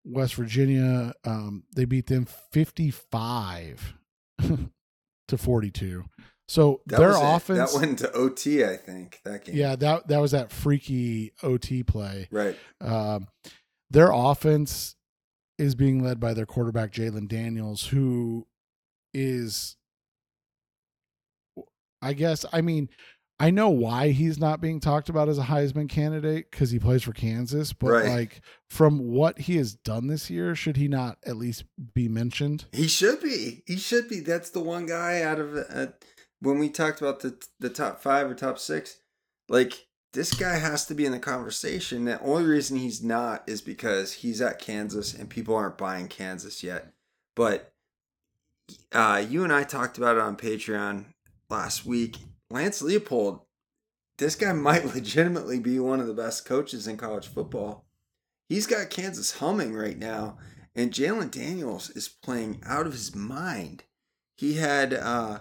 West 0.05 0.34
Virginia 0.34 1.14
um 1.24 1.64
they 1.74 1.84
beat 1.84 2.07
them 2.07 2.26
55 2.52 3.94
to 5.28 5.38
42 5.38 6.05
so 6.46 6.82
that 6.86 6.98
their 6.98 7.14
offense 7.16 7.72
that 7.72 7.80
went 7.80 7.98
to 8.00 8.12
OT, 8.12 8.64
I 8.64 8.76
think. 8.76 9.20
That 9.24 9.44
game, 9.44 9.57
Yeah, 9.57 9.76
that 9.76 10.09
that 10.09 10.18
was 10.18 10.32
that 10.32 10.52
freaky 10.52 11.32
OT 11.42 11.82
play. 11.82 12.28
right. 12.30 12.57
Um, 12.80 13.28
their 13.90 14.11
offense 14.12 14.96
is 15.59 15.74
being 15.74 16.02
led 16.02 16.20
by 16.20 16.34
their 16.34 16.46
quarterback 16.46 16.92
Jalon 16.92 17.28
Daniels, 17.28 17.86
who 17.86 18.46
is, 19.14 19.76
I 22.02 22.12
guess, 22.12 22.44
I 22.52 22.61
mean, 22.61 22.88
I 23.41 23.51
know 23.51 23.68
why 23.68 24.11
he's 24.11 24.39
not 24.39 24.61
being 24.61 24.78
talked 24.78 25.09
about 25.09 25.28
as 25.28 25.39
a 25.39 25.43
Heisman 25.45 25.89
candidate 25.89 26.51
because 26.51 26.70
he 26.70 26.78
plays 26.78 27.03
for 27.03 27.12
Kansas, 27.12 27.72
but 27.72 27.91
Right. 27.91 28.09
like 28.09 28.41
from 28.68 28.99
what 29.11 29.41
he 29.41 29.57
has 29.57 29.74
done 29.74 30.07
this 30.07 30.30
year, 30.30 30.55
should 30.55 30.76
he 30.76 30.87
not 30.87 31.18
at 31.26 31.37
least 31.37 31.64
be 31.95 32.09
mentioned? 32.09 32.66
He 32.72 32.87
should 32.87 33.20
be. 33.20 33.64
He 33.66 33.76
should 33.76 34.09
be. 34.09 34.20
That's 34.20 34.51
the 34.51 34.61
one 34.61 34.87
guy 34.87 35.22
out 35.22 35.41
of 35.41 35.57
uh, 35.57 35.87
when 36.41 36.59
we 36.59 36.68
talked 36.68 37.01
about 37.01 37.20
the 37.20 37.37
the 37.59 37.70
top 37.70 38.01
five 38.01 38.30
or 38.30 38.35
top 38.35 38.59
six. 38.59 38.99
Like 39.49 39.87
this 40.12 40.32
guy 40.32 40.59
has 40.59 40.87
to 40.87 40.95
be 40.95 41.05
in 41.05 41.11
the 41.12 41.18
conversation. 41.18 42.05
The 42.05 42.20
only 42.20 42.45
reason 42.45 42.76
he's 42.78 43.03
not 43.03 43.43
is 43.49 43.61
because 43.61 44.12
he's 44.12 44.41
at 44.41 44.61
Kansas 44.61 45.12
and 45.12 45.28
people 45.28 45.57
aren't 45.57 45.76
buying 45.76 46.07
Kansas 46.07 46.62
yet. 46.62 46.93
But 47.35 47.72
uh, 48.93 49.24
you 49.28 49.43
and 49.43 49.53
I 49.53 49.64
talked 49.64 49.99
about 49.99 50.16
it 50.16 50.22
on 50.22 50.37
Patreon 50.37 51.07
last 51.51 51.85
week. 51.85 52.18
Lance 52.55 52.80
Leipold, 52.80 53.40
this 54.18 54.36
guy 54.36 54.52
might 54.55 54.94
legitimately 54.94 55.59
be 55.59 55.78
one 55.78 56.00
of 56.00 56.07
the 56.07 56.14
best 56.14 56.46
coaches 56.46 56.86
in 56.86 56.96
college 56.96 57.26
football. 57.26 57.84
He's 58.48 58.66
got 58.66 58.90
Kansas 58.90 59.38
humming 59.38 59.74
right 59.74 59.98
now. 59.98 60.38
And 60.76 60.92
Jalon 60.92 61.30
Daniels 61.30 61.90
is 61.90 62.09
playing 62.09 62.61
out 62.66 62.86
of 62.86 62.92
his 62.92 63.14
mind. 63.14 63.84
He 64.36 64.55
had 64.55 64.92
uh 64.92 65.40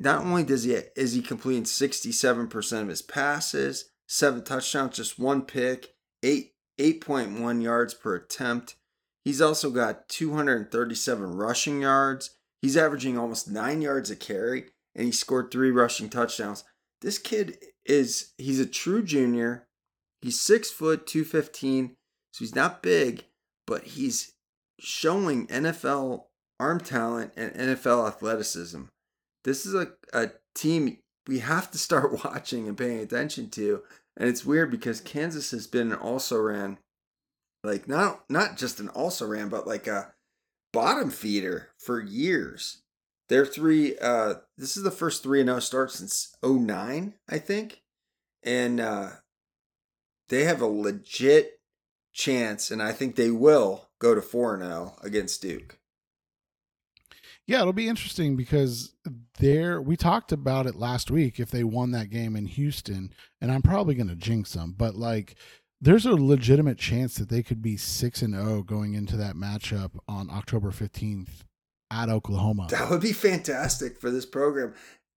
not 0.00 0.24
only 0.24 0.42
does 0.42 0.64
he 0.64 0.72
is 0.96 1.12
he 1.12 1.22
completing 1.22 1.64
67% 1.64 2.82
of 2.82 2.88
his 2.88 3.02
passes, 3.02 3.90
seven 4.08 4.42
touchdowns, 4.42 4.96
just 4.96 5.18
one 5.18 5.42
pick, 5.42 5.94
eight 6.22 6.54
8.1 6.80 7.62
yards 7.62 7.92
per 7.92 8.16
attempt. 8.16 8.76
He's 9.24 9.42
also 9.42 9.70
got 9.70 10.08
237 10.08 11.36
rushing 11.36 11.82
yards. 11.82 12.30
He's 12.62 12.76
averaging 12.76 13.18
almost 13.18 13.50
nine 13.50 13.82
yards 13.82 14.10
a 14.10 14.16
carry, 14.16 14.70
and 14.94 15.06
he 15.06 15.12
scored 15.12 15.50
three 15.50 15.70
rushing 15.70 16.08
touchdowns. 16.08 16.64
This 17.00 17.18
kid 17.18 17.58
is 17.84 18.32
he's 18.38 18.60
a 18.60 18.66
true 18.66 19.02
junior. 19.02 19.66
He's 20.22 20.40
six 20.40 20.70
foot 20.70 21.06
two 21.06 21.24
fifteen, 21.24 21.96
so 22.32 22.44
he's 22.44 22.54
not 22.54 22.82
big, 22.82 23.24
but 23.66 23.84
he's 23.84 24.34
showing 24.78 25.46
NFL 25.46 26.24
arm 26.58 26.80
talent 26.80 27.32
and 27.36 27.52
NFL 27.54 28.06
athleticism. 28.06 28.82
This 29.44 29.64
is 29.64 29.74
a, 29.74 29.92
a 30.12 30.32
team 30.54 30.98
we 31.26 31.38
have 31.38 31.70
to 31.70 31.78
start 31.78 32.24
watching 32.24 32.68
and 32.68 32.76
paying 32.76 33.00
attention 33.00 33.50
to. 33.50 33.82
And 34.16 34.28
it's 34.28 34.44
weird 34.44 34.70
because 34.70 35.00
Kansas 35.00 35.50
has 35.52 35.66
been 35.66 35.92
an 35.92 35.98
also 35.98 36.38
ran, 36.38 36.78
like 37.64 37.88
not 37.88 38.28
not 38.28 38.58
just 38.58 38.80
an 38.80 38.88
also 38.90 39.26
ran, 39.26 39.48
but 39.48 39.66
like 39.66 39.86
a 39.86 40.12
bottom 40.72 41.10
feeder 41.10 41.70
for 41.78 42.00
years. 42.00 42.82
They're 43.30 43.46
three 43.46 43.96
uh 43.96 44.34
this 44.58 44.76
is 44.76 44.82
the 44.82 44.90
first 44.90 45.22
3 45.22 45.40
and 45.40 45.48
0 45.48 45.60
start 45.60 45.92
since 45.92 46.36
09, 46.42 47.14
I 47.28 47.38
think. 47.38 47.82
And 48.42 48.80
uh 48.80 49.10
they 50.28 50.44
have 50.44 50.60
a 50.60 50.66
legit 50.66 51.60
chance 52.12 52.70
and 52.70 52.82
I 52.82 52.92
think 52.92 53.14
they 53.14 53.30
will 53.30 53.88
go 54.00 54.16
to 54.16 54.20
4 54.20 54.54
and 54.54 54.64
0 54.64 54.96
against 55.02 55.40
Duke. 55.40 55.78
Yeah, 57.46 57.60
it'll 57.60 57.72
be 57.72 57.88
interesting 57.88 58.36
because 58.36 58.94
there 59.38 59.80
we 59.80 59.96
talked 59.96 60.32
about 60.32 60.66
it 60.66 60.74
last 60.74 61.08
week 61.10 61.38
if 61.38 61.52
they 61.52 61.64
won 61.64 61.92
that 61.92 62.10
game 62.10 62.34
in 62.34 62.46
Houston, 62.46 63.12
and 63.40 63.52
I'm 63.52 63.62
probably 63.62 63.94
going 63.94 64.08
to 64.08 64.16
jinx 64.16 64.54
them, 64.54 64.74
but 64.76 64.96
like 64.96 65.36
there's 65.80 66.04
a 66.04 66.14
legitimate 66.14 66.78
chance 66.78 67.14
that 67.14 67.28
they 67.28 67.44
could 67.44 67.62
be 67.62 67.76
6 67.76 68.22
and 68.22 68.34
0 68.34 68.64
going 68.64 68.94
into 68.94 69.16
that 69.16 69.36
matchup 69.36 69.92
on 70.08 70.30
October 70.30 70.72
15th 70.72 71.44
at 71.90 72.08
Oklahoma. 72.08 72.68
That 72.70 72.90
would 72.90 73.00
be 73.00 73.12
fantastic 73.12 73.98
for 74.00 74.10
this 74.10 74.26
program. 74.26 74.74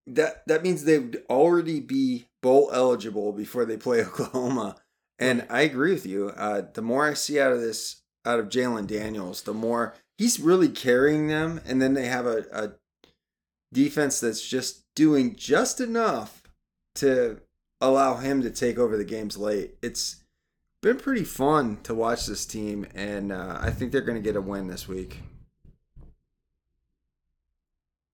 That 0.08 0.44
that 0.48 0.64
means 0.64 0.84
they 0.84 1.00
would 1.00 1.24
already 1.30 1.80
be 1.80 2.28
bowl 2.42 2.70
eligible 2.74 3.32
before 3.32 3.66
they 3.66 3.78
play 3.78 4.02
Oklahoma. 4.06 4.78
And. 5.20 5.46
I 5.50 5.62
agree 5.62 5.94
with 5.94 6.06
you. 6.06 6.30
Uh, 6.36 6.64
the 6.74 6.82
more 6.82 7.08
I 7.08 7.14
see 7.14 7.40
out 7.40 7.54
of 7.54 7.62
this, 7.62 8.02
out 8.26 8.40
of 8.40 8.50
Jalon 8.50 8.88
Daniels, 8.88 9.44
the 9.44 9.54
more 9.54 9.94
he's 10.18 10.40
really 10.40 10.70
carrying 10.70 11.28
them, 11.28 11.62
and 11.66 11.82
then 11.82 11.94
they 11.94 12.08
have 12.08 12.26
a, 12.26 12.46
a 12.52 12.72
defense 13.74 14.20
that's 14.20 14.46
just 14.48 14.84
doing 14.96 15.36
just 15.36 15.80
enough 15.80 16.44
to 16.96 17.42
allow 17.82 18.16
him 18.16 18.42
to 18.42 18.50
take 18.50 18.78
over 18.78 18.98
the 18.98 19.04
games 19.04 19.38
late. 19.38 19.76
It's 19.82 20.24
been 20.82 20.98
pretty 20.98 21.24
fun 21.24 21.78
to 21.84 21.94
watch 21.94 22.26
this 22.26 22.46
team, 22.46 22.86
and 22.94 23.32
uh, 23.32 23.58
I 23.60 23.72
think 23.72 23.92
they're 23.92 24.02
going 24.02 24.22
to 24.22 24.24
get 24.24 24.36
a 24.36 24.42
win 24.42 24.68
this 24.68 24.88
week. 24.88 25.20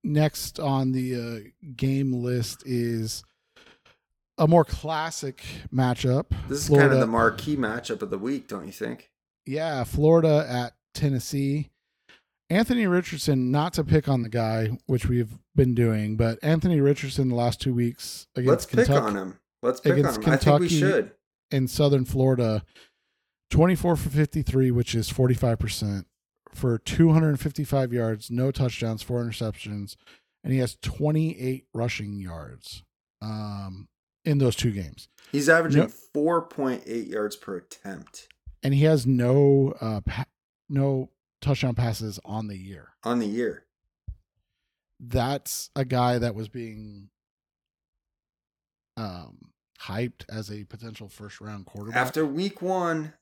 Next 0.02 0.58
on 0.58 0.92
the 0.92 1.14
uh, 1.14 1.68
game 1.76 2.12
list 2.12 2.62
is 2.66 3.22
a 4.38 4.48
more 4.48 4.64
classic 4.64 5.42
matchup. 5.72 6.26
This 6.48 6.60
is 6.60 6.66
Florida. 6.68 6.88
kind 6.88 6.94
of 6.94 7.00
the 7.00 7.12
marquee 7.12 7.56
matchup 7.56 8.00
of 8.00 8.10
the 8.10 8.18
week, 8.18 8.48
don't 8.48 8.66
you 8.66 8.72
think? 8.72 9.10
Yeah, 9.44 9.84
Florida 9.84 10.46
at 10.48 10.74
Tennessee. 10.94 11.70
Anthony 12.48 12.86
Richardson, 12.86 13.50
not 13.50 13.74
to 13.74 13.84
pick 13.84 14.08
on 14.08 14.22
the 14.22 14.28
guy, 14.28 14.76
which 14.86 15.06
we've 15.06 15.38
been 15.54 15.74
doing, 15.74 16.16
but 16.16 16.38
Anthony 16.42 16.80
Richardson 16.80 17.28
the 17.28 17.36
last 17.36 17.60
two 17.60 17.72
weeks 17.74 18.26
against 18.34 18.48
Let's 18.48 18.66
Kentucky, 18.66 18.92
pick 18.92 19.02
on 19.02 19.16
him. 19.16 19.38
Let's 19.62 19.80
pick 19.80 19.92
against 19.92 20.18
on 20.18 20.24
him. 20.24 20.30
Kentucky 20.30 20.50
I 20.50 20.58
think 20.58 20.70
we 20.70 20.78
should. 20.78 21.12
In 21.52 21.68
Southern 21.68 22.04
Florida, 22.04 22.64
24 23.50 23.96
for 23.96 24.08
53, 24.08 24.70
which 24.70 24.94
is 24.94 25.12
45%, 25.12 26.04
for 26.52 26.78
255 26.78 27.92
yards, 27.92 28.30
no 28.30 28.50
touchdowns, 28.50 29.02
four 29.02 29.22
interceptions, 29.22 29.96
and 30.42 30.52
he 30.52 30.58
has 30.58 30.76
28 30.82 31.66
rushing 31.72 32.20
yards 32.20 32.82
um, 33.22 33.88
in 34.24 34.38
those 34.38 34.56
two 34.56 34.70
games. 34.70 35.08
He's 35.32 35.48
averaging 35.48 35.82
no, 35.82 35.88
4.8 36.42 37.08
yards 37.08 37.36
per 37.36 37.56
attempt. 37.56 38.28
And 38.62 38.74
he 38.74 38.84
has 38.84 39.06
no 39.06 39.74
uh, 39.80 40.00
pa- 40.00 40.26
no 40.68 41.10
touchdown 41.40 41.74
passes 41.74 42.20
on 42.24 42.48
the 42.48 42.56
year. 42.56 42.90
On 43.04 43.18
the 43.18 43.26
year. 43.26 43.64
That's 44.98 45.70
a 45.74 45.84
guy 45.84 46.18
that 46.18 46.34
was 46.34 46.48
being 46.48 47.08
um, 48.96 49.52
hyped 49.82 50.24
as 50.28 50.50
a 50.50 50.64
potential 50.64 51.08
first 51.08 51.40
round 51.40 51.66
quarterback. 51.66 51.96
After 52.00 52.26
week 52.26 52.60
one, 52.60 53.14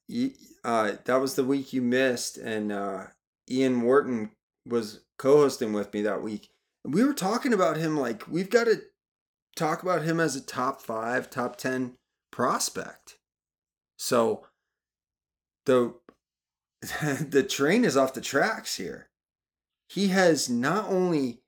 uh, 0.65 0.93
that 1.05 1.21
was 1.21 1.35
the 1.35 1.45
week 1.45 1.73
you 1.73 1.83
missed, 1.83 2.37
and 2.37 2.73
uh, 2.73 3.05
Ian 3.51 3.83
Wharton 3.83 4.31
was 4.67 5.01
co 5.19 5.39
hosting 5.39 5.73
with 5.73 5.93
me 5.93 6.03
that 6.03 6.23
week. 6.23 6.51
We 6.85 7.05
were 7.05 7.15
talking 7.15 7.53
about 7.53 7.77
him 7.77 7.97
like 7.99 8.29
we've 8.29 8.51
got 8.51 8.65
to 8.65 8.83
talk 9.57 9.83
about 9.83 10.03
him 10.03 10.21
as 10.21 10.37
a 10.37 10.45
top 10.45 10.81
five, 10.81 11.29
top 11.29 11.57
10 11.57 11.95
prospect. 12.31 13.19
So 13.97 14.47
the 15.67 15.95
the 17.03 17.43
train 17.43 17.85
is 17.85 17.97
off 17.97 18.15
the 18.15 18.21
tracks 18.21 18.77
here. 18.77 19.09
He 19.89 20.09
has 20.09 20.49
not 20.49 20.89
only 20.89 21.43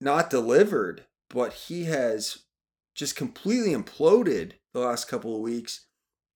not 0.00 0.30
delivered, 0.30 1.06
but 1.30 1.52
he 1.52 1.84
has 1.84 2.44
just 2.94 3.16
completely 3.16 3.72
imploded 3.72 4.52
the 4.72 4.80
last 4.80 5.08
couple 5.08 5.34
of 5.34 5.42
weeks. 5.42 5.86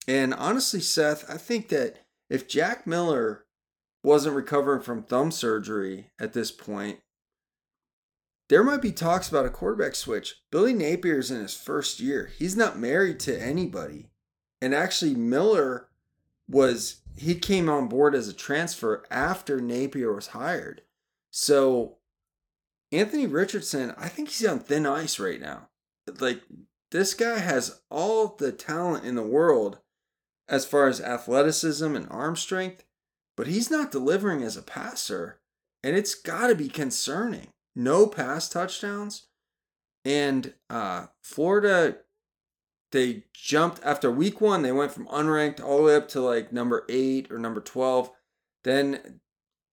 And 0.09 0.35
honestly, 0.35 0.81
Seth, 0.81 1.31
I 1.31 1.37
think 1.37 1.69
that 1.69 2.05
if 2.29 2.49
Jack 2.49 2.87
Miller 2.87 3.45
wasn't 4.03 4.37
recovering 4.37 4.83
from 4.83 5.03
thumb 5.03 5.31
surgery 5.31 6.11
at 6.19 6.33
this 6.33 6.51
point, 6.51 7.01
there 8.49 8.65
might 8.65 8.83
be 8.83 8.93
talks 8.93 9.29
about 9.29 9.47
a 9.47 9.51
quarterback 9.51 9.95
switch. 9.95 10.43
Billy 10.51 10.75
Napier's 10.75 11.31
in 11.31 11.41
his 11.41 11.55
first 11.55 12.01
year. 12.01 12.31
He's 12.37 12.57
not 12.57 12.79
married 12.79 13.21
to 13.21 13.41
anybody. 13.41 14.11
And 14.61 14.75
actually, 14.75 15.15
Miller 15.15 15.89
was 16.49 17.03
he 17.17 17.35
came 17.35 17.69
on 17.69 17.89
board 17.89 18.15
as 18.15 18.29
a 18.29 18.33
transfer 18.33 19.05
after 19.11 19.61
Napier 19.61 20.13
was 20.13 20.29
hired. 20.29 20.83
So 21.31 21.99
Anthony 22.93 23.27
Richardson, 23.27 23.95
I 23.97 24.09
think 24.09 24.31
he's 24.31 24.49
on 24.49 24.59
thin 24.59 24.87
ice 24.87 25.19
right 25.19 25.41
now. 25.41 25.69
Like 26.19 26.43
this 26.91 27.15
guy 27.15 27.39
has 27.39 27.81
all 27.89 28.35
the 28.37 28.53
talent 28.53 29.05
in 29.05 29.15
the 29.15 29.23
world 29.23 29.79
as 30.49 30.67
far 30.67 30.89
as 30.89 31.01
athleticism 31.01 31.95
and 31.95 32.09
arm 32.11 32.35
strength, 32.35 32.85
but 33.41 33.47
he's 33.47 33.71
not 33.71 33.91
delivering 33.91 34.43
as 34.43 34.59
a 34.59 34.63
passer, 34.63 35.41
and 35.83 35.97
it's 35.97 36.15
got 36.15 36.49
to 36.49 36.55
be 36.55 36.69
concerning. 36.69 37.47
No 37.75 38.07
pass 38.07 38.51
touchdowns, 38.51 39.29
and 40.05 40.53
uh, 40.69 41.07
Florida 41.23 41.97
they 42.93 43.25
jumped 43.33 43.81
after 43.83 44.11
week 44.11 44.43
one. 44.43 44.61
They 44.61 44.73
went 44.73 44.93
from 44.93 45.07
unranked 45.07 45.59
all 45.59 45.79
the 45.79 45.85
way 45.85 45.97
up 45.97 46.07
to 46.09 46.21
like 46.21 46.53
number 46.53 46.85
eight 46.91 47.33
or 47.33 47.39
number 47.39 47.63
twelve. 47.63 48.11
Then 48.63 49.21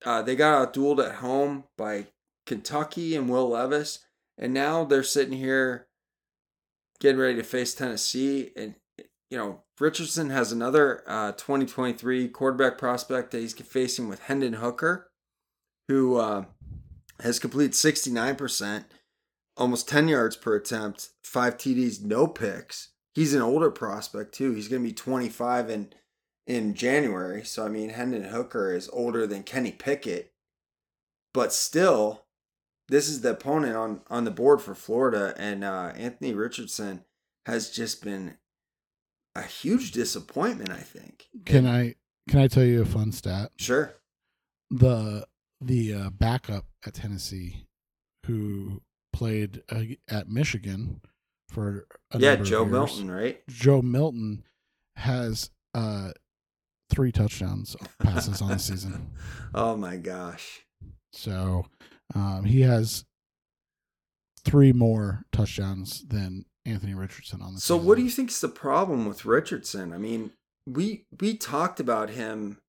uh, 0.05 0.21
they 0.21 0.37
got 0.37 0.73
outdueled 0.73 1.05
at 1.05 1.15
home 1.15 1.65
by 1.77 2.07
Kentucky 2.45 3.17
and 3.17 3.27
Will 3.27 3.49
Levis, 3.49 3.99
and 4.37 4.53
now 4.53 4.85
they're 4.85 5.03
sitting 5.03 5.37
here 5.37 5.87
getting 7.01 7.19
ready 7.19 7.35
to 7.35 7.43
face 7.43 7.73
Tennessee. 7.73 8.49
And 8.55 8.75
you 9.29 9.37
know 9.37 9.63
Richardson 9.79 10.29
has 10.29 10.51
another 10.51 11.03
uh, 11.07 11.31
2023 11.33 12.29
quarterback 12.29 12.77
prospect 12.77 13.31
that 13.31 13.39
he's 13.39 13.53
facing 13.53 14.07
with 14.07 14.21
Hendon 14.21 14.53
Hooker, 14.53 15.09
who 15.87 16.17
uh, 16.17 16.45
has 17.19 17.39
completed 17.39 17.75
69 17.75 18.35
percent 18.35 18.85
almost 19.55 19.89
10 19.89 20.07
yards 20.07 20.35
per 20.35 20.55
attempt, 20.55 21.09
five 21.23 21.57
TDs, 21.57 22.03
no 22.03 22.27
picks 22.27 22.89
he's 23.17 23.33
an 23.33 23.41
older 23.41 23.71
prospect 23.71 24.35
too. 24.35 24.53
He's 24.53 24.67
going 24.67 24.83
to 24.83 24.87
be 24.87 24.93
25 24.93 25.71
in 25.71 25.89
in 26.45 26.75
January. 26.75 27.43
So 27.43 27.65
I 27.65 27.67
mean, 27.67 27.89
Hendon 27.89 28.25
Hooker 28.25 28.71
is 28.71 28.89
older 28.93 29.25
than 29.25 29.41
Kenny 29.41 29.71
Pickett, 29.71 30.33
but 31.33 31.51
still, 31.51 32.25
this 32.87 33.09
is 33.09 33.21
the 33.21 33.31
opponent 33.31 33.75
on 33.75 34.01
on 34.07 34.23
the 34.23 34.31
board 34.31 34.61
for 34.61 34.75
Florida, 34.75 35.33
and 35.35 35.63
uh, 35.63 35.93
Anthony 35.95 36.33
Richardson 36.33 37.05
has 37.47 37.71
just 37.71 38.03
been 38.03 38.37
a 39.37 39.43
huge 39.43 39.91
disappointment. 39.91 40.71
I 40.71 40.77
think. 40.77 41.27
Can 41.45 41.65
I 41.65 41.95
can 42.29 42.39
I 42.39 42.47
tell 42.47 42.63
you 42.63 42.81
a 42.81 42.85
fun 42.85 43.11
stat? 43.11 43.51
Sure. 43.57 43.93
The 44.69 45.27
the 45.61 45.93
uh, 45.93 46.09
backup 46.09 46.65
at 46.85 46.95
Tennessee, 46.95 47.67
who 48.25 48.81
played 49.13 49.63
uh, 49.71 49.83
at 50.09 50.29
Michigan 50.29 51.01
for 51.49 51.87
yeah 52.17 52.35
Joe 52.35 52.65
Milton, 52.65 53.09
right? 53.09 53.41
Joe 53.47 53.81
Milton 53.81 54.43
has 54.95 55.51
uh 55.73 56.11
three 56.89 57.11
touchdowns 57.11 57.75
passes 58.01 58.41
on 58.41 58.49
the 58.49 58.59
season. 58.59 59.11
Oh 59.55 59.77
my 59.77 59.95
gosh! 59.95 60.65
So 61.13 61.65
um, 62.13 62.43
he 62.43 62.61
has 62.61 63.05
three 64.43 64.73
more 64.73 65.23
touchdowns 65.31 66.05
than 66.05 66.45
Anthony 66.67 66.93
Richardson 66.93 67.41
on 67.41 67.55
the. 67.55 67.61
So 67.61 67.75
season. 67.75 67.87
what 67.87 67.97
do 67.97 68.03
you 68.03 68.09
think 68.09 68.29
is 68.29 68.41
the 68.41 68.49
problem 68.49 69.07
with 69.07 69.25
Richardson? 69.25 69.93
I 69.93 69.97
mean, 69.97 70.31
we 70.67 71.05
we 71.19 71.35
talked 71.35 71.79
about 71.79 72.09
him 72.11 72.59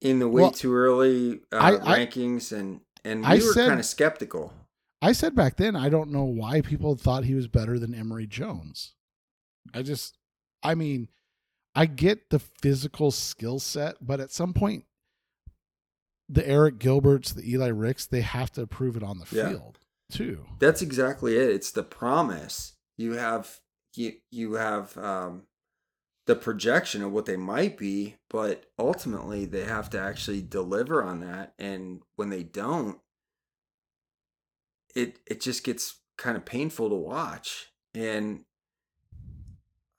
in 0.00 0.18
the 0.18 0.28
way 0.28 0.42
well, 0.42 0.50
too 0.50 0.74
early 0.74 1.40
uh, 1.52 1.78
I, 1.84 1.98
rankings, 2.04 2.52
and 2.52 2.80
and 3.04 3.20
we 3.20 3.26
I 3.26 3.34
were 3.36 3.54
kind 3.54 3.80
of 3.80 3.86
skeptical. 3.86 4.52
I 5.00 5.12
said 5.12 5.34
back 5.34 5.56
then, 5.56 5.76
I 5.76 5.88
don't 5.88 6.10
know 6.10 6.24
why 6.24 6.60
people 6.60 6.96
thought 6.96 7.24
he 7.24 7.34
was 7.34 7.46
better 7.46 7.78
than 7.78 7.94
Emory 7.94 8.26
Jones. 8.26 8.94
I 9.72 9.82
just, 9.82 10.18
I 10.62 10.74
mean, 10.74 11.08
I 11.74 11.86
get 11.86 12.30
the 12.30 12.40
physical 12.40 13.12
skill 13.12 13.60
set, 13.60 13.96
but 14.00 14.18
at 14.18 14.32
some 14.32 14.52
point, 14.52 14.84
the 16.28 16.42
Arik 16.42 16.78
Gilberts, 16.78 17.32
the 17.32 17.48
Eli 17.48 17.68
Ricks, 17.68 18.06
they 18.06 18.22
have 18.22 18.50
to 18.52 18.66
prove 18.66 18.96
it 18.96 19.04
on 19.04 19.18
the 19.18 19.36
Yeah. 19.36 19.50
field 19.50 19.78
too. 20.10 20.46
That's 20.58 20.82
exactly 20.82 21.36
it. 21.36 21.50
It's 21.50 21.70
the 21.70 21.82
promise. 21.84 22.74
You 22.98 23.12
have 23.12 23.60
you 23.94 24.14
you 24.30 24.54
have 24.54 24.98
um, 24.98 25.44
the 26.26 26.36
projection 26.36 27.02
of 27.02 27.12
what 27.12 27.24
they 27.24 27.36
might 27.36 27.78
be, 27.78 28.16
but 28.28 28.66
ultimately 28.78 29.46
they 29.46 29.64
have 29.64 29.88
to 29.90 30.00
actually 30.00 30.42
deliver 30.42 31.02
on 31.02 31.20
that. 31.20 31.54
And 31.58 32.02
when 32.16 32.28
they 32.28 32.42
don't, 32.42 32.98
it 34.94 35.20
it 35.26 35.40
just 35.40 35.64
gets 35.64 36.00
kind 36.18 36.36
of 36.36 36.44
painful 36.44 36.90
to 36.90 36.96
watch. 36.96 37.68
And 37.94 38.44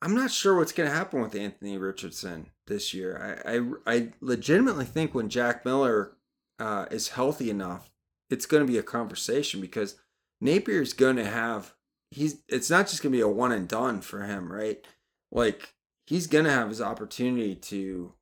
I'm 0.02 0.14
not 0.14 0.30
sure 0.30 0.56
what's 0.56 0.72
going 0.72 0.89
to 0.89 0.95
happen 0.95 1.22
with 1.22 1.36
Anthony 1.36 1.78
Richardson 1.78 2.52
this 2.68 2.93
year. 2.93 3.41
I 3.45 3.58
I, 3.58 3.95
I 3.95 4.14
legitimately 4.20 4.86
think 4.86 5.16
when 5.16 5.30
Jack 5.30 5.66
Miller 5.66 6.18
uh, 6.60 6.86
is 6.91 7.10
healthy 7.10 7.50
enough, 7.50 7.91
it's 8.30 8.45
going 8.45 8.66
to 8.66 8.72
be 8.72 8.78
a 8.78 8.84
conversation 8.84 9.62
because 9.62 9.95
Napier's 10.41 10.93
going 10.93 11.16
to 11.16 11.26
have 11.26 11.74
he's 12.12 12.41
it's 12.47 12.70
not 12.70 12.88
just 12.88 13.01
going 13.01 13.12
to 13.12 13.18
be 13.18 13.22
a 13.22 13.28
one 13.28 13.51
and 13.51 13.68
done 13.68 14.01
for 14.01 14.24
him, 14.24 14.51
right? 14.51 14.86
Like 15.32 15.74
he's 16.05 16.28
going 16.28 16.45
to 16.45 16.51
have 16.51 16.70
his 16.70 16.82
opportunity 16.82 17.55
to 17.55 18.14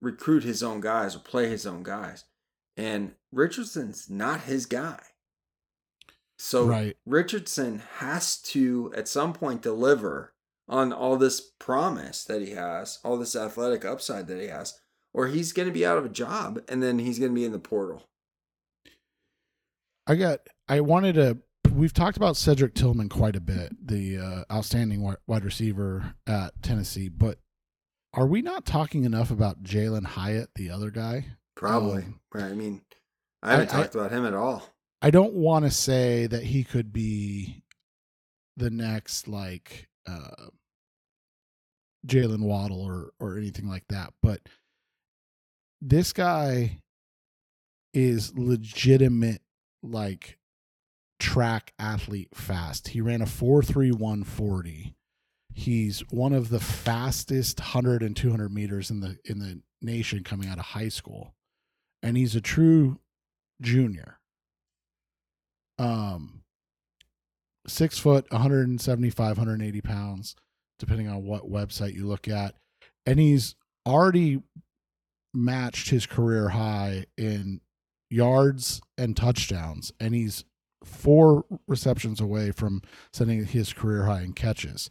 recruit 0.00 0.44
his 0.44 0.62
own 0.62 0.80
guys 0.80 1.16
or 1.16 1.20
play 1.20 1.48
his 1.48 1.66
own 1.66 1.82
guys. 1.82 2.24
And 2.76 3.14
Richardson's 3.32 4.08
not 4.08 4.42
his 4.42 4.66
guy. 4.66 5.00
So 6.38 6.66
Right. 6.66 6.96
Richardson 7.04 7.82
has 7.96 8.40
to 8.42 8.92
at 8.96 9.08
some 9.08 9.32
point 9.32 9.62
deliver 9.62 10.34
on 10.68 10.92
all 10.92 11.16
this 11.16 11.40
promise 11.40 12.24
that 12.24 12.42
he 12.42 12.50
has, 12.50 12.98
all 13.02 13.16
this 13.16 13.34
athletic 13.34 13.84
upside 13.84 14.28
that 14.28 14.40
he 14.40 14.46
has, 14.46 14.78
or 15.12 15.26
he's 15.26 15.52
going 15.52 15.66
to 15.66 15.74
be 15.74 15.84
out 15.84 15.98
of 15.98 16.04
a 16.04 16.10
job 16.10 16.60
and 16.68 16.82
then 16.82 17.00
he's 17.00 17.18
going 17.18 17.32
to 17.32 17.34
be 17.34 17.44
in 17.44 17.52
the 17.52 17.58
portal. 17.58 18.04
I 20.06 20.14
got. 20.14 20.40
I 20.68 20.80
wanted 20.80 21.14
to. 21.16 21.38
We've 21.78 21.94
talked 21.94 22.16
about 22.16 22.36
Cedric 22.36 22.74
Tillman 22.74 23.08
quite 23.08 23.36
a 23.36 23.40
bit, 23.40 23.86
the 23.86 24.18
uh, 24.18 24.52
outstanding 24.52 25.00
wide 25.28 25.44
receiver 25.44 26.12
at 26.26 26.60
Tennessee. 26.60 27.08
But 27.08 27.38
are 28.12 28.26
we 28.26 28.42
not 28.42 28.66
talking 28.66 29.04
enough 29.04 29.30
about 29.30 29.62
Jalin 29.62 30.04
Hyatt, 30.04 30.50
the 30.56 30.70
other 30.70 30.90
guy? 30.90 31.26
Probably. 31.54 32.02
Um. 32.02 32.20
I 32.34 32.52
mean, 32.52 32.80
I 33.44 33.52
haven't 33.52 33.72
I- 33.72 33.82
talked 33.82 33.94
about 33.94 34.10
him 34.10 34.26
at 34.26 34.34
all. 34.34 34.68
I 35.00 35.12
don't 35.12 35.34
want 35.34 35.66
to 35.66 35.70
say 35.70 36.26
that 36.26 36.42
he 36.42 36.64
could 36.64 36.92
be 36.92 37.62
the 38.56 38.70
next 38.70 39.28
like 39.28 39.86
uh, 40.04 40.48
Jaylen 42.04 42.42
Waddle 42.42 42.82
or 42.82 43.12
or 43.20 43.38
anything 43.38 43.68
like 43.68 43.84
that, 43.90 44.14
but 44.20 44.40
this 45.80 46.12
guy 46.12 46.80
is 47.94 48.36
legitimate 48.36 49.42
like 49.84 50.37
track 51.18 51.72
athlete 51.78 52.28
fast. 52.34 52.88
He 52.88 53.00
ran 53.00 53.22
a 53.22 53.26
43140. 53.26 54.94
He's 55.54 56.00
one 56.10 56.32
of 56.32 56.50
the 56.50 56.60
fastest 56.60 57.58
100 57.58 58.02
and 58.02 58.16
200 58.16 58.52
meters 58.52 58.90
in 58.90 59.00
the 59.00 59.18
in 59.24 59.38
the 59.38 59.60
nation 59.82 60.22
coming 60.22 60.48
out 60.48 60.58
of 60.58 60.66
high 60.66 60.88
school. 60.88 61.34
And 62.02 62.16
he's 62.16 62.36
a 62.36 62.40
true 62.40 63.00
junior 63.60 64.18
um 65.78 66.42
six 67.66 67.98
foot 67.98 68.30
175 68.30 69.36
180 69.36 69.80
pounds 69.80 70.36
depending 70.78 71.08
on 71.08 71.24
what 71.24 71.50
website 71.50 71.94
you 71.94 72.06
look 72.06 72.28
at 72.28 72.54
and 73.06 73.18
he's 73.18 73.54
already 73.86 74.42
matched 75.34 75.90
his 75.90 76.06
career 76.06 76.50
high 76.50 77.04
in 77.16 77.60
yards 78.10 78.80
and 78.96 79.16
touchdowns 79.16 79.92
and 80.00 80.14
he's 80.14 80.44
four 80.84 81.44
receptions 81.66 82.20
away 82.20 82.50
from 82.52 82.82
setting 83.12 83.44
his 83.44 83.72
career 83.72 84.04
high 84.04 84.22
in 84.22 84.32
catches. 84.32 84.88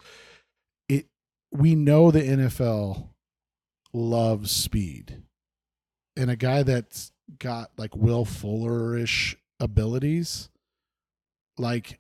It 0.90 1.08
we 1.52 1.76
know 1.76 2.12
the 2.12 2.22
NFL 2.22 3.10
loves 3.94 4.52
speed. 4.52 5.24
And 6.16 6.32
a 6.32 6.36
guy 6.36 6.64
that's 6.64 7.12
got 7.40 7.72
like 7.78 7.96
Will 7.96 8.26
Fuller-ish 8.26 9.38
abilities 9.60 10.50
like 11.58 12.00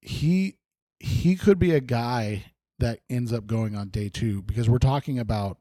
he 0.00 0.56
he 0.98 1.36
could 1.36 1.58
be 1.58 1.74
a 1.74 1.80
guy 1.80 2.52
that 2.78 3.00
ends 3.10 3.32
up 3.32 3.46
going 3.46 3.76
on 3.76 3.88
day 3.88 4.08
two 4.08 4.42
because 4.42 4.68
we're 4.68 4.78
talking 4.78 5.18
about 5.18 5.58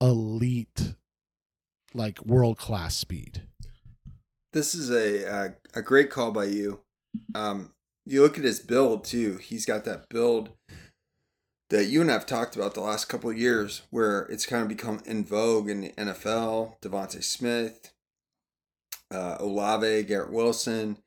elite 0.00 0.94
like 1.94 2.24
world 2.24 2.58
class 2.58 2.96
speed 2.96 3.42
This 4.52 4.74
is 4.74 4.90
a, 4.90 5.24
a 5.24 5.54
a 5.78 5.82
great 5.82 6.10
call 6.10 6.30
by 6.30 6.44
you. 6.44 6.80
Um, 7.34 7.72
you 8.04 8.22
look 8.22 8.38
at 8.38 8.44
his 8.44 8.60
build 8.60 9.04
too. 9.04 9.36
He's 9.36 9.66
got 9.66 9.84
that 9.84 10.08
build 10.08 10.50
that 11.72 11.86
you 11.86 12.02
and 12.02 12.12
I've 12.12 12.26
talked 12.26 12.54
about 12.54 12.74
the 12.74 12.82
last 12.82 13.06
couple 13.06 13.30
of 13.30 13.38
years, 13.38 13.80
where 13.88 14.22
it's 14.24 14.44
kind 14.44 14.62
of 14.62 14.68
become 14.68 15.00
in 15.06 15.24
vogue 15.24 15.70
in 15.70 15.80
the 15.80 15.90
NFL. 15.92 16.74
DeVonta 16.82 17.24
Smith, 17.24 17.94
uh, 19.10 19.38
Olave, 19.40 20.02
Garrett 20.02 20.30
Wilson, 20.30 20.98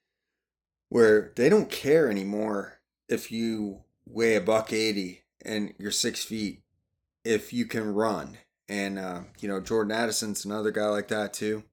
where 0.89 1.31
they 1.35 1.49
don't 1.49 1.69
care 1.69 2.09
anymore 2.09 2.79
if 3.07 3.31
you 3.31 3.83
weigh 4.07 4.35
a 4.35 4.41
buck 4.41 4.73
eighty 4.73 5.21
and 5.45 5.75
you're 5.77 5.91
six 5.91 6.25
feet, 6.25 6.63
if 7.23 7.53
you 7.53 7.65
can 7.65 7.93
run. 7.93 8.39
And 8.67 8.97
uh, 8.97 9.21
you 9.39 9.47
know 9.47 9.59
Jordan 9.59 9.95
Addison's 9.95 10.45
another 10.45 10.71
guy 10.71 10.87
like 10.87 11.09
that 11.09 11.31
too. 11.31 11.63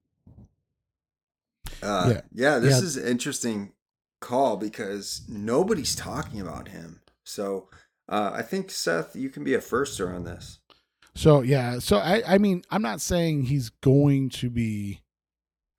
Uh, 1.82 2.14
Yeah. 2.14 2.20
yeah. 2.32 2.58
this 2.58 2.78
Yeah. 2.78 2.84
is 2.84 2.96
an 2.96 3.06
interesting 3.08 3.72
call 4.20 4.56
because 4.56 5.22
nobody's 5.28 5.94
talking 5.96 6.40
about 6.40 6.68
him. 6.68 7.00
So 7.24 7.68
uh, 8.08 8.30
I 8.34 8.42
think 8.42 8.70
Seth, 8.70 9.14
you 9.16 9.30
can 9.30 9.44
be 9.44 9.54
a 9.54 9.58
firster 9.60 10.14
on 10.14 10.24
this. 10.24 10.58
so 11.14 11.42
yeah 11.42 11.78
so 11.78 11.98
i 11.98 12.22
i 12.26 12.38
mean 12.38 12.62
i'm 12.70 12.80
not 12.80 12.98
saying 12.98 13.42
he's 13.42 13.68
going 13.82 14.30
to 14.30 14.48
be 14.48 15.02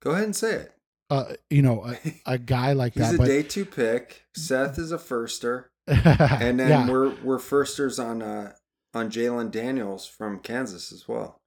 Go 0.00 0.12
ahead 0.12 0.24
and 0.24 0.36
say 0.36 0.52
it. 0.54 0.72
uh 1.10 1.34
you 1.50 1.60
know 1.60 1.84
a, 1.84 1.98
a 2.34 2.38
guy 2.38 2.72
like 2.72 2.94
He's 2.94 3.00
that 3.02 3.06
He's 3.10 3.14
a 3.14 3.18
but 3.18 3.26
day 3.26 3.42
two 3.42 3.64
pick. 3.64 4.26
Seth 4.36 4.78
is 4.78 4.92
a 4.92 4.98
firster, 4.98 5.64
and 5.88 6.60
then 6.60 6.68
yeah. 6.68 6.88
we're 6.88 7.14
we're 7.24 7.38
firsters 7.40 7.98
on 7.98 8.22
uh, 8.22 8.52
on 8.94 9.10
Jalon 9.10 9.50
Daniels 9.50 10.06
from 10.06 10.38
Kansas 10.38 10.92
as 10.92 11.08
well. 11.08 11.40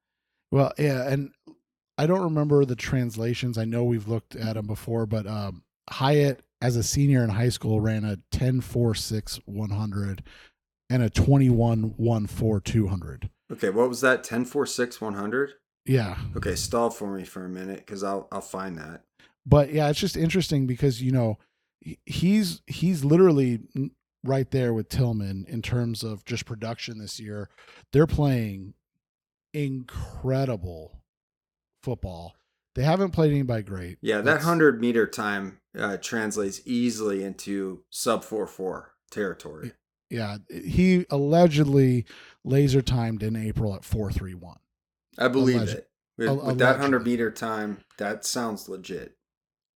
Well, 0.52 0.74
yeah, 0.78 1.08
and 1.10 1.32
I 1.98 2.06
don't 2.06 2.22
remember 2.22 2.64
the 2.66 2.76
translations. 2.76 3.58
I 3.58 3.66
know 3.66 3.84
we've 3.84 4.08
looked 4.08 4.36
at 4.36 4.54
them 4.56 4.68
before, 4.68 5.06
but 5.06 5.26
um, 5.26 5.64
Hyatt, 5.90 6.44
as 6.62 6.76
a 6.76 6.84
senior 6.84 7.24
in 7.24 7.30
high 7.30 7.50
school, 7.50 7.82
ran 7.82 8.04
a 8.04 8.18
10 8.32 8.62
4 8.62 8.96
6 8.96 9.40
100 9.46 10.24
and 10.90 11.04
a 11.04 11.10
21 11.10 11.94
1 11.98 12.28
4 12.28 12.60
200. 12.62 13.30
Okay, 13.52 13.70
what 13.70 13.90
was 13.90 14.02
that? 14.02 14.24
10 14.24 14.46
4 14.46 14.66
6 14.66 15.02
100? 15.02 15.54
Yeah. 15.86 16.18
Okay, 16.36 16.56
stall 16.56 16.90
for 16.90 17.16
me 17.16 17.24
for 17.24 17.46
a 17.46 17.50
minute 17.50 17.78
because 17.78 18.04
I'll 18.04 18.28
I'll 18.32 18.42
find 18.42 18.78
that. 18.78 19.04
But 19.46 19.72
yeah, 19.72 19.90
it's 19.90 20.00
just 20.00 20.18
interesting 20.18 20.68
because, 20.68 21.02
you 21.02 21.12
know, 21.12 21.38
he's 22.06 22.62
he's 22.68 23.06
literally 23.06 23.62
right 24.24 24.52
there 24.52 24.74
with 24.74 24.90
Tillman 24.90 25.46
in 25.48 25.62
terms 25.62 26.04
of 26.04 26.26
just 26.26 26.46
production 26.46 27.00
this 27.00 27.20
year. 27.20 27.50
They're 27.94 28.08
playing 28.08 28.74
incredible 29.54 31.02
football. 31.88 32.36
They 32.76 32.84
haven't 32.84 33.12
played 33.12 33.32
anybody 33.32 33.64
great. 33.64 33.98
Yeah, 34.02 34.20
that 34.22 34.42
hundred 34.42 34.82
meter 34.82 35.08
time 35.08 35.60
uh, 35.78 35.98
translates 35.98 36.62
easily 36.66 37.24
into 37.24 37.84
sub 37.90 38.24
four 38.24 38.46
four 38.46 38.92
territory. 39.10 39.72
Yeah, 40.10 40.38
he 40.50 41.06
allegedly 41.10 42.06
laser 42.44 42.82
timed 42.82 43.24
in 43.24 43.36
April 43.36 43.74
at 43.76 43.84
431. 43.84 44.58
I 45.18 45.28
believe 45.28 45.56
Alleged- 45.58 45.74
it. 45.78 45.90
With, 46.18 46.44
with 46.44 46.58
that 46.60 46.80
hundred 46.80 47.06
meter 47.06 47.30
time, 47.32 47.80
that 48.00 48.26
sounds 48.26 48.68
legit. 48.68 49.16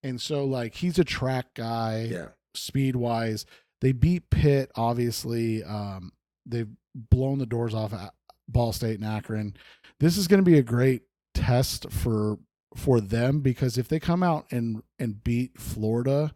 And 0.02 0.20
so 0.20 0.44
like 0.44 0.74
he's 0.74 0.98
a 0.98 1.04
track 1.04 1.54
guy, 1.54 2.08
Yeah, 2.10 2.28
speed 2.54 2.96
wise. 2.96 3.46
They 3.80 3.92
beat 3.92 4.28
Pitt 4.30 4.70
obviously. 4.76 5.62
Um 5.64 6.12
they've 6.46 6.70
blown 6.94 7.38
the 7.38 7.46
doors 7.46 7.74
off 7.74 7.92
at 7.94 8.12
Ball 8.48 8.72
State 8.72 8.98
and 9.00 9.08
Akron. 9.08 9.54
This 10.00 10.16
is 10.16 10.26
going 10.28 10.44
to 10.44 10.50
be 10.50 10.58
a 10.58 10.62
great 10.62 11.02
test 11.34 11.90
for 11.90 12.38
for 12.76 13.00
them 13.00 13.40
because 13.40 13.76
if 13.78 13.88
they 13.88 13.98
come 14.00 14.22
out 14.22 14.46
and 14.50 14.82
and 14.98 15.22
beat 15.22 15.58
Florida 15.58 16.34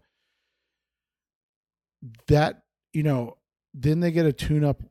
that 2.29 2.63
you 2.93 3.03
know 3.03 3.37
then 3.75 4.01
they 4.01 4.11
get 4.11 4.27
a 4.27 4.33
tune 4.33 4.65
up 4.65 4.83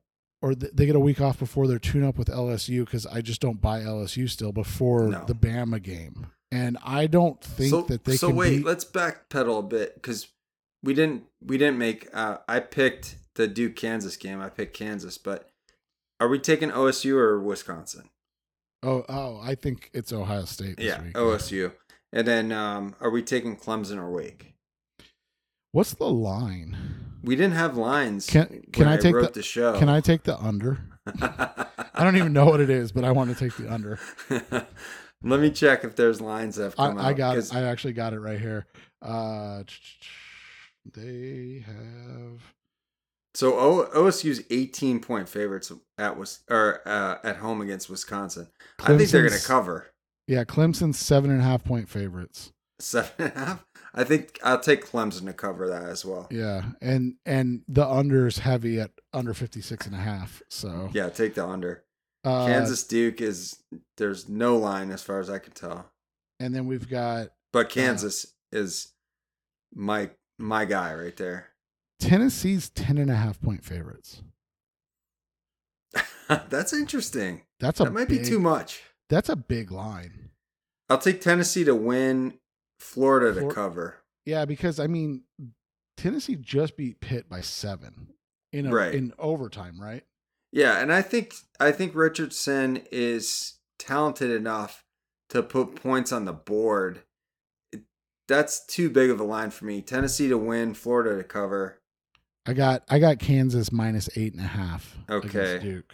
or 0.42 0.54
th- 0.54 0.72
they 0.74 0.86
get 0.86 0.96
a 0.96 1.00
week 1.00 1.22
off 1.22 1.40
before 1.40 1.68
their 1.68 1.80
tune 1.80 2.04
up 2.04 2.18
with 2.18 2.28
LSU 2.28 2.86
because 2.86 3.06
I 3.06 3.22
just 3.22 3.42
don't 3.42 3.62
buy 3.62 3.80
LSU 3.82 4.30
still 4.30 4.52
before 4.52 5.08
No. 5.08 5.26
the 5.26 5.34
Bama 5.34 5.82
game. 5.82 6.28
and 6.52 6.78
I 6.84 7.08
don't 7.08 7.42
think 7.44 7.70
so, 7.72 7.82
that 7.84 8.04
they 8.04 8.18
so 8.18 8.30
wait, 8.30 8.58
beat- 8.58 8.66
let's 8.66 8.86
backpedal 8.86 9.60
a 9.60 9.64
bit 9.64 9.96
because 9.96 10.28
we 10.84 10.94
didn't 10.94 11.24
we 11.42 11.58
didn't 11.58 11.78
make. 11.80 12.08
Uh, 12.14 12.38
I 12.48 12.60
picked 12.60 13.18
the 13.36 13.48
Duke 13.48 13.76
Kansas 13.76 14.18
game. 14.18 14.40
I 14.40 14.50
picked 14.50 14.76
Kansas, 14.78 15.18
but 15.18 15.50
are 16.20 16.28
we 16.28 16.38
taking 16.40 16.70
OSU 16.70 17.16
or 17.16 17.40
Wisconsin? 17.40 18.10
Oh, 18.84 19.04
oh, 19.10 19.40
I 19.42 19.56
think 19.56 19.90
it's 19.94 20.14
Ohio 20.14 20.46
State 20.46 20.78
this 20.78 20.86
yeah, 20.86 21.02
week. 21.02 21.14
OSU. 21.14 21.72
And 22.14 22.28
then 22.28 22.52
um, 22.52 22.96
are 23.02 23.10
we 23.10 23.22
taking 23.22 23.58
Clemson 23.58 23.98
or 23.98 24.10
Wake? 24.10 24.54
What's 25.72 25.94
the 25.94 26.06
line? 26.06 26.78
We 27.24 27.36
didn't 27.36 27.56
have 27.56 27.76
lines. 27.76 28.28
Can 28.28 28.64
can 28.72 28.86
when 28.86 28.88
I 28.88 28.98
take 28.98 29.16
the, 29.16 29.30
the 29.34 29.44
show? 29.44 29.78
Can 29.78 29.90
I 29.90 30.00
take 30.00 30.24
the 30.24 30.38
under? 30.40 30.80
I 31.22 32.04
don't 32.04 32.16
even 32.16 32.34
know 32.34 32.46
what 32.46 32.62
it 32.62 32.70
is, 32.70 32.92
but 32.92 33.04
I 33.04 33.12
want 33.12 33.36
to 33.36 33.36
take 33.36 33.58
the 33.58 33.72
under. 33.72 34.00
Let 35.24 35.40
me 35.40 35.50
check 35.50 35.84
if 35.84 35.96
there's 35.96 36.22
lines 36.22 36.56
that 36.56 36.64
have 36.64 36.76
come 36.76 36.98
I, 36.98 37.08
I 37.08 37.14
got 37.14 37.38
it. 37.38 37.54
I 37.54 37.64
actually 37.64 37.94
got 37.94 38.14
it 38.14 38.20
right 38.20 38.40
here. 38.40 38.68
Uh, 39.02 39.64
they 40.94 41.66
have 41.66 42.55
So 43.36 43.60
o- 43.60 43.90
OSU's 43.94 44.42
18 44.50 45.00
point 45.02 45.28
favorites 45.30 45.72
at 45.98 46.18
was 46.18 46.40
or 46.50 46.82
uh, 46.88 47.18
at 47.24 47.38
home 47.38 47.62
against 47.62 47.90
Wisconsin. 47.90 48.48
I 48.80 48.98
think 48.98 49.10
they're 49.10 49.28
going 49.28 49.40
to 49.40 49.46
cover 49.48 49.88
Yeah, 50.28 50.44
Clemson's 50.46 50.98
seven 50.98 51.30
and 51.32 51.42
a 51.42 51.44
half 51.44 51.64
point 51.64 51.90
favorites. 51.90 52.52
seven 52.80 53.12
and 53.20 53.34
a 53.36 53.40
half. 53.40 53.66
I 53.94 54.04
think 54.04 54.40
I'll 54.44 54.60
take 54.60 54.86
Clemson 54.86 55.26
to 55.26 55.34
cover 55.34 55.68
that 55.70 55.84
as 55.84 56.04
well. 56.04 56.28
Yeah, 56.32 56.64
and 56.82 57.16
and 57.26 57.62
the 57.68 57.88
under 57.88 58.28
is 58.28 58.40
heavy 58.40 58.80
at 58.80 58.92
under 59.14 59.34
56 59.34 59.86
and 59.86 59.96
a 59.96 60.00
half. 60.00 60.42
So 60.50 60.90
Yeah, 60.94 61.10
take 61.10 61.36
the 61.36 61.46
under. 61.48 61.84
uh, 62.26 62.46
Kansas 62.48 62.84
Duke 62.84 63.22
is 63.22 63.64
there's 63.98 64.28
no 64.28 64.58
line 64.58 64.92
as 64.92 65.02
far 65.02 65.20
as 65.20 65.30
I 65.30 65.40
can 65.40 65.54
tell, 65.54 65.92
and 66.40 66.54
then 66.56 66.68
we've 66.68 66.90
got 66.90 67.30
but 67.54 67.70
Kansas 67.70 68.34
is 68.52 68.92
my 69.74 70.10
my 70.38 70.66
guy 70.66 70.94
right 70.94 71.16
there. 71.16 71.50
Tennessee's 72.00 72.70
10 72.70 72.98
and 72.98 73.10
a 73.10 73.16
half 73.16 73.40
point 73.42 73.64
favorites. 73.64 74.22
That's 76.50 76.74
interesting. 76.74 77.42
That's 77.60 77.80
a 77.80 77.86
That 77.86 77.94
might 77.94 78.10
be 78.10 78.20
too 78.24 78.40
much. 78.40 78.84
That's 79.10 79.30
a 79.30 79.36
big 79.36 79.72
line. 79.72 80.30
I'll 80.90 80.98
take 80.98 81.22
Tennessee 81.22 81.64
to 81.64 81.76
win, 81.76 82.40
Florida 82.80 83.34
to 83.34 83.40
Flor- 83.42 83.52
cover. 83.54 83.96
Yeah, 84.26 84.46
because 84.46 84.80
I 84.80 84.88
mean, 84.88 85.24
Tennessee 85.98 86.36
just 86.36 86.76
beat 86.78 87.00
Pitt 87.00 87.30
by 87.30 87.42
seven 87.42 88.14
in 88.52 88.68
a, 88.68 88.72
Right. 88.74 88.94
in 88.94 89.14
overtime, 89.20 89.80
right? 89.80 90.04
Yeah, 90.52 90.80
and 90.80 90.92
I 90.92 91.02
think 91.02 91.34
I 91.60 91.72
think 91.72 91.94
Richardson 91.96 92.82
is 92.92 93.56
talented 93.78 94.32
enough 94.32 94.84
to 95.30 95.44
put 95.44 95.76
points 95.76 96.12
on 96.12 96.26
the 96.26 96.34
board. 96.34 97.04
It- 97.72 97.84
That's 98.28 98.66
too 98.66 98.90
big 98.90 99.10
of 99.10 99.20
a 99.20 99.24
line 99.24 99.52
for 99.52 99.66
me. 99.66 99.82
Tennessee 99.82 100.28
to 100.30 100.38
win, 100.38 100.74
Florida 100.74 101.18
to 101.18 101.24
cover. 101.24 101.82
I 102.46 102.54
got 102.54 102.84
I 102.90 103.00
got 103.00 103.20
Kansas 103.20 103.72
minus 103.72 104.10
eight 104.16 104.34
and 104.34 104.42
a 104.44 104.48
half. 104.48 104.98
Okay. 105.10 105.28
against 105.28 105.64
Duke. 105.64 105.94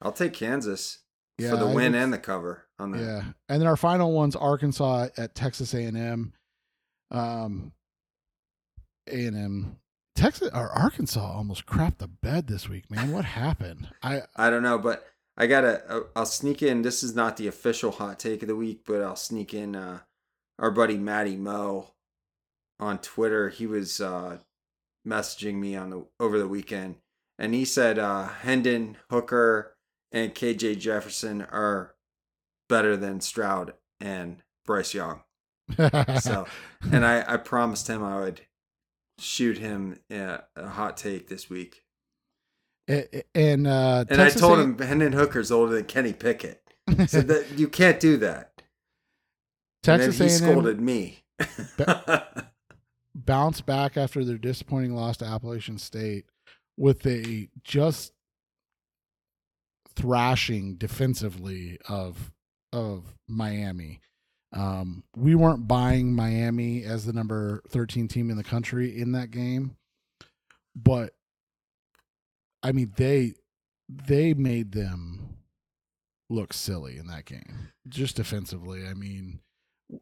I'll 0.00 0.12
take 0.12 0.32
Kansas 0.32 0.98
Yeah, 1.38 1.50
for 1.50 1.56
the 1.56 1.66
I 1.66 1.74
win 1.74 1.92
think- 1.92 2.02
and 2.04 2.12
the 2.12 2.18
cover 2.18 2.66
on 2.78 2.92
that. 2.92 3.00
Yeah, 3.00 3.22
and 3.48 3.60
then 3.60 3.66
our 3.68 3.76
final 3.76 4.12
one's 4.12 4.36
Arkansas 4.36 5.08
at 5.16 5.34
Texas 5.34 5.74
A 5.74 5.82
and 5.84 5.96
M. 5.96 6.32
Um, 7.10 7.72
A 9.08 9.26
and 9.26 9.36
M, 9.36 9.76
Texas 10.16 10.50
or 10.54 10.70
Arkansas 10.70 11.20
almost 11.20 11.66
crapped 11.66 11.98
the 11.98 12.08
bed 12.08 12.46
this 12.46 12.68
week, 12.68 12.90
man. 12.90 13.12
What 13.12 13.24
happened? 13.24 13.88
I 14.02 14.22
I 14.36 14.50
don't 14.50 14.62
know, 14.62 14.78
but 14.78 15.06
I 15.36 15.46
gotta. 15.46 15.82
uh, 15.92 16.00
I'll 16.14 16.26
sneak 16.26 16.62
in. 16.62 16.82
This 16.82 17.02
is 17.02 17.14
not 17.14 17.36
the 17.36 17.48
official 17.48 17.90
hot 17.92 18.18
take 18.18 18.42
of 18.42 18.48
the 18.48 18.56
week, 18.56 18.82
but 18.86 19.02
I'll 19.02 19.16
sneak 19.16 19.52
in. 19.54 19.74
Uh, 19.76 20.00
our 20.58 20.70
buddy 20.70 20.96
Matty 20.98 21.36
Mo 21.36 21.88
on 22.78 22.98
Twitter. 22.98 23.48
He 23.48 23.66
was 23.66 24.00
uh, 24.00 24.38
messaging 25.06 25.54
me 25.54 25.76
on 25.76 25.90
the 25.90 26.06
over 26.20 26.38
the 26.38 26.48
weekend, 26.48 26.96
and 27.38 27.54
he 27.54 27.64
said 27.64 27.98
uh, 27.98 28.28
Hendon 28.28 28.96
Hooker 29.10 29.76
and 30.12 30.34
KJ 30.34 30.78
Jefferson 30.78 31.42
are 31.42 31.94
better 32.68 32.96
than 32.96 33.20
Stroud 33.20 33.74
and 34.00 34.42
Bryce 34.64 34.94
Young. 34.94 35.22
So, 36.20 36.46
and 36.92 37.04
I, 37.04 37.24
I 37.26 37.36
promised 37.38 37.88
him 37.88 38.02
I 38.02 38.20
would 38.20 38.42
shoot 39.18 39.58
him 39.58 39.98
uh, 40.10 40.38
a 40.56 40.68
hot 40.68 40.96
take 40.96 41.28
this 41.28 41.48
week. 41.48 41.82
A- 42.90 43.22
and 43.34 43.66
uh, 43.66 44.04
And 44.08 44.20
I 44.20 44.28
told 44.28 44.58
him 44.58 44.78
Hendon 44.78 45.12
Hooker's 45.12 45.50
older 45.52 45.74
than 45.74 45.84
Kenny 45.84 46.12
Pickett. 46.12 46.62
So 47.06 47.20
that 47.22 47.46
you 47.56 47.68
can't 47.68 48.00
do 48.00 48.16
that. 48.18 48.62
Texas 49.82 50.20
and 50.20 50.30
he 50.30 50.36
scolded 50.36 50.80
me. 50.80 51.24
bounced 53.14 53.66
back 53.66 53.96
after 53.96 54.24
their 54.24 54.38
disappointing 54.38 54.94
loss 54.94 55.16
to 55.18 55.24
Appalachian 55.24 55.78
State 55.78 56.24
with 56.76 57.06
a 57.06 57.48
just 57.62 58.12
thrashing 59.94 60.76
defensively 60.76 61.78
of 61.88 62.32
of 62.72 63.14
Miami. 63.28 64.00
Um, 64.54 65.04
we 65.16 65.34
weren't 65.34 65.66
buying 65.66 66.14
Miami 66.14 66.84
as 66.84 67.06
the 67.06 67.12
number 67.12 67.62
13 67.68 68.08
team 68.08 68.30
in 68.30 68.36
the 68.36 68.44
country 68.44 68.98
in 68.98 69.12
that 69.12 69.30
game, 69.30 69.76
but 70.74 71.14
I 72.62 72.72
mean 72.72 72.92
they 72.96 73.34
they 73.88 74.34
made 74.34 74.72
them 74.72 75.36
look 76.30 76.52
silly 76.52 76.96
in 76.96 77.06
that 77.08 77.26
game 77.26 77.68
just 77.88 78.16
defensively. 78.16 78.86
I 78.86 78.94
mean, 78.94 79.40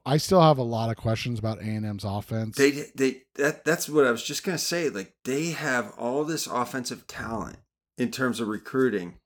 I 0.04 0.16
still 0.16 0.40
have 0.40 0.58
a 0.58 0.62
lot 0.62 0.90
of 0.90 0.96
questions 0.96 1.38
about 1.38 1.60
A&M's 1.60 2.04
offense. 2.04 2.56
they 2.56 2.70
they 2.94 3.22
that 3.36 3.64
that's 3.64 3.88
what 3.88 4.06
I 4.06 4.10
was 4.10 4.22
just 4.22 4.44
gonna 4.44 4.58
say. 4.58 4.88
Like 4.88 5.14
they 5.24 5.50
have 5.50 5.92
all 5.98 6.24
this 6.24 6.46
offensive 6.46 7.06
talent 7.06 7.58
in 7.98 8.10
terms 8.10 8.40
of 8.40 8.48
recruiting, 8.48 9.18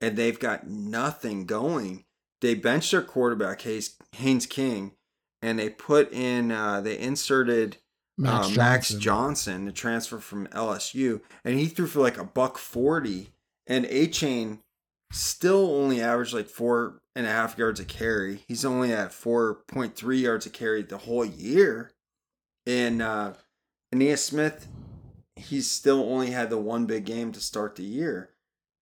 and 0.00 0.16
they've 0.16 0.38
got 0.38 0.66
nothing 0.66 1.46
going. 1.46 2.04
They 2.40 2.54
benched 2.54 2.90
their 2.92 3.02
quarterback 3.02 3.62
Hayes, 3.62 3.96
Haynes 4.12 4.46
King, 4.46 4.92
and 5.42 5.58
they 5.58 5.70
put 5.70 6.12
in 6.12 6.52
uh, 6.52 6.80
they 6.80 6.98
inserted 6.98 7.78
Max, 8.18 8.32
uh, 8.32 8.40
Johnson. 8.40 8.56
Max 8.56 8.94
Johnson, 8.94 9.64
the 9.66 9.72
transfer 9.72 10.18
from 10.18 10.46
LSU, 10.48 11.20
and 11.44 11.58
he 11.58 11.66
threw 11.66 11.86
for 11.86 12.00
like 12.00 12.18
a 12.18 12.24
buck 12.24 12.58
forty. 12.58 13.32
And 13.68 13.84
Achane 13.86 14.60
still 15.12 15.70
only 15.76 16.00
averaged 16.00 16.34
like 16.34 16.48
four 16.48 17.00
and 17.14 17.26
a 17.26 17.30
half 17.30 17.58
yards 17.58 17.80
a 17.80 17.84
carry. 17.84 18.40
He's 18.48 18.64
only 18.64 18.92
at 18.92 19.12
four 19.12 19.62
point 19.68 19.96
three 19.96 20.18
yards 20.18 20.46
a 20.46 20.50
carry 20.50 20.82
the 20.82 20.98
whole 20.98 21.24
year. 21.24 21.92
And 22.66 23.00
uh 23.00 23.34
Ainias 23.94 24.18
Smith, 24.18 24.66
he's 25.36 25.70
still 25.70 26.02
only 26.02 26.30
had 26.30 26.50
the 26.50 26.58
one 26.58 26.86
big 26.86 27.04
game 27.04 27.32
to 27.32 27.40
start 27.40 27.76
the 27.76 27.84
year. 27.84 28.30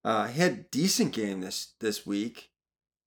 Uh 0.04 0.28
he 0.28 0.40
had 0.40 0.70
decent 0.70 1.12
game 1.12 1.40
this 1.40 1.74
this 1.80 2.06
week, 2.06 2.50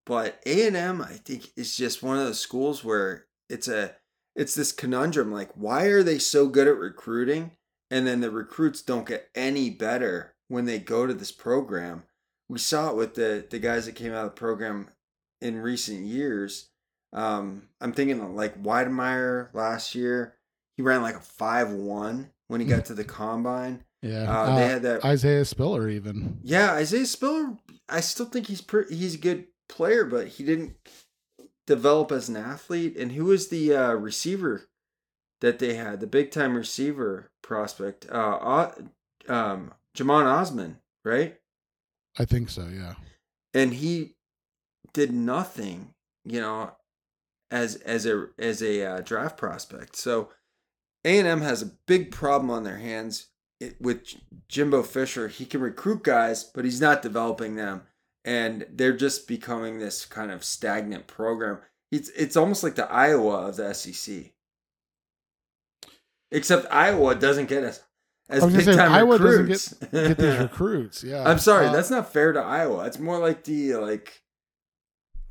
but 0.04 0.40
A 0.46 0.66
and 0.66 0.76
M 0.76 1.00
I 1.00 1.14
think 1.14 1.50
is 1.56 1.76
just 1.76 2.02
one 2.02 2.18
of 2.18 2.24
those 2.24 2.40
schools 2.40 2.84
where 2.84 3.26
it's 3.48 3.68
a 3.68 3.96
it's 4.34 4.54
this 4.54 4.72
conundrum 4.72 5.32
like 5.32 5.50
why 5.54 5.84
are 5.84 6.02
they 6.02 6.18
so 6.18 6.46
good 6.46 6.68
at 6.68 6.76
recruiting 6.76 7.52
and 7.90 8.06
then 8.06 8.20
the 8.20 8.30
recruits 8.30 8.82
don't 8.82 9.06
get 9.06 9.30
any 9.34 9.70
better 9.70 10.34
when 10.48 10.66
they 10.66 10.78
go 10.78 11.06
to 11.06 11.14
this 11.14 11.32
program 11.32 12.02
we 12.48 12.58
saw 12.58 12.90
it 12.90 12.96
with 12.96 13.14
the 13.14 13.46
the 13.50 13.58
guys 13.58 13.86
that 13.86 13.94
came 13.94 14.12
out 14.12 14.24
of 14.26 14.34
the 14.34 14.40
program 14.40 14.88
in 15.40 15.60
recent 15.60 16.00
years 16.06 16.68
um 17.12 17.68
i'm 17.80 17.92
thinking 17.92 18.34
like 18.34 18.62
Wydermyer 18.62 19.48
last 19.52 19.94
year 19.94 20.34
he 20.76 20.82
ran 20.82 21.02
like 21.02 21.16
a 21.16 21.20
5-1 21.20 22.28
when 22.48 22.60
he 22.60 22.66
got 22.66 22.84
to 22.86 22.94
the 22.94 23.04
combine 23.20 23.84
Yeah, 24.02 24.30
uh, 24.30 24.56
they 24.56 24.66
had 24.66 24.82
that 24.82 25.04
Isaiah 25.04 25.44
Spiller 25.44 25.88
even. 25.88 26.38
yeah, 26.42 26.72
Isaiah 26.72 27.06
Spiller. 27.06 27.56
I 27.88 28.00
still 28.00 28.26
think 28.26 28.46
he's 28.46 28.60
pretty. 28.60 28.94
He's 28.94 29.14
a 29.14 29.18
good 29.18 29.46
player, 29.68 30.04
but 30.04 30.28
he 30.28 30.44
didn't 30.44 30.74
develop 31.66 32.12
as 32.12 32.28
an 32.28 32.36
athlete. 32.36 32.96
And 32.96 33.12
who 33.12 33.24
was 33.26 33.48
the 33.48 33.74
uh, 33.74 33.92
receiver 33.94 34.68
that 35.40 35.58
they 35.58 35.74
had? 35.74 36.00
The 36.00 36.06
big 36.06 36.30
time 36.30 36.56
receiver 36.56 37.30
prospect, 37.42 38.06
uh, 38.10 38.70
um, 39.28 39.72
Jhamon 39.96 40.26
Ausbon, 40.26 40.76
right? 41.04 41.36
I 42.18 42.24
think 42.24 42.50
so. 42.50 42.66
Yeah. 42.72 42.94
And 43.54 43.74
he 43.74 44.14
did 44.92 45.12
nothing, 45.12 45.94
you 46.24 46.40
know, 46.40 46.72
as 47.50 47.76
as 47.76 48.06
a 48.06 48.28
as 48.38 48.62
a 48.62 48.84
uh, 48.84 49.00
draft 49.00 49.36
prospect. 49.36 49.96
So 49.96 50.30
A 51.04 51.18
and 51.18 51.28
M 51.28 51.42
has 51.42 51.62
a 51.62 51.72
big 51.86 52.10
problem 52.10 52.50
on 52.50 52.64
their 52.64 52.78
hands 52.78 53.28
it, 53.60 53.80
with 53.80 54.14
Jimbo 54.48 54.82
Fisher. 54.82 55.28
He 55.28 55.46
can 55.46 55.60
recruit 55.60 56.02
guys, 56.02 56.44
but 56.44 56.64
he's 56.64 56.80
not 56.80 57.02
developing 57.02 57.56
them, 57.56 57.82
and 58.24 58.66
they're 58.70 58.96
just 58.96 59.28
becoming 59.28 59.78
this 59.78 60.04
kind 60.04 60.30
of 60.30 60.44
stagnant 60.44 61.06
program. 61.06 61.58
It's 61.92 62.08
it's 62.10 62.36
almost 62.36 62.62
like 62.62 62.74
the 62.74 62.90
Iowa 62.90 63.48
of 63.48 63.56
the 63.56 63.72
SEC, 63.72 64.32
except 66.30 66.72
Iowa 66.72 67.14
doesn't 67.14 67.48
get 67.48 67.64
us 67.64 67.80
as 68.28 68.42
I 68.42 68.46
was 68.46 68.54
big 68.56 68.64
say, 68.64 68.76
time 68.76 68.92
Iowa 68.92 69.18
doesn't 69.18 69.40
recruits. 69.42 69.72
Get 69.74 70.18
these 70.18 70.38
recruits. 70.38 71.04
Yeah. 71.04 71.28
I'm 71.28 71.38
sorry, 71.38 71.66
Uh, 71.66 71.72
that's 71.72 71.90
not 71.90 72.12
fair 72.12 72.32
to 72.32 72.40
Iowa. 72.40 72.84
It's 72.86 72.98
more 72.98 73.18
like 73.18 73.44
the 73.44 73.74
like 73.76 74.20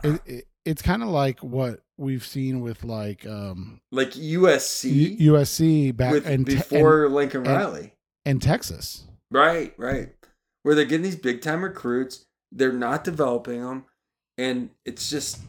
it, 0.04 0.22
it, 0.26 0.48
it's 0.66 0.82
kind 0.82 1.04
of 1.04 1.10
like 1.10 1.39
what 1.41 1.82
we've 1.98 2.26
seen 2.26 2.60
with 2.62 2.84
like 2.84 3.26
um 3.26 3.80
like 3.91 4.12
USC 4.12 4.91
U- 5.20 5.34
USC 5.34 5.96
back 5.96 6.12
with, 6.14 6.26
and 6.28 6.46
before 6.46 7.10
Lincoln 7.10 7.46
and- 7.46 7.56
Riley. 7.56 7.93
and 8.26 8.41
Texas. 8.41 9.04
Right, 9.32 9.74
right. 9.78 10.10
Where 10.64 10.76
they're 10.76 10.86
getting 10.86 11.04
these 11.04 11.16
big 11.16 11.41
time 11.41 11.64
recruits, 11.64 12.26
they're 12.52 12.72
not 12.74 13.04
developing 13.04 13.62
them, 13.62 13.86
and 14.38 14.70
it's 14.86 15.10
just 15.10 15.39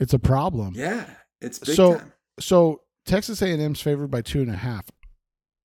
It's 0.00 0.12
a 0.14 0.18
problem. 0.18 0.74
yeah, 0.76 1.04
it's 1.40 1.58
big 1.58 1.76
So- 1.76 1.98
time. 1.98 2.12
So 2.40 2.80
Texas 3.06 3.42
A&M's 3.42 3.80
favored 3.80 4.10
by 4.10 4.22
two 4.22 4.40
and 4.40 4.50
a 4.50 4.56
half. 4.56 4.86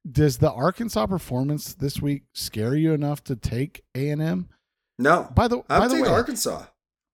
Does 0.09 0.37
the 0.37 0.51
Arkansas 0.51 1.05
performance 1.07 1.73
this 1.73 2.01
week 2.01 2.23
scare 2.33 2.75
you 2.75 2.93
enough 2.93 3.23
to 3.25 3.35
take 3.35 3.83
A&M? 3.95 4.47
No, 4.99 5.29
By 5.35 5.47
the 5.47 5.59
I 5.69 5.79
by 5.79 5.87
the 5.87 5.95
take 5.95 6.03
way, 6.05 6.09
Arkansas. 6.09 6.65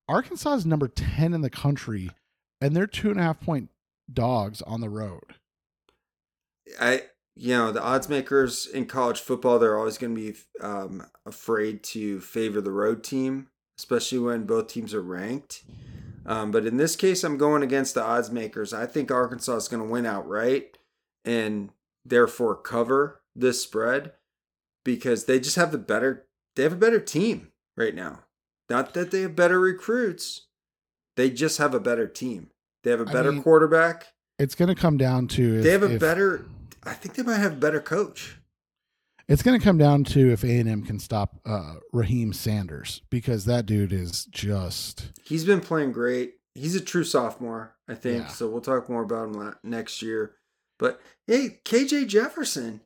Arkansas 0.08 0.54
is 0.54 0.66
number 0.66 0.88
ten 0.88 1.34
in 1.34 1.42
the 1.42 1.50
country, 1.50 2.12
and 2.62 2.76
they're 2.76 2.88
two 2.88 3.10
and 3.10 3.20
a 3.20 3.24
half 3.24 3.40
point 3.40 3.70
dogs 4.12 4.62
on 4.62 4.82
the 4.82 4.90
road. 4.90 5.36
I 6.80 7.04
you 7.36 7.56
know 7.56 7.72
the 7.72 7.82
odds 7.82 8.08
makers 8.08 8.68
in 8.68 8.86
college 8.86 9.20
football 9.20 9.60
they're 9.60 9.78
always 9.78 9.98
going 9.98 10.16
to 10.16 10.22
be 10.32 10.38
um, 10.62 11.06
afraid 11.26 11.84
to 11.84 12.22
favor 12.22 12.62
the 12.62 12.72
road 12.72 13.04
team, 13.04 13.48
especially 13.78 14.20
when 14.20 14.46
both 14.46 14.68
teams 14.68 14.94
are 14.94 15.02
ranked. 15.02 15.64
Um, 16.26 16.52
but 16.52 16.66
in 16.66 16.78
this 16.78 16.96
case, 16.96 17.24
I'm 17.24 17.38
going 17.38 17.64
against 17.64 17.96
the 17.96 18.04
odds 18.04 18.32
makers. 18.32 18.74
I 18.74 18.86
think 18.86 19.12
Arkansas 19.12 19.56
is 19.58 19.68
going 19.68 19.84
to 19.84 19.90
win 19.90 20.06
outright 20.06 20.78
and 21.26 21.70
therefore 22.06 22.56
cover 22.56 23.22
this 23.36 23.62
spread 23.62 24.14
because 24.84 25.26
they 25.26 25.40
just 25.40 25.56
have 25.56 25.72
the 25.72 25.78
better. 25.78 26.26
They 26.56 26.64
have 26.64 26.74
a 26.74 26.78
better 26.78 27.00
team 27.00 27.52
right 27.76 27.96
now. 27.96 28.20
Not 28.70 28.94
that 28.94 29.12
they 29.12 29.22
have 29.22 29.36
better 29.36 29.60
recruits. 29.60 30.48
They 31.16 31.30
just 31.30 31.58
have 31.58 31.74
a 31.74 31.80
better 31.80 32.08
team. 32.08 32.50
They 32.84 32.92
have 32.92 33.00
a 33.02 33.06
better 33.06 33.32
mean, 33.32 33.44
quarterback. 33.44 34.08
It's 34.40 34.56
going 34.56 34.74
to 34.74 34.80
come 34.80 34.98
down 34.98 35.28
to 35.30 35.58
if, 35.58 35.64
They 35.64 35.72
have 35.72 35.84
a 35.84 35.96
if- 35.96 36.00
better. 36.00 36.46
I 36.84 36.94
think 36.94 37.16
they 37.16 37.24
might 37.24 37.38
have 37.38 37.54
a 37.54 37.58
better 37.58 37.80
coach. 37.80 38.38
It's 39.30 39.42
going 39.42 39.58
to 39.58 39.64
come 39.64 39.78
down 39.78 40.04
to 40.06 40.32
if 40.34 40.44
A&M 40.44 40.84
can 40.84 41.00
stop 41.00 41.40
uh, 41.46 41.76
Raheim 41.94 42.36
Sanders 42.36 43.02
because 43.10 43.46
that 43.46 43.66
dude 43.66 43.94
is 43.94 44.26
just 44.26 45.12
He's 45.24 45.46
been 45.46 45.62
playing 45.62 45.94
great. 45.94 46.34
He's 46.56 46.76
a 46.76 46.82
true 46.82 47.06
sophomore, 47.06 47.74
I 47.88 47.96
think. 47.96 48.24
Yeah. 48.24 48.28
So 48.28 48.50
we'll 48.50 48.62
talk 48.62 48.90
more 48.90 49.04
about 49.04 49.30
him 49.30 49.56
next 49.64 50.02
year. 50.02 50.34
But 50.84 51.00
hey, 51.28 51.60
KJ 51.64 52.10
Jefferson, 52.10 52.82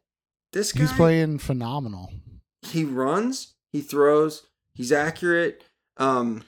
this 0.54 0.72
guy, 0.72 0.82
he's 0.82 0.94
playing 0.94 1.40
phenomenal. 1.40 2.14
he 2.62 2.84
runs, 2.84 3.56
he 3.74 3.82
throws, 3.82 4.46
he's 4.76 4.92
accurate. 4.92 5.64
Um, 5.98 6.44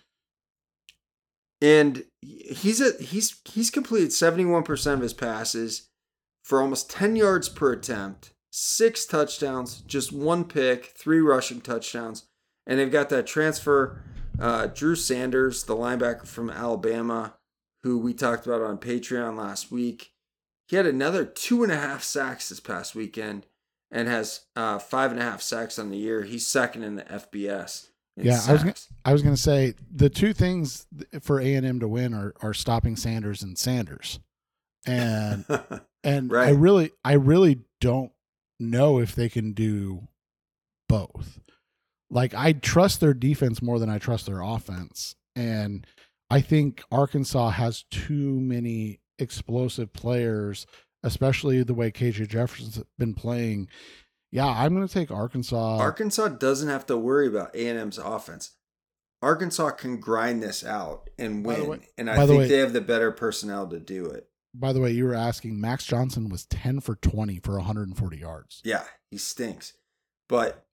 and 1.60 2.04
he's 2.22 2.80
a 2.80 2.92
he's 3.04 3.42
he's 3.46 3.72
completed 3.72 4.12
71% 4.12 4.94
of 4.94 5.02
his 5.02 5.16
passes 5.16 5.90
for 6.44 6.62
almost 6.62 6.92
10 6.92 7.16
yards 7.16 7.50
per 7.50 7.74
attempt, 7.74 8.30
six 8.52 9.08
touchdowns, 9.08 9.82
just 9.82 10.12
one 10.14 10.44
pick, 10.44 10.94
three 10.96 11.20
rushing 11.20 11.62
touchdowns. 11.62 12.28
And 12.68 12.78
they've 12.78 12.92
got 12.92 13.10
that 13.10 13.26
transfer, 13.26 14.04
uh, 14.40 14.68
Drew 14.68 14.96
Sanders, 14.96 15.64
the 15.64 15.76
linebacker 15.76 16.28
from 16.28 16.52
Alabama, 16.52 17.34
who 17.82 17.98
we 17.98 18.14
talked 18.14 18.46
about 18.46 18.62
on 18.62 18.78
Patreon 18.78 19.36
last 19.36 19.72
week. 19.72 20.12
He 20.70 20.76
had 20.76 20.86
another 20.86 21.26
two 21.26 21.64
and 21.64 21.72
a 21.72 21.78
half 21.78 22.04
sacks 22.04 22.50
this 22.50 22.60
past 22.60 22.94
weekend 22.94 23.48
and 23.92 24.08
has 24.08 24.42
uh, 24.56 24.78
five 24.78 25.12
and 25.12 25.20
a 25.20 25.24
half 25.24 25.42
sacks 25.42 25.80
on 25.80 25.90
the 25.90 25.98
year. 25.98 26.22
He's 26.24 26.46
second 26.46 26.84
in 26.84 26.96
the 26.96 27.04
FBS. 27.04 27.88
in 28.16 28.26
Yeah, 28.28 28.40
I 28.48 28.54
was 28.54 28.62
gonna- 28.64 28.76
I 29.04 29.14
was 29.14 29.22
going 29.24 29.36
to 29.36 29.42
say 29.42 29.74
the 29.92 30.10
two 30.10 30.32
things 30.34 30.86
for 31.22 31.40
A&M 31.42 31.80
to 31.80 31.88
win 31.88 32.14
are 32.14 32.34
are 32.42 32.54
stopping 32.54 32.96
Sanders 32.96 33.42
and 33.42 33.58
Sanders. 33.58 34.20
And 34.86 35.46
and 36.04 36.32
I 36.32 36.36
Right. 36.52 36.56
really 36.56 36.92
I 37.04 37.14
really 37.14 37.62
don't 37.82 38.12
know 38.60 39.00
if 39.00 39.16
they 39.16 39.30
can 39.30 39.54
do 39.54 40.08
both. 40.88 41.40
Like 42.12 42.34
I 42.36 42.54
trust 42.54 43.00
their 43.00 43.14
defense 43.16 43.62
more 43.62 43.80
than 43.80 43.90
I 43.90 43.98
trust 43.98 44.26
their 44.28 44.42
offense. 44.42 45.16
And 45.36 45.88
I 46.30 46.42
think 46.42 46.84
Arkansas 46.92 47.50
has 47.52 47.84
too 47.90 48.40
many 48.40 49.00
explosive 49.20 49.94
players, 49.94 50.66
especially 51.04 51.64
the 51.64 51.74
way 51.74 51.92
KJ 51.92 52.28
Jefferson's 52.28 52.82
been 52.98 53.14
playing. 53.14 53.68
Yeah, 54.32 54.46
I'm 54.48 54.76
going 54.76 54.88
to 54.88 54.94
take 54.94 55.12
Arkansas. 55.12 55.78
Arkansas 55.78 56.28
doesn't 56.30 56.70
have 56.70 56.86
to 56.88 56.98
worry 56.98 57.28
about 57.28 57.56
A&M's 57.56 57.98
offense. 57.98 58.52
Arkansas 59.22 59.72
can 59.72 60.00
grind 60.00 60.42
this 60.42 60.64
out 60.64 61.10
and 61.18 61.46
win, 61.46 61.68
way- 61.68 61.90
and 61.98 62.10
I 62.10 62.16
the 62.22 62.28
think 62.28 62.40
way- 62.40 62.48
they 62.48 62.58
have 62.60 62.74
the 62.74 62.82
better 62.82 63.12
personnel 63.12 63.68
to 63.68 63.80
do 63.80 64.06
it. 64.06 64.30
By 64.54 64.72
the 64.74 64.80
way, 64.80 64.92
you 64.92 65.06
were 65.06 65.14
asking 65.14 65.60
Max 65.62 65.84
Johnson 65.86 66.30
was 66.30 66.46
10 66.46 66.80
for 66.80 66.96
20 66.96 67.40
for 67.40 67.56
140 67.58 68.18
yards. 68.18 68.62
Yeah, 68.64 68.84
he 69.12 69.18
stinks, 69.18 69.74
but 70.28 70.66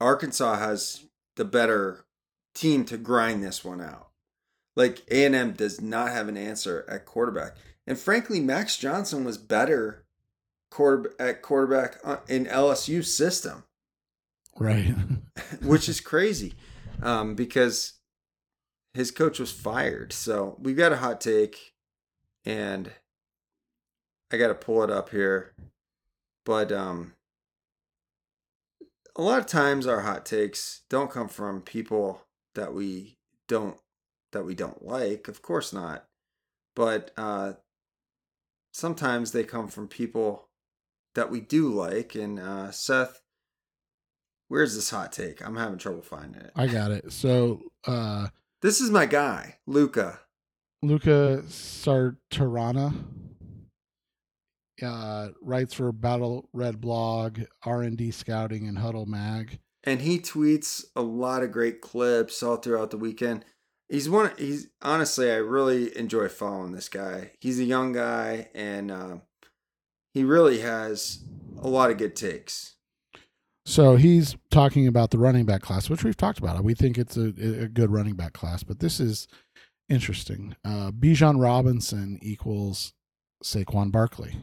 Arkansas 0.00 0.58
has 0.58 1.04
the 1.36 1.44
better 1.44 2.04
team 2.54 2.84
to 2.86 2.98
grind 2.98 3.42
this 3.42 3.64
one 3.64 3.80
out. 3.80 4.08
Like 4.76 5.02
A&M 5.10 5.52
does 5.52 5.80
not 5.80 6.10
have 6.10 6.28
an 6.28 6.36
answer 6.36 6.84
at 6.88 7.06
quarterback, 7.06 7.56
and 7.86 7.98
frankly, 7.98 8.40
Max 8.40 8.76
Johnson 8.76 9.24
was 9.24 9.38
better 9.38 10.04
quarter 10.70 11.14
at 11.18 11.42
quarterback 11.42 11.96
uh, 12.04 12.18
in 12.28 12.46
LSU's 12.46 13.12
system. 13.14 13.64
Right. 14.58 14.94
which 15.62 15.88
is 15.88 16.00
crazy 16.02 16.54
um, 17.02 17.34
because 17.34 17.94
his 18.94 19.10
coach 19.10 19.38
was 19.38 19.52
fired. 19.52 20.12
So 20.12 20.56
we've 20.58 20.76
got 20.76 20.92
a 20.92 20.96
hot 20.96 21.20
take, 21.20 21.74
and 22.44 22.90
I 24.32 24.36
got 24.36 24.48
to 24.48 24.54
pull 24.54 24.82
it 24.82 24.90
up 24.90 25.10
here. 25.10 25.52
But 26.44 26.72
um, 26.72 27.14
a 29.16 29.22
lot 29.22 29.38
of 29.38 29.46
times 29.46 29.86
our 29.86 30.00
hot 30.00 30.24
takes 30.24 30.82
don't 30.88 31.10
come 31.10 31.28
from 31.28 31.60
people 31.60 32.22
that 32.54 32.72
we 32.72 33.16
don't 33.48 33.78
that 34.36 34.44
we 34.44 34.54
don't 34.54 34.84
like. 34.84 35.28
Of 35.28 35.40
course 35.42 35.72
not. 35.72 36.04
But 36.74 37.10
uh, 37.16 37.54
sometimes 38.72 39.32
they 39.32 39.44
come 39.44 39.68
from 39.68 39.88
people 39.88 40.48
that 41.14 41.30
we 41.30 41.40
do 41.40 41.72
like. 41.72 42.14
And 42.14 42.38
uh, 42.38 42.70
Seth, 42.70 43.22
Where's 44.48 44.76
this 44.76 44.90
hot 44.90 45.12
take? 45.12 45.44
I'm 45.44 45.56
having 45.56 45.78
trouble 45.78 46.02
finding 46.02 46.40
it. 46.40 46.52
I 46.54 46.66
got 46.68 46.92
it. 46.92 47.12
So, 47.12 47.62
uh 47.86 48.28
This 48.62 48.80
is 48.80 48.90
my 48.90 49.06
guy, 49.06 49.56
Luca. 49.66 50.20
Luca 50.82 51.42
Sartorana 51.48 52.94
uh, 54.82 55.28
writes 55.40 55.74
for 55.74 55.90
Battle 55.90 56.48
Red 56.52 56.80
Blog, 56.80 57.40
R 57.64 57.82
and 57.82 57.96
D 57.96 58.10
Scouting, 58.10 58.68
and 58.68 58.78
Huddle 58.78 59.06
Mag. 59.06 59.58
And 59.82 60.02
he 60.02 60.18
tweets 60.18 60.84
a 60.94 61.02
lot 61.02 61.42
of 61.42 61.50
great 61.50 61.80
clips 61.80 62.42
all 62.42 62.56
throughout 62.56 62.90
the 62.90 62.98
weekend. 62.98 63.44
He's 63.88 64.08
one 64.08 64.32
he's 64.36 64.68
honestly 64.82 65.30
I 65.30 65.36
really 65.36 65.96
enjoy 65.96 66.28
following 66.28 66.72
this 66.72 66.88
guy. 66.88 67.32
He's 67.40 67.60
a 67.60 67.64
young 67.64 67.92
guy 67.92 68.48
and 68.54 68.90
uh, 68.90 69.16
he 70.12 70.24
really 70.24 70.60
has 70.60 71.24
a 71.60 71.68
lot 71.68 71.90
of 71.90 71.98
good 71.98 72.16
takes. 72.16 72.74
So 73.64 73.96
he's 73.96 74.36
talking 74.50 74.86
about 74.86 75.10
the 75.10 75.18
running 75.18 75.44
back 75.44 75.60
class, 75.60 75.90
which 75.90 76.04
we've 76.04 76.16
talked 76.16 76.38
about. 76.38 76.62
We 76.62 76.74
think 76.74 76.98
it's 76.98 77.16
a, 77.16 77.26
a 77.64 77.68
good 77.68 77.90
running 77.90 78.14
back 78.14 78.32
class, 78.32 78.62
but 78.62 78.78
this 78.78 79.00
is 79.00 79.26
interesting. 79.88 80.54
Uh, 80.64 80.92
Bijan 80.92 81.42
Robinson 81.42 82.18
equals 82.22 82.92
Saquon 83.42 83.90
Barkley. 83.90 84.36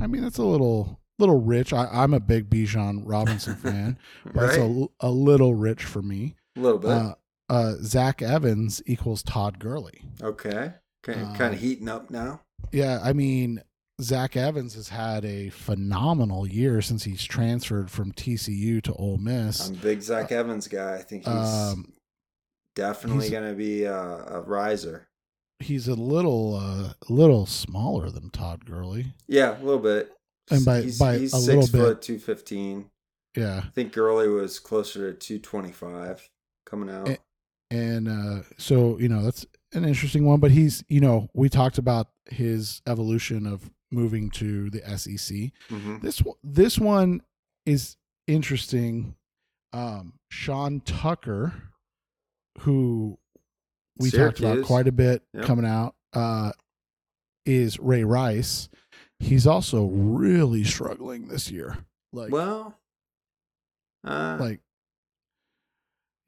I 0.00 0.06
mean, 0.06 0.22
that's 0.22 0.38
a 0.38 0.44
little 0.44 1.00
little 1.18 1.40
rich. 1.40 1.72
I, 1.72 1.88
I'm 1.90 2.14
a 2.14 2.20
big 2.20 2.48
Bijan 2.48 3.02
Robinson 3.04 3.56
fan, 3.56 3.98
but 4.32 4.50
it's 4.50 4.58
a, 4.58 4.86
a 5.00 5.10
little 5.10 5.54
rich 5.54 5.84
for 5.84 6.02
me. 6.02 6.36
A 6.56 6.60
little 6.60 6.78
bit. 6.78 6.90
Uh, 6.90 7.14
uh, 7.48 7.74
Zach 7.82 8.20
Evans 8.22 8.82
equals 8.86 9.22
Todd 9.22 9.58
Gurley. 9.58 10.02
okay. 10.22 10.72
Kind 11.02 11.20
of, 11.20 11.28
uh, 11.28 11.34
kind 11.36 11.54
of 11.54 11.60
heating 11.60 11.88
up 11.88 12.10
now. 12.10 12.40
Yeah, 12.72 13.00
I 13.02 13.12
mean, 13.12 13.62
Zach 14.02 14.36
Evans 14.36 14.74
has 14.74 14.88
had 14.88 15.24
a 15.24 15.48
phenomenal 15.50 16.46
year 16.46 16.82
since 16.82 17.04
he's 17.04 17.22
transferred 17.24 17.90
from 17.90 18.12
TCU 18.12 18.82
to 18.82 18.92
Ole 18.94 19.18
Miss. 19.18 19.68
I'm 19.68 19.74
a 19.74 19.78
big 19.78 20.02
Zach 20.02 20.32
Evans 20.32 20.66
guy. 20.66 20.96
I 20.96 21.02
think 21.02 21.24
he's 21.24 21.32
Um, 21.34 21.92
definitely 22.74 23.30
going 23.30 23.48
to 23.48 23.54
be 23.54 23.84
a, 23.84 23.94
a 23.94 24.40
riser. 24.40 25.08
he's 25.60 25.88
a 25.88 25.94
little 25.94 26.54
uh, 26.56 26.92
little 27.08 27.46
smaller 27.46 28.10
than 28.10 28.30
Todd 28.30 28.64
Gurley. 28.66 29.14
Yeah, 29.26 29.56
a 29.58 29.62
little 29.62 29.78
bit. 29.80 30.12
And 30.50 30.64
by- 30.64 30.82
he's, 30.82 30.98
by 30.98 31.18
he's 31.18 31.34
a 31.34 31.38
six 31.38 31.46
little 31.46 31.66
foot 31.86 31.96
bit. 32.00 32.02
two 32.02 32.18
fifteen. 32.18 32.90
Yeah, 33.36 33.62
I 33.66 33.70
think 33.70 33.92
Gurley 33.92 34.28
was 34.28 34.58
closer 34.58 35.12
to 35.12 35.18
two 35.18 35.38
twenty 35.38 35.72
five 35.72 36.28
coming 36.66 36.90
out. 36.94 37.08
Eh, 37.08 37.16
and 37.70 38.08
uh, 38.08 38.42
so 38.56 38.98
you 38.98 39.08
know 39.08 39.22
that's 39.22 39.46
an 39.72 39.84
interesting 39.84 40.24
one. 40.24 40.40
But 40.40 40.50
he's 40.50 40.84
you 40.88 41.00
know 41.00 41.28
we 41.34 41.48
talked 41.48 41.78
about 41.78 42.08
his 42.30 42.82
evolution 42.86 43.46
of 43.46 43.70
moving 43.90 44.30
to 44.30 44.68
the 44.70 44.80
SEC. 44.98 45.50
hmm 45.68 45.98
This 46.02 46.20
one- 46.22 46.36
this 46.44 46.78
one 46.78 47.22
is 47.66 47.96
interesting. 48.26 49.14
Um, 49.72 50.14
Sean 50.30 50.80
Tucker, 50.80 51.52
who 52.60 53.18
we 53.98 54.10
talked 54.10 54.38
about 54.40 54.64
quite 54.64 54.86
a 54.88 54.92
bit 54.92 55.22
Yep. 55.34 55.44
coming 55.44 55.64
out 55.66 55.94
uh, 56.14 56.52
is 57.44 57.78
Ray 57.78 58.04
Rice. 58.04 58.68
He's 59.20 59.46
also 59.46 59.86
really 59.86 60.64
struggling 60.64 61.28
this 61.28 61.50
year. 61.50 61.78
Like, 62.12 62.30
well, 62.32 62.78
uh, 64.04 64.36
like 64.40 64.60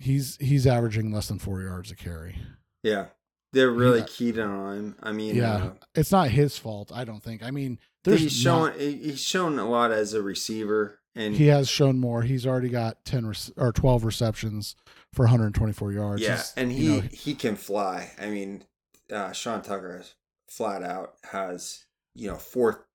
he's 0.01 0.37
he's 0.39 0.67
averaging 0.67 1.13
less 1.13 1.29
than 1.29 1.39
four 1.39 1.61
yards 1.63 1.91
a 1.91 1.97
carry. 1.97 2.37
yeah, 2.83 3.07
they're 3.53 3.71
really 3.71 4.03
keyed 4.03 4.39
on 4.39 4.77
him. 4.77 4.97
I 5.03 5.13
mean, 5.13 5.37
Yeah, 5.37 5.55
uh, 5.57 5.71
it's 5.95 6.11
not 6.13 6.31
his 6.31 6.57
fault. 6.59 6.91
I 6.93 7.05
don't 7.05 7.23
think. 7.23 7.43
I 7.43 7.51
mean, 7.53 7.79
he's 8.05 8.33
shown 8.33 8.71
not- 8.71 8.81
he's 8.81 9.21
shown 9.21 9.59
a 9.59 9.69
lot 9.69 9.93
as 9.93 10.15
a 10.15 10.23
receiver, 10.23 10.99
and 11.15 11.37
he 11.37 11.47
has 11.49 11.69
shown 11.69 11.99
more. 12.01 12.23
He's 12.23 12.47
already 12.47 12.69
got 12.71 13.05
ten 13.05 13.27
rec- 13.27 13.57
or 13.57 13.73
twelve 13.73 14.05
receptions 14.05 14.75
for 15.13 15.25
124 15.25 15.93
yards. 15.93 16.23
yeah, 16.23 16.29
He's- 16.31 16.55
and 16.57 16.73
you 16.73 16.79
he 16.79 16.89
know, 17.01 17.09
he 17.13 17.35
can 17.35 17.57
fly. 17.57 18.13
I 18.19 18.31
mean, 18.31 18.65
uh, 19.13 19.33
Sean 19.33 19.63
Tucker 19.63 19.99
has 19.99 20.15
flat 20.49 20.83
out 20.83 21.15
has 21.31 21.85
you 22.15 22.27
know 22.29 22.37
four 22.37 22.87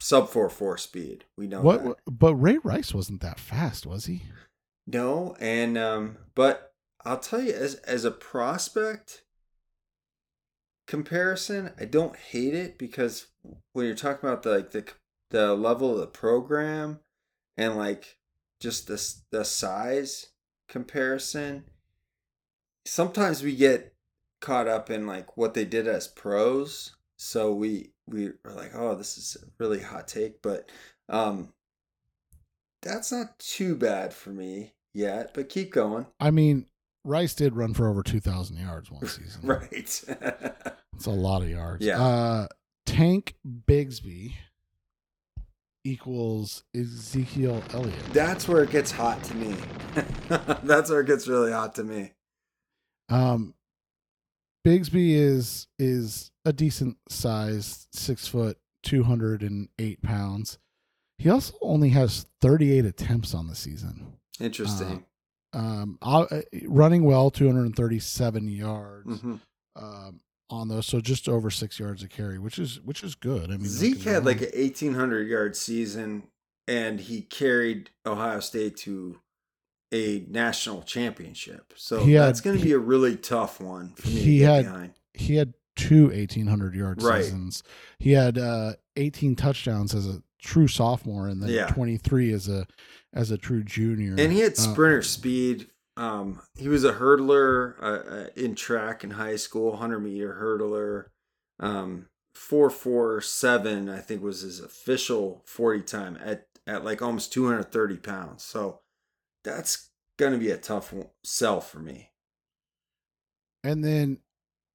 sub 0.00 0.28
four 0.28 0.48
four 0.50 0.76
speed. 0.78 1.24
We 1.36 1.46
know 1.46 1.60
what? 1.62 1.84
that. 1.84 1.96
But 2.10 2.34
Ray 2.36 2.58
Rice 2.58 2.92
wasn't 2.94 3.20
that 3.22 3.38
fast, 3.40 3.86
was 3.86 4.06
he? 4.06 4.22
No, 4.92 5.36
and 5.38 5.78
um, 5.78 6.18
but 6.34 6.74
I'll 7.04 7.20
tell 7.20 7.40
you, 7.40 7.52
as 7.52 7.76
as 7.76 8.04
a 8.04 8.10
prospect 8.10 9.22
comparison, 10.88 11.72
I 11.78 11.84
don't 11.84 12.16
hate 12.16 12.54
it 12.54 12.76
because 12.76 13.28
when 13.72 13.86
you're 13.86 13.94
talking 13.94 14.28
about 14.28 14.42
the 14.42 14.50
like 14.50 14.70
the 14.72 14.84
the 15.30 15.54
level 15.54 15.92
of 15.92 16.00
the 16.00 16.08
program 16.08 16.98
and 17.56 17.76
like 17.76 18.18
just 18.58 18.88
the 18.88 19.14
the 19.30 19.44
size 19.44 20.32
comparison, 20.68 21.66
sometimes 22.84 23.44
we 23.44 23.54
get 23.54 23.94
caught 24.40 24.66
up 24.66 24.90
in 24.90 25.06
like 25.06 25.36
what 25.36 25.54
they 25.54 25.64
did 25.64 25.86
as 25.86 26.08
pros. 26.08 26.96
So 27.16 27.52
we 27.52 27.92
we 28.08 28.32
are 28.44 28.54
like, 28.56 28.72
oh, 28.74 28.96
this 28.96 29.16
is 29.16 29.36
a 29.40 29.46
really 29.62 29.82
hot 29.82 30.08
take, 30.08 30.42
but 30.42 30.68
um, 31.08 31.52
that's 32.82 33.12
not 33.12 33.38
too 33.38 33.76
bad 33.76 34.12
for 34.12 34.30
me 34.30 34.72
yet. 34.94 35.32
But 35.34 35.48
keep 35.48 35.72
going. 35.72 36.06
I 36.18 36.30
mean, 36.30 36.66
Rice 37.04 37.34
did 37.34 37.56
run 37.56 37.74
for 37.74 37.88
over 37.88 38.02
2,000 38.02 38.56
yards 38.56 38.90
one 38.90 39.06
season. 39.06 39.42
Right. 39.46 40.02
It's 40.96 41.06
a 41.06 41.10
lot 41.10 41.40
of 41.40 41.48
yards. 41.48 41.82
Yeah. 41.82 41.98
Uh, 41.98 42.46
Tank 42.84 43.36
Bigsby 43.66 44.34
equals 45.82 46.62
Ezekiel 46.76 47.62
Elliott. 47.72 47.94
that's 48.12 48.46
where 48.46 48.62
it 48.62 48.70
gets 48.70 48.90
hot 48.90 49.22
to 49.24 49.34
me. 49.34 49.56
that's 50.62 50.90
where 50.90 51.00
it 51.00 51.06
gets 51.06 51.26
really 51.26 51.52
hot 51.52 51.74
to 51.76 51.84
me. 51.84 52.12
Um, 53.08 53.54
Bigsby 54.66 55.14
is 55.14 55.68
is 55.78 56.30
a 56.44 56.52
decent 56.52 56.98
size, 57.08 57.88
six 57.92 58.26
foot, 58.26 58.58
two 58.82 59.04
hundred 59.04 59.40
and 59.42 59.70
eight 59.78 60.02
pounds. 60.02 60.58
He 61.16 61.30
also 61.30 61.54
only 61.62 61.88
has 61.90 62.26
thirty 62.42 62.72
eight 62.78 62.84
attempts 62.84 63.32
on 63.32 63.46
the 63.46 63.54
season. 63.54 64.18
Interesting. 64.40 65.04
Um, 65.52 65.98
uh, 66.02 66.26
running 66.66 67.04
well, 67.04 67.30
two 67.30 67.46
hundred 67.46 67.64
and 67.66 67.76
thirty 67.76 67.98
seven 67.98 68.48
yards 68.48 69.08
Mhm. 69.20 69.40
um, 69.76 70.20
on 70.48 70.68
those, 70.68 70.86
so 70.86 71.00
just 71.00 71.28
over 71.28 71.50
six 71.50 71.78
yards 71.80 72.02
a 72.02 72.08
carry, 72.08 72.38
which 72.38 72.58
is 72.58 72.80
which 72.82 73.02
is 73.02 73.14
good. 73.16 73.50
I 73.50 73.56
mean, 73.56 73.66
Zeke 73.66 74.02
had 74.02 74.24
like 74.24 74.40
an 74.42 74.50
eighteen 74.52 74.94
hundred 74.94 75.28
yard 75.28 75.56
season, 75.56 76.24
and 76.68 77.00
he 77.00 77.22
carried 77.22 77.90
Ohio 78.06 78.38
State 78.40 78.76
to 78.78 79.18
a 79.92 80.24
national 80.28 80.82
championship. 80.82 81.72
So 81.76 82.04
He 82.04 82.12
that's 82.12 82.40
going 82.40 82.56
to 82.56 82.62
be 82.64 82.70
a 82.72 82.78
really 82.78 83.16
tough 83.16 83.60
one 83.60 83.94
for 83.96 84.06
me 84.06 84.14
he 84.20 84.40
had- 84.42 84.64
behind. 84.66 84.92
he 85.14 85.34
had 85.34 85.54
two 85.74 86.12
1800 86.12 86.74
yard 86.76 87.02
Right. 87.02 87.24
seasons. 87.24 87.64
He 87.98 88.12
had 88.12 88.38
uh, 88.38 88.74
18 88.94 89.34
touchdowns 89.34 89.92
as 89.94 90.06
a 90.06 90.22
true 90.40 90.68
sophomore, 90.68 91.26
and 91.26 91.42
then 91.42 91.50
Yeah. 91.50 91.66
23 91.66 92.32
as 92.32 92.48
a 92.48 92.68
as 93.12 93.30
a 93.30 93.38
true 93.38 93.62
junior. 93.64 94.14
And 94.18 94.32
he 94.32 94.40
had 94.40 94.52
Uh, 94.52 94.56
sprinter 94.56 95.02
speed. 95.02 95.70
Um, 95.96 96.40
he 96.56 96.68
was 96.68 96.84
a 96.84 96.94
hurdler 96.94 97.74
uh, 97.82 97.84
uh, 97.84 98.26
in 98.36 98.54
track 98.54 99.04
in 99.04 99.10
high 99.12 99.36
school, 99.36 99.76
hundred 99.76 100.00
meter 100.00 100.38
hurdler. 100.40 101.06
Um, 101.58 102.06
four 102.34 102.70
four 102.70 103.20
seven, 103.20 103.88
I 103.88 104.00
think, 104.00 104.22
was 104.22 104.40
his 104.42 104.60
official 104.60 105.42
forty 105.46 105.82
time 105.82 106.16
at 106.22 106.46
at 106.66 106.84
like 106.84 107.02
almost 107.02 107.32
two 107.32 107.46
hundred 107.46 107.72
thirty 107.72 107.96
pounds. 107.96 108.44
So 108.44 108.80
that's 109.44 109.90
gonna 110.18 110.38
be 110.38 110.50
a 110.50 110.56
tough 110.56 110.94
sell 111.24 111.60
for 111.60 111.80
me. 111.80 112.10
and 113.62 113.84
then 113.84 114.18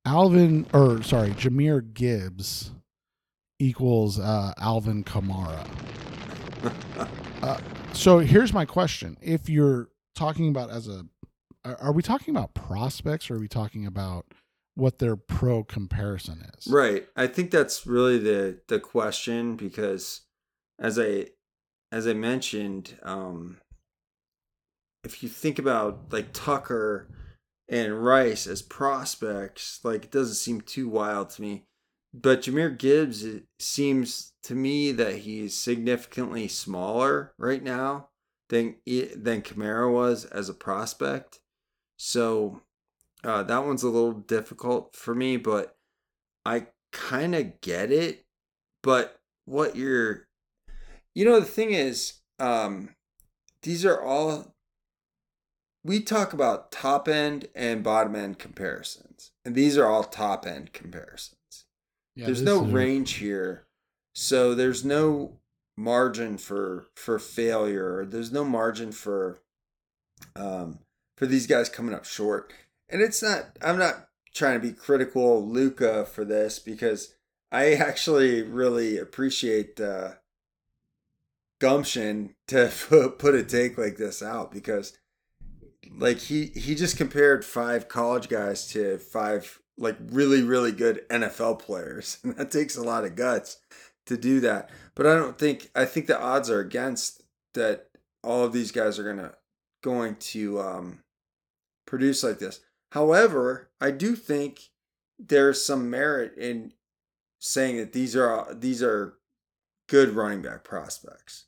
Alvin, 0.06 0.68
or 0.74 1.02
sorry, 1.02 1.32
Jahmyr 1.32 1.94
Gibbs 1.94 2.72
equals 3.58 4.20
uh, 4.20 4.54
Alvin 4.60 5.04
Kamara. 5.04 5.66
So 7.96 8.20
here's 8.20 8.54
my 8.54 8.66
question: 8.66 9.18
If 9.22 9.50
you're 9.50 9.90
talking 10.16 10.50
about 10.50 10.70
as 10.70 10.88
a, 10.88 11.06
are 11.64 11.92
we 11.92 12.04
talking 12.04 12.36
about 12.36 12.54
prospects, 12.54 13.32
or 13.32 13.36
are 13.36 13.40
we 13.40 13.48
talking 13.48 13.86
about 13.86 14.26
what 14.76 15.00
their 15.00 15.16
pro 15.16 15.64
comparison 15.64 16.46
is? 16.58 16.68
Right. 16.68 17.08
I 17.16 17.28
think 17.28 17.52
that's 17.52 17.88
really 17.88 18.20
the 18.20 18.60
the 18.68 18.80
question 18.80 19.56
because 19.56 20.22
as 20.78 21.00
I 21.00 21.28
as 21.92 22.06
I 22.06 22.14
mentioned, 22.14 22.98
um 23.04 23.58
if 25.04 25.24
you 25.24 25.30
think 25.30 25.58
about 25.58 26.12
like 26.12 26.34
Tucker 26.34 27.08
and 27.70 28.04
Rice 28.04 28.46
as 28.46 28.62
prospects, 28.62 29.80
like 29.84 30.06
it 30.06 30.12
doesn't 30.12 30.36
seem 30.36 30.62
too 30.62 30.90
wild 30.90 31.30
to 31.32 31.42
me. 31.42 31.66
But 32.22 32.44
Jahmyr 32.44 32.78
Gibbs 32.78 33.26
seems 33.60 34.32
to 34.44 34.56
me 34.56 34.94
that 34.94 35.18
he's 35.18 35.54
significantly 35.54 36.48
smaller 36.48 37.34
right 37.38 37.62
now 37.62 38.08
than 38.48 38.76
than 38.86 39.42
Kamara 39.42 39.92
was 39.92 40.24
as 40.24 40.48
a 40.48 40.54
prospect. 40.54 41.42
So 41.98 42.62
uh, 43.24 43.44
that 43.44 43.66
one's 43.66 43.84
a 43.84 43.90
little 43.90 44.14
difficult 44.14 44.96
for 44.96 45.14
me, 45.14 45.36
but 45.36 45.76
I 46.46 46.68
kind 46.94 47.36
of 47.36 47.60
get 47.60 47.92
it. 47.92 48.26
But 48.82 49.20
what 49.44 49.76
you're, 49.76 50.28
you 51.14 51.26
know, 51.26 51.42
the 51.42 51.46
thing 51.46 51.72
is, 51.72 52.22
um, 52.40 52.96
these 53.64 53.84
are 53.84 54.02
all, 54.02 54.56
we 55.84 56.00
talk 56.00 56.32
about 56.32 56.72
top 56.72 57.10
end 57.10 57.50
and 57.56 57.84
bottom 57.84 58.16
end 58.16 58.40
comparisons, 58.40 59.32
and 59.44 59.54
these 59.54 59.78
are 59.78 59.88
all 59.88 60.04
top 60.04 60.46
end 60.46 60.72
comparisons. 60.72 61.35
Yeah, 62.16 62.28
there's 62.28 62.42
no 62.42 62.62
range 62.62 63.14
here, 63.14 63.66
so 64.14 64.56
there's 64.56 64.86
no 64.86 65.40
margin 65.78 66.38
for 66.38 66.88
for 66.96 67.20
failure. 67.20 68.06
There's 68.06 68.32
no 68.32 68.44
margin 68.44 68.92
for 68.92 69.42
um 70.36 70.80
for 71.18 71.26
these 71.26 71.48
guys 71.48 71.70
coming 71.70 71.94
up 71.94 72.06
short. 72.06 72.54
And 72.90 73.02
it's 73.02 73.22
not. 73.22 73.58
I'm 73.62 73.78
not 73.78 74.08
trying 74.34 74.60
to 74.60 74.68
be 74.68 74.74
critical 74.74 75.46
Luca 75.46 76.06
for 76.06 76.26
this 76.26 76.60
because 76.60 77.16
I 77.52 77.74
actually 77.74 78.42
really 78.42 78.98
appreciate 78.98 79.78
the 79.78 80.18
gumption 81.60 82.36
to 82.48 82.72
put 83.18 83.36
a 83.36 83.44
take 83.44 83.78
like 83.78 83.98
this 83.98 84.22
out 84.22 84.52
because 84.52 84.98
like 85.98 86.20
he 86.20 86.48
he 86.48 86.76
just 86.76 86.98
compared 86.98 87.46
five 87.46 87.88
college 87.88 88.30
guys 88.30 88.68
to 88.68 88.98
five 88.98 89.62
like 89.78 89.98
really 90.10 90.42
really 90.42 90.72
good 90.72 91.08
NFL 91.10 91.60
players 91.60 92.18
and 92.24 92.36
that 92.38 92.52
takes 92.52 92.76
a 92.78 92.84
lot 92.84 93.04
of 93.06 93.16
guts 93.16 93.58
to 94.06 94.16
do 94.18 94.40
that. 94.42 94.70
But 94.96 95.08
I 95.08 95.16
don't 95.16 95.38
think 95.38 95.70
I 95.76 95.86
think 95.86 96.08
the 96.08 96.20
odds 96.20 96.50
are 96.50 96.60
against 96.60 97.24
that 97.54 97.88
all 98.24 98.44
of 98.44 98.54
these 98.54 98.72
guys 98.72 98.98
are 99.00 99.04
going 99.04 99.18
to 99.18 99.34
going 99.84 100.16
to 100.16 100.60
um 100.60 101.00
produce 101.86 102.24
like 102.24 102.40
this. 102.40 102.62
However 102.92 103.70
I 103.82 103.92
do 103.92 104.16
think 104.16 104.70
there's 105.20 105.64
some 105.64 105.90
merit 105.90 106.38
in 106.38 106.74
saying 107.40 107.78
that 107.78 107.94
these 107.94 108.16
are 108.16 108.54
these 108.54 108.82
are 108.84 109.14
good 109.88 110.10
running 110.10 110.42
back 110.42 110.64
prospects. 110.64 111.46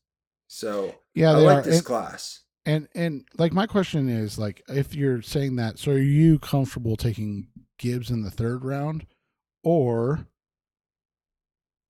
So 0.47 0.95
Yeah, 1.15 1.31
I 1.31 1.35
like 1.35 1.57
are. 1.57 1.61
this 1.63 1.77
And- 1.77 1.85
class. 1.85 2.41
And 2.65 2.89
and 2.93 3.23
like 3.37 3.53
my 3.53 3.65
question 3.65 4.09
is 4.09 4.37
like 4.37 4.61
if 4.67 4.93
you're 4.93 5.21
saying 5.21 5.55
that, 5.55 5.79
so 5.79 5.93
are 5.93 5.97
you 5.97 6.37
comfortable 6.37 6.97
taking 6.97 7.47
Gibbs 7.77 8.09
in 8.09 8.23
the 8.23 8.31
third 8.31 8.63
round, 8.65 9.05
or 9.63 10.27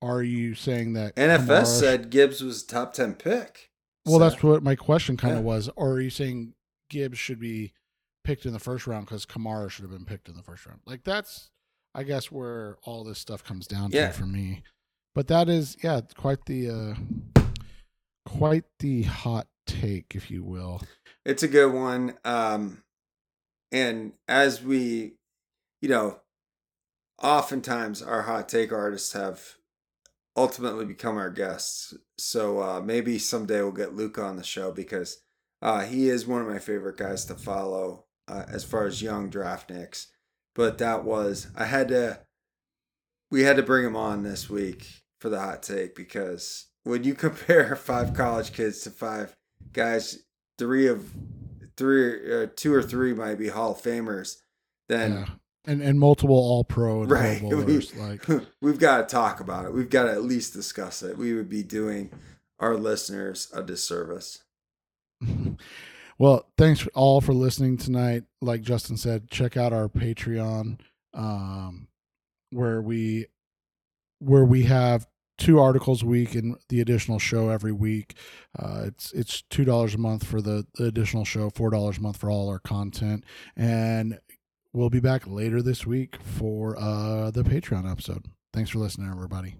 are 0.01 0.21
you 0.21 0.53
saying 0.55 0.93
that 0.93 1.15
NFS 1.15 1.47
Kamara- 1.47 1.79
said 1.79 2.09
Gibbs 2.09 2.41
was 2.43 2.63
a 2.63 2.67
top 2.67 2.93
10 2.93 3.15
pick. 3.15 3.71
Well, 4.05 4.19
So- 4.19 4.29
that's 4.29 4.43
what 4.43 4.63
my 4.63 4.75
question 4.75 5.17
kind 5.17 5.33
of 5.33 5.39
Yeah. 5.39 5.45
was. 5.45 5.69
Or 5.75 5.93
are 5.93 6.01
you 6.01 6.09
saying 6.09 6.53
Gibbs 6.89 7.17
should 7.17 7.39
be 7.39 7.73
picked 8.23 8.45
in 8.45 8.53
the 8.53 8.59
first 8.59 8.85
round 8.87 9.05
because 9.05 9.25
Kamara 9.25 9.69
should 9.69 9.83
have 9.83 9.91
been 9.91 10.05
picked 10.05 10.29
in 10.29 10.35
the 10.35 10.43
first 10.43 10.65
round? 10.65 10.81
Like 10.85 11.03
that's, 11.03 11.49
I 11.95 12.03
guess, 12.03 12.31
where 12.31 12.77
all 12.83 13.03
this 13.03 13.19
stuff 13.19 13.43
comes 13.43 13.65
down 13.67 13.91
Yeah. 13.91 14.07
to 14.11 14.13
for 14.13 14.25
me. 14.27 14.63
But 15.15 15.27
that 15.27 15.49
is, 15.49 15.75
yeah, 15.83 16.01
quite 16.15 16.45
the, 16.45 16.69
uh 16.69 16.95
quite 18.25 18.65
the 18.79 19.03
hot 19.03 19.47
take, 19.65 20.13
if 20.15 20.29
you 20.29 20.43
will. 20.43 20.81
It's 21.25 21.43
a 21.43 21.47
good 21.47 21.73
one. 21.73 22.17
Um, 22.23 22.83
and 23.71 24.13
as 24.27 24.61
we 24.61 25.16
you 25.81 25.89
know, 25.89 26.19
oftentimes 27.21 28.01
our 28.01 28.23
hot 28.23 28.49
take 28.49 28.71
artists 28.71 29.13
have 29.13 29.55
ultimately 30.35 30.85
become 30.85 31.17
our 31.17 31.29
guests. 31.29 31.93
So 32.17 32.61
uh, 32.61 32.81
maybe 32.81 33.17
someday 33.17 33.61
we'll 33.61 33.71
get 33.71 33.95
Luca 33.95 34.23
on 34.23 34.37
the 34.37 34.43
show 34.43 34.71
because 34.71 35.21
uh, 35.61 35.81
he 35.81 36.09
is 36.09 36.27
one 36.27 36.41
of 36.41 36.47
my 36.47 36.59
favorite 36.59 36.97
guys 36.97 37.25
to 37.25 37.35
follow 37.35 38.05
uh, 38.27 38.43
as 38.47 38.63
far 38.63 38.85
as 38.85 39.01
young 39.01 39.29
draftniks. 39.31 40.07
But 40.55 40.77
that 40.79 41.03
was 41.03 41.47
I 41.55 41.65
had 41.65 41.87
to 41.89 42.19
we 43.29 43.43
had 43.43 43.57
to 43.57 43.63
bring 43.63 43.85
him 43.85 43.95
on 43.95 44.23
this 44.23 44.49
week 44.49 44.87
for 45.19 45.29
the 45.29 45.39
hot 45.39 45.63
take 45.63 45.95
because 45.95 46.67
when 46.83 47.03
you 47.03 47.13
compare 47.15 47.75
five 47.75 48.13
college 48.13 48.53
kids 48.53 48.81
to 48.81 48.91
five 48.91 49.35
guys, 49.73 50.19
three 50.57 50.87
of 50.87 51.11
three, 51.75 52.43
uh, 52.43 52.47
two 52.55 52.73
or 52.73 52.81
three 52.81 53.13
might 53.13 53.37
be 53.37 53.49
Hall 53.49 53.71
of 53.71 53.81
Famers. 53.81 54.37
Then 54.89 55.11
Yeah. 55.13 55.25
And 55.65 55.81
and 55.81 55.99
multiple 55.99 56.35
all 56.35 56.63
pro 56.63 57.01
and 57.01 57.11
Right. 57.11 57.39
Pro 57.41 57.49
Bowlers. 57.49 57.95
like 57.95 58.25
we've 58.61 58.79
got 58.79 58.97
to 58.97 59.03
talk 59.03 59.39
about 59.39 59.65
it. 59.65 59.73
We've 59.73 59.89
got 59.89 60.03
to 60.03 60.11
at 60.11 60.23
least 60.23 60.53
discuss 60.53 61.03
it. 61.03 61.17
We 61.17 61.33
would 61.33 61.49
be 61.49 61.63
doing 61.63 62.11
our 62.59 62.75
listeners 62.75 63.51
a 63.53 63.61
disservice. 63.61 64.43
well, 66.17 66.47
thanks 66.57 66.87
all 66.93 67.21
for 67.21 67.33
listening 67.33 67.77
tonight. 67.77 68.23
Like 68.41 68.61
Justin 68.61 68.97
said, 68.97 69.29
check 69.29 69.57
out 69.57 69.73
our 69.73 69.89
Patreon, 69.89 70.79
um, 71.13 71.87
where 72.51 72.81
we 72.81 73.25
where 74.19 74.45
we 74.45 74.63
have 74.63 75.07
two 75.37 75.59
articles 75.59 76.01
a 76.01 76.05
week 76.05 76.33
and 76.33 76.55
the 76.69 76.81
additional 76.81 77.19
show 77.19 77.49
every 77.49 77.71
week. 77.71 78.15
Uh, 78.57 78.83
it's 78.85 79.11
it's 79.13 79.41
two 79.43 79.65
dollars 79.65 79.93
a 79.95 79.97
month 79.97 80.23
for 80.25 80.41
the, 80.41 80.65
the 80.75 80.85
additional 80.85 81.25
show, 81.25 81.49
four 81.49 81.69
dollars 81.69 81.97
a 81.97 82.01
month 82.01 82.17
for 82.17 82.31
all 82.31 82.49
our 82.49 82.59
content, 82.59 83.23
and 83.55 84.19
we'll 84.73 84.89
be 84.89 84.99
back 84.99 85.25
later 85.25 85.61
this 85.61 85.85
week 85.85 86.17
for 86.21 86.77
uh, 86.77 87.31
the 87.31 87.43
Patreon 87.43 87.89
episode. 87.89 88.25
Thanks 88.53 88.69
for 88.69 88.79
listening, 88.79 89.09
everybody. 89.09 89.57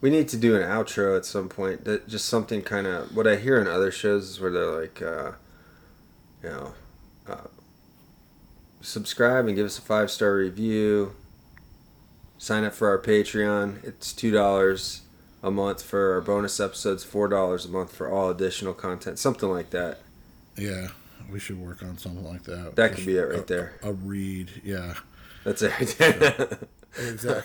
We 0.00 0.08
need 0.08 0.28
to 0.28 0.38
do 0.38 0.56
an 0.56 0.62
outro 0.62 1.16
at 1.16 1.26
some 1.26 1.48
point. 1.48 1.84
That 1.84 2.08
just 2.08 2.26
something 2.26 2.62
kind 2.62 2.86
of 2.86 3.14
what 3.14 3.26
I 3.26 3.36
hear 3.36 3.60
in 3.60 3.66
other 3.66 3.90
shows 3.90 4.30
is 4.30 4.40
where 4.40 4.50
they're 4.50 4.80
like, 4.80 5.02
uh, 5.02 5.32
you 6.42 6.48
know, 6.48 6.74
uh, 7.28 7.48
subscribe 8.80 9.46
and 9.46 9.54
give 9.54 9.66
us 9.66 9.78
a 9.78 9.82
five 9.82 10.10
star 10.10 10.34
review. 10.34 11.12
Sign 12.38 12.64
up 12.64 12.72
for 12.72 12.88
our 12.88 12.98
Patreon. 12.98 13.84
It's 13.84 14.14
two 14.14 14.30
dollars 14.30 15.02
a 15.42 15.50
month 15.50 15.82
for 15.82 16.14
our 16.14 16.20
bonus 16.20 16.60
episodes. 16.60 17.04
Four 17.04 17.28
dollars 17.28 17.64
a 17.64 17.68
month 17.68 17.94
for 17.94 18.10
all 18.10 18.30
additional 18.30 18.74
content. 18.74 19.18
Something 19.18 19.50
like 19.50 19.70
that. 19.70 19.98
Yeah, 20.56 20.88
we 21.30 21.38
should 21.38 21.60
work 21.60 21.82
on 21.82 21.98
something 21.98 22.24
like 22.24 22.44
that. 22.44 22.76
That 22.76 22.94
could 22.94 23.06
be 23.06 23.16
it 23.16 23.22
right 23.22 23.46
there. 23.46 23.74
A 23.82 23.92
read, 23.92 24.50
yeah. 24.64 24.94
That's 25.44 25.62
it. 25.62 26.58
Exactly. 26.98 27.42